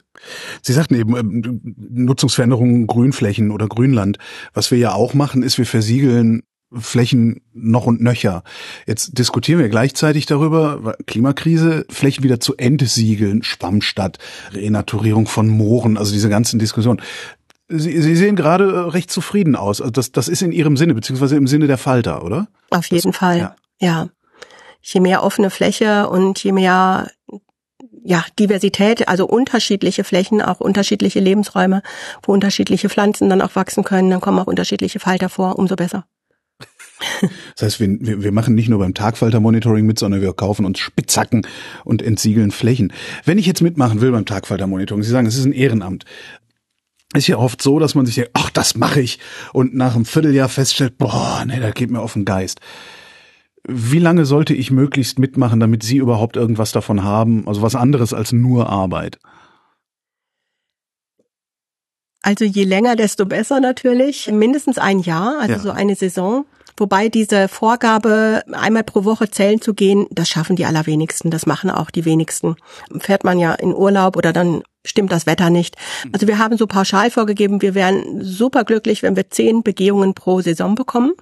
Sie 0.62 0.74
sagten 0.74 0.96
eben 0.96 1.16
ähm, 1.16 1.62
Nutzungsveränderungen 1.76 2.88
Grünflächen 2.88 3.52
oder 3.52 3.68
Grünland. 3.68 4.18
Was 4.54 4.72
wir 4.72 4.78
ja 4.78 4.94
auch 4.94 5.14
machen, 5.14 5.44
ist, 5.44 5.58
wir 5.58 5.66
versiegeln 5.66 6.44
Flächen 6.74 7.42
noch 7.54 7.86
und 7.86 8.02
nöcher. 8.02 8.44
Jetzt 8.88 9.18
diskutieren 9.18 9.60
wir 9.60 9.68
gleichzeitig 9.70 10.26
darüber, 10.26 10.96
Klimakrise, 11.06 11.86
Flächen 11.90 12.24
wieder 12.24 12.40
zu 12.40 12.56
entsiegeln, 12.56 13.44
Schwammstadt, 13.44 14.20
Renaturierung 14.54 15.28
von 15.28 15.50
Mooren, 15.50 15.98
also 15.98 16.14
diese 16.14 16.30
ganzen 16.30 16.60
Diskussionen. 16.60 17.02
Sie, 17.68 18.02
Sie 18.02 18.16
sehen 18.16 18.36
gerade 18.36 18.94
recht 18.94 19.12
zufrieden 19.12 19.56
aus. 19.56 19.82
Also 19.82 19.92
das, 19.92 20.12
das 20.12 20.28
ist 20.28 20.42
in 20.42 20.52
Ihrem 20.52 20.78
Sinne, 20.78 20.94
beziehungsweise 20.94 21.36
im 21.36 21.48
Sinne 21.48 21.68
der 21.68 21.78
Falter, 21.78 22.24
oder? 22.24 22.48
Auf 22.70 22.86
jeden 22.88 23.12
das, 23.12 23.18
Fall, 23.18 23.38
ja. 23.38 23.56
ja 23.80 24.10
je 24.82 25.00
mehr 25.00 25.24
offene 25.24 25.50
Fläche 25.50 26.10
und 26.10 26.44
je 26.44 26.52
mehr 26.52 27.10
ja, 28.04 28.26
Diversität, 28.40 29.08
also 29.08 29.28
unterschiedliche 29.28 30.04
Flächen, 30.04 30.42
auch 30.42 30.60
unterschiedliche 30.60 31.20
Lebensräume, 31.20 31.84
wo 32.24 32.34
unterschiedliche 32.34 32.90
Pflanzen 32.90 33.30
dann 33.30 33.42
auch 33.42 33.56
wachsen 33.56 33.84
können, 33.84 34.10
dann 34.10 34.22
kommen 34.22 34.40
auch 34.40 34.48
unterschiedliche 34.48 35.00
Falter 35.00 35.30
vor, 35.30 35.58
umso 35.60 35.76
besser. 35.76 36.06
Das 37.56 37.64
heißt, 37.64 37.80
wir, 37.80 38.24
wir 38.24 38.32
machen 38.32 38.56
nicht 38.56 38.70
nur 38.70 38.80
beim 38.80 38.94
Tagfalter-Monitoring 38.94 39.86
mit, 39.86 40.00
sondern 40.00 40.22
wir 40.22 40.34
kaufen 40.34 40.66
uns 40.66 40.80
Spitzhacken 40.80 41.46
und 41.84 42.02
entsiegeln 42.02 42.52
Flächen. 42.52 42.94
Wenn 43.26 43.38
ich 43.38 43.46
jetzt 43.46 43.62
mitmachen 43.62 44.02
will 44.02 44.12
beim 44.12 44.26
Tagfalter-Monitoring, 44.26 45.04
Sie 45.04 45.10
sagen, 45.10 45.28
es 45.28 45.36
ist 45.36 45.46
ein 45.46 45.52
Ehrenamt, 45.52 46.06
ist 47.14 47.28
ja 47.28 47.38
oft 47.38 47.62
so, 47.62 47.80
dass 47.80 47.96
man 47.96 48.06
sich 48.06 48.16
denkt, 48.16 48.32
ach, 48.34 48.50
das 48.52 48.76
mache 48.76 49.02
ich 49.02 49.20
und 49.54 49.76
nach 49.76 49.96
einem 49.96 50.06
Vierteljahr 50.06 50.50
feststellt, 50.50 50.98
boah, 50.98 51.44
nee, 51.46 51.60
das 51.60 51.74
geht 51.74 51.92
mir 51.92 52.02
auf 52.02 52.14
den 52.14 52.26
Geist. 52.26 52.62
Wie 53.68 54.00
lange 54.00 54.26
sollte 54.26 54.54
ich 54.54 54.72
möglichst 54.72 55.20
mitmachen, 55.20 55.60
damit 55.60 55.84
Sie 55.84 55.98
überhaupt 55.98 56.36
irgendwas 56.36 56.72
davon 56.72 57.04
haben? 57.04 57.48
Also 57.48 57.62
was 57.62 57.76
anderes 57.76 58.14
als 58.14 58.32
nur 58.32 58.70
Arbeit? 58.70 59.20
Also 62.24 62.46
je 62.46 62.64
länger, 62.64 62.96
desto 62.96 63.26
besser 63.26 63.60
natürlich. 63.60 64.28
Mindestens 64.32 64.78
ein 64.78 65.00
Jahr, 65.00 65.40
also 65.40 65.54
ja. 65.54 65.60
so 65.60 65.72
eine 65.72 65.96
Saison. 65.96 66.46
Wobei 66.78 67.10
diese 67.10 67.48
Vorgabe, 67.48 68.44
einmal 68.52 68.84
pro 68.84 69.04
Woche 69.04 69.30
zählen 69.30 69.62
zu 69.62 69.74
gehen, 69.74 70.08
das 70.10 70.30
schaffen 70.30 70.56
die 70.56 70.66
allerwenigsten. 70.66 71.30
Das 71.30 71.46
machen 71.46 71.70
auch 71.70 71.92
die 71.92 72.06
wenigsten. 72.06 72.56
Fährt 73.00 73.24
man 73.24 73.38
ja 73.38 73.54
in 73.54 73.76
Urlaub 73.76 74.16
oder 74.16 74.34
dann 74.34 74.64
stimmt 74.84 75.12
das 75.12 75.26
Wetter 75.26 75.50
nicht. 75.50 75.76
Also 76.12 76.28
wir 76.28 76.40
haben 76.40 76.58
so 76.58 76.66
pauschal 76.68 77.12
vorgegeben, 77.12 77.62
wir 77.62 77.76
wären 77.76 78.24
super 78.24 78.64
glücklich, 78.64 79.04
wenn 79.04 79.16
wir 79.16 79.30
zehn 79.30 79.62
Begehungen 79.64 80.14
pro 80.16 80.42
Saison 80.42 80.76
bekommen. 80.76 81.14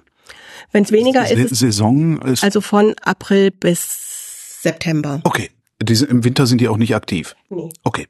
Wenn 0.72 0.84
es 0.84 0.92
weniger 0.92 1.28
ist, 1.28 1.56
Saison 1.56 2.20
ist 2.22 2.44
also 2.44 2.60
von 2.60 2.94
April 3.02 3.50
bis 3.50 4.60
September. 4.62 5.20
Okay, 5.24 5.50
Diese, 5.82 6.06
im 6.06 6.24
Winter 6.24 6.46
sind 6.46 6.60
die 6.60 6.68
auch 6.68 6.76
nicht 6.76 6.94
aktiv. 6.94 7.34
Nee. 7.48 7.70
Okay. 7.82 8.06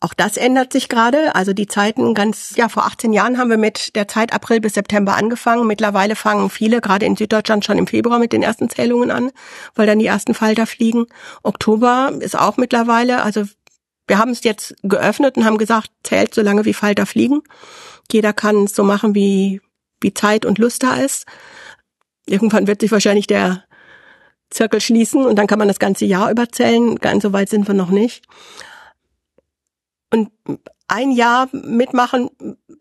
Auch 0.00 0.14
das 0.14 0.36
ändert 0.36 0.72
sich 0.72 0.88
gerade. 0.88 1.34
Also 1.34 1.52
die 1.52 1.66
Zeiten 1.66 2.14
ganz, 2.14 2.54
ja, 2.56 2.68
vor 2.68 2.84
18 2.86 3.12
Jahren 3.12 3.36
haben 3.36 3.50
wir 3.50 3.56
mit 3.56 3.96
der 3.96 4.06
Zeit 4.06 4.32
April 4.32 4.60
bis 4.60 4.74
September 4.74 5.16
angefangen. 5.16 5.66
Mittlerweile 5.66 6.14
fangen 6.14 6.50
viele, 6.50 6.80
gerade 6.80 7.04
in 7.04 7.16
Süddeutschland, 7.16 7.64
schon 7.64 7.78
im 7.78 7.88
Februar 7.88 8.20
mit 8.20 8.32
den 8.32 8.42
ersten 8.42 8.70
Zählungen 8.70 9.10
an, 9.10 9.32
weil 9.74 9.88
dann 9.88 9.98
die 9.98 10.06
ersten 10.06 10.34
Falter 10.34 10.66
fliegen. 10.66 11.06
Oktober 11.42 12.12
ist 12.20 12.38
auch 12.38 12.58
mittlerweile, 12.58 13.22
also 13.22 13.42
wir 14.06 14.18
haben 14.18 14.30
es 14.30 14.44
jetzt 14.44 14.76
geöffnet 14.84 15.36
und 15.36 15.44
haben 15.44 15.58
gesagt, 15.58 15.90
zählt 16.04 16.32
so 16.32 16.42
lange 16.42 16.64
wie 16.64 16.74
Falter 16.74 17.04
fliegen. 17.04 17.42
Jeder 18.10 18.32
kann 18.32 18.64
es 18.64 18.74
so 18.76 18.84
machen, 18.84 19.16
wie, 19.16 19.60
wie 20.00 20.14
Zeit 20.14 20.44
und 20.44 20.58
Lust 20.58 20.82
da 20.82 20.96
ist. 20.96 21.26
Irgendwann 22.26 22.66
wird 22.66 22.80
sich 22.80 22.92
wahrscheinlich 22.92 23.26
der 23.26 23.64
Zirkel 24.50 24.80
schließen 24.80 25.24
und 25.24 25.36
dann 25.36 25.46
kann 25.46 25.58
man 25.58 25.68
das 25.68 25.78
ganze 25.78 26.04
Jahr 26.04 26.30
überzählen. 26.30 26.96
Ganz 26.96 27.22
so 27.22 27.32
weit 27.32 27.48
sind 27.48 27.66
wir 27.66 27.74
noch 27.74 27.90
nicht. 27.90 28.24
Und 30.10 30.30
ein 30.86 31.10
Jahr 31.10 31.48
mitmachen 31.52 32.30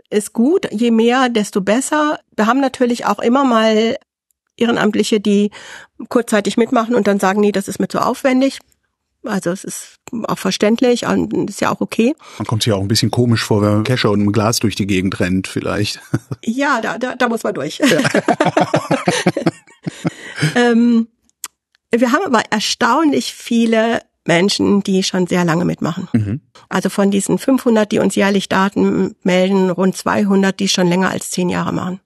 ist 0.10 0.34
gut. 0.34 0.72
Je 0.72 0.92
mehr, 0.92 1.30
desto 1.30 1.62
besser. 1.62 2.20
Wir 2.36 2.48
haben 2.48 2.62
natürlich 2.62 3.06
auch 3.06 3.20
immer 3.20 3.44
mal 3.44 3.98
Ehrenamtliche, 4.56 5.20
die 5.20 5.52
kurzzeitig 6.10 6.58
mitmachen 6.58 6.96
und 6.96 7.08
dann 7.08 7.20
sagen, 7.20 7.42
nee, 7.42 7.52
das 7.52 7.68
ist 7.68 7.80
mir 7.80 7.88
zu 7.88 8.00
aufwendig. 8.00 8.60
Also 9.24 9.52
es 9.52 9.64
ist 9.64 10.00
auch 10.28 10.38
verständlich 10.38 11.06
und 11.06 11.50
ist 11.50 11.62
ja 11.62 11.72
auch 11.72 11.82
okay. 11.82 12.16
Man 12.38 12.46
kommt 12.46 12.64
sich 12.64 12.74
auch 12.74 12.82
ein 12.82 12.88
bisschen 12.88 13.12
komisch 13.12 13.44
vor, 13.44 13.62
wenn 13.62 13.74
man 13.74 13.84
Kescher 13.84 14.12
und 14.12 14.22
ein 14.22 14.32
Glas 14.32 14.60
durch 14.60 14.76
die 14.76 14.88
Gegend 14.88 15.20
rennt, 15.20 15.48
vielleicht. 15.48 16.00
Ja, 16.44 16.82
da, 16.82 16.98
da, 16.98 17.16
da 17.16 17.28
muss 17.28 17.44
man 17.44 17.54
durch. 17.54 17.80
Ja. 17.80 18.00
ähm, 20.56 21.08
wir 21.92 22.12
haben 22.12 22.26
aber 22.26 22.44
erstaunlich 22.50 23.34
viele 23.34 24.02
Menschen, 24.26 24.82
die 24.84 25.04
schon 25.04 25.28
sehr 25.28 25.46
lange 25.46 25.66
mitmachen. 25.66 26.08
Mhm. 26.14 26.42
Also 26.70 26.90
von 26.90 27.12
diesen 27.12 27.38
500, 27.38 27.92
die 27.92 28.00
uns 28.00 28.16
jährlich 28.16 28.50
Daten 28.50 29.16
melden, 29.24 29.70
rund 29.70 29.96
200, 29.96 30.60
die 30.60 30.68
schon 30.68 30.88
länger 30.88 31.10
als 31.10 31.32
zehn 31.32 31.50
Jahre 31.50 31.74
machen. 31.74 32.00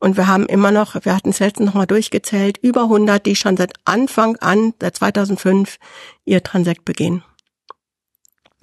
Und 0.00 0.16
wir 0.16 0.28
haben 0.28 0.46
immer 0.46 0.70
noch, 0.70 0.94
wir 1.04 1.14
hatten 1.14 1.30
es 1.30 1.40
letztens 1.40 1.66
nochmal 1.66 1.86
durchgezählt, 1.86 2.58
über 2.58 2.82
100, 2.82 3.24
die 3.26 3.36
schon 3.36 3.56
seit 3.56 3.72
Anfang 3.84 4.36
an, 4.36 4.74
seit 4.80 4.96
2005, 4.96 5.78
ihr 6.24 6.42
Transekt 6.42 6.84
begehen. 6.84 7.24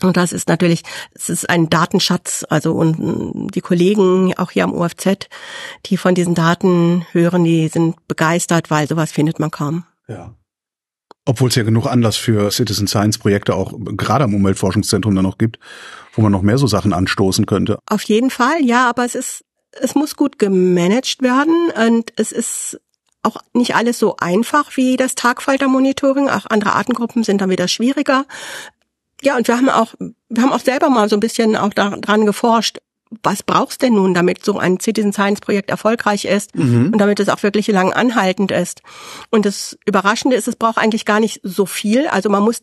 Und 0.01 0.17
das 0.17 0.33
ist 0.33 0.49
natürlich, 0.49 0.83
es 1.13 1.29
ist 1.29 1.49
ein 1.49 1.69
Datenschatz, 1.69 2.45
also 2.49 2.73
und 2.73 3.49
die 3.55 3.61
Kollegen 3.61 4.33
auch 4.38 4.51
hier 4.51 4.65
am 4.65 4.73
UFZ, 4.73 5.29
die 5.86 5.95
von 5.95 6.15
diesen 6.15 6.36
Daten 6.36 7.05
hören, 7.11 7.45
die 7.45 7.69
sind 7.69 8.05
begeistert, 8.07 8.69
weil 8.69 8.88
sowas 8.88 9.11
findet 9.11 9.39
man 9.39 9.51
kaum. 9.51 9.86
Ja. 10.07 10.36
Obwohl 11.23 11.49
es 11.49 11.55
ja 11.55 11.63
genug 11.63 11.88
Anlass 11.88 12.17
für 12.17 12.51
Citizen 12.51 12.88
Science 12.88 13.17
Projekte 13.17 13.55
auch 13.55 13.73
gerade 13.79 14.25
am 14.25 14.36
Umweltforschungszentrum 14.36 15.15
dann 15.15 15.23
noch 15.23 15.38
gibt, 15.38 15.59
wo 16.13 16.21
man 16.21 16.31
noch 16.31 16.41
mehr 16.41 16.57
so 16.57 16.67
Sachen 16.67 16.93
anstoßen 16.93 17.45
könnte. 17.45 17.79
Auf 17.89 18.03
jeden 18.03 18.29
Fall, 18.29 18.63
ja, 18.63 18.88
aber 18.89 19.05
es 19.05 19.15
ist 19.15 19.45
es 19.82 19.95
muss 19.95 20.15
gut 20.15 20.39
gemanagt 20.39 21.21
werden 21.21 21.71
und 21.88 22.13
es 22.15 22.32
ist 22.32 22.80
auch 23.23 23.38
nicht 23.53 23.76
alles 23.76 23.99
so 23.99 24.17
einfach 24.17 24.78
wie 24.78 24.97
das 24.97 25.15
Tagfalter-Monitoring. 25.15 26.30
Auch 26.30 26.45
andere 26.49 26.73
Artengruppen 26.73 27.23
sind 27.23 27.41
dann 27.41 27.49
wieder 27.49 27.67
schwieriger. 27.67 28.26
Ja, 29.21 29.36
und 29.36 29.47
wir 29.47 29.57
haben 29.57 29.69
auch, 29.69 29.95
wir 30.30 30.43
haben 30.43 30.53
auch 30.53 30.59
selber 30.59 30.89
mal 30.89 31.09
so 31.09 31.15
ein 31.15 31.21
bisschen 31.21 31.55
auch 31.55 31.73
daran 31.73 32.26
geforscht, 32.26 32.78
was 33.23 33.43
brauchst 33.43 33.82
denn 33.82 33.93
nun, 33.93 34.13
damit 34.13 34.43
so 34.43 34.59
ein 34.59 34.80
Citizen 34.80 35.13
Science 35.13 35.39
Projekt 35.39 35.69
erfolgreich 35.69 36.26
ist 36.26 36.55
mhm. 36.55 36.91
und 36.93 36.97
damit 36.97 37.19
es 37.19 37.30
auch 37.30 37.43
wirklich 37.43 37.67
lang 37.67 37.93
anhaltend 37.93 38.51
ist. 38.51 38.82
Und 39.32 39.45
das 39.45 39.78
Überraschende 39.86 40.36
ist, 40.36 40.47
es 40.47 40.55
braucht 40.55 40.78
eigentlich 40.78 41.05
gar 41.05 41.19
nicht 41.19 41.39
so 41.43 41.65
viel. 41.65 42.07
Also 42.07 42.30
man 42.30 42.43
muss 42.43 42.61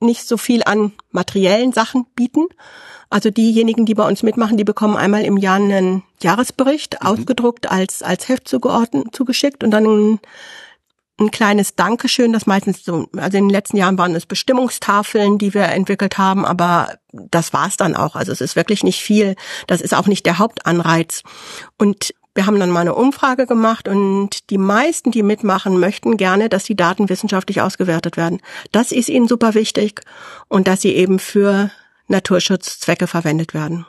nicht 0.00 0.26
so 0.26 0.36
viel 0.36 0.62
an 0.64 0.92
materiellen 1.10 1.72
Sachen 1.72 2.06
bieten, 2.16 2.46
also 3.12 3.30
diejenigen, 3.30 3.84
die 3.84 3.94
bei 3.94 4.06
uns 4.06 4.22
mitmachen, 4.22 4.56
die 4.56 4.64
bekommen 4.64 4.96
einmal 4.96 5.22
im 5.24 5.36
Jahr 5.36 5.56
einen 5.56 6.02
Jahresbericht 6.22 6.98
mhm. 7.00 7.06
ausgedruckt 7.06 7.70
als, 7.70 8.02
als 8.02 8.28
Heft 8.28 8.48
zugeordnet, 8.48 9.08
zugeschickt 9.12 9.62
und 9.62 9.70
dann 9.70 9.84
ein, 9.84 10.20
ein 11.20 11.30
kleines 11.30 11.76
Dankeschön, 11.76 12.32
das 12.32 12.46
meistens 12.46 12.84
so, 12.84 13.08
also 13.16 13.36
in 13.36 13.44
den 13.44 13.50
letzten 13.50 13.76
Jahren 13.76 13.98
waren 13.98 14.14
es 14.14 14.24
Bestimmungstafeln, 14.24 15.38
die 15.38 15.52
wir 15.52 15.64
entwickelt 15.64 16.16
haben, 16.16 16.46
aber 16.46 16.96
das 17.12 17.52
war's 17.52 17.76
dann 17.76 17.94
auch. 17.94 18.16
Also 18.16 18.32
es 18.32 18.40
ist 18.40 18.56
wirklich 18.56 18.82
nicht 18.82 19.02
viel. 19.02 19.36
Das 19.66 19.82
ist 19.82 19.94
auch 19.94 20.06
nicht 20.06 20.24
der 20.24 20.38
Hauptanreiz. 20.38 21.22
Und 21.78 22.14
wir 22.34 22.46
haben 22.46 22.58
dann 22.58 22.70
mal 22.70 22.80
eine 22.80 22.94
Umfrage 22.94 23.46
gemacht 23.46 23.88
und 23.88 24.48
die 24.48 24.56
meisten, 24.56 25.10
die 25.10 25.22
mitmachen, 25.22 25.78
möchten 25.78 26.16
gerne, 26.16 26.48
dass 26.48 26.64
die 26.64 26.76
Daten 26.76 27.10
wissenschaftlich 27.10 27.60
ausgewertet 27.60 28.16
werden. 28.16 28.40
Das 28.72 28.90
ist 28.90 29.10
ihnen 29.10 29.28
super 29.28 29.52
wichtig 29.52 30.00
und 30.48 30.66
dass 30.66 30.80
sie 30.80 30.94
eben 30.94 31.18
für 31.18 31.70
Naturschutzzwecke 32.12 33.08
verwendet 33.08 33.54
werden. 33.54 33.86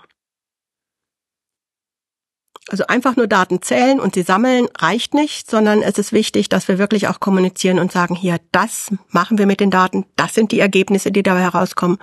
Also 2.70 2.88
einfach 2.88 3.18
nur 3.18 3.28
Daten 3.28 3.62
zählen 3.62 4.00
und 4.00 4.16
sie 4.16 4.22
sammeln 4.22 4.68
reicht 4.80 5.14
nicht, 5.14 5.52
sondern 5.52 5.82
es 5.82 5.98
ist 5.98 6.14
wichtig, 6.14 6.48
dass 6.48 6.70
wir 6.70 6.78
wirklich 6.78 7.10
auch 7.10 7.20
kommunizieren 7.20 7.78
und 7.78 7.92
sagen, 7.92 8.16
hier, 8.16 8.40
das 8.52 8.92
machen 9.10 9.38
wir 9.38 9.46
mit 9.46 9.60
den 9.60 9.70
Daten, 9.70 10.06
das 10.16 10.34
sind 10.34 10.52
die 10.54 10.62
Ergebnisse, 10.62 11.12
die 11.12 11.24
dabei 11.24 11.42
herauskommen. 11.42 11.98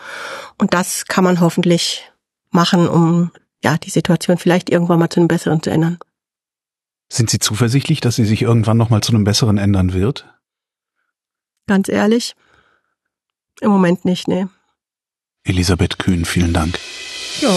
Und 0.58 0.74
das 0.74 1.06
kann 1.06 1.24
man 1.24 1.40
hoffentlich 1.40 2.12
machen, 2.50 2.88
um 2.88 3.30
ja 3.64 3.78
die 3.78 3.90
Situation 3.90 4.36
vielleicht 4.36 4.68
irgendwann 4.68 4.98
mal 4.98 5.08
zu 5.08 5.20
einem 5.20 5.28
besseren 5.28 5.62
zu 5.62 5.70
ändern. 5.70 5.98
Sind 7.08 7.30
Sie 7.30 7.38
zuversichtlich, 7.38 8.00
dass 8.00 8.16
sie 8.16 8.24
sich 8.24 8.42
irgendwann 8.42 8.76
noch 8.76 8.90
mal 8.90 9.02
zu 9.02 9.12
einem 9.12 9.24
besseren 9.24 9.58
ändern 9.58 9.92
wird? 9.92 10.28
Ganz 11.66 11.88
ehrlich, 11.88 12.36
im 13.60 13.70
Moment 13.70 14.04
nicht, 14.04 14.28
nee. 14.28 14.46
Elisabeth 15.44 15.98
Kühn, 15.98 16.24
vielen 16.24 16.52
Dank. 16.52 16.78
Ja. 17.40 17.50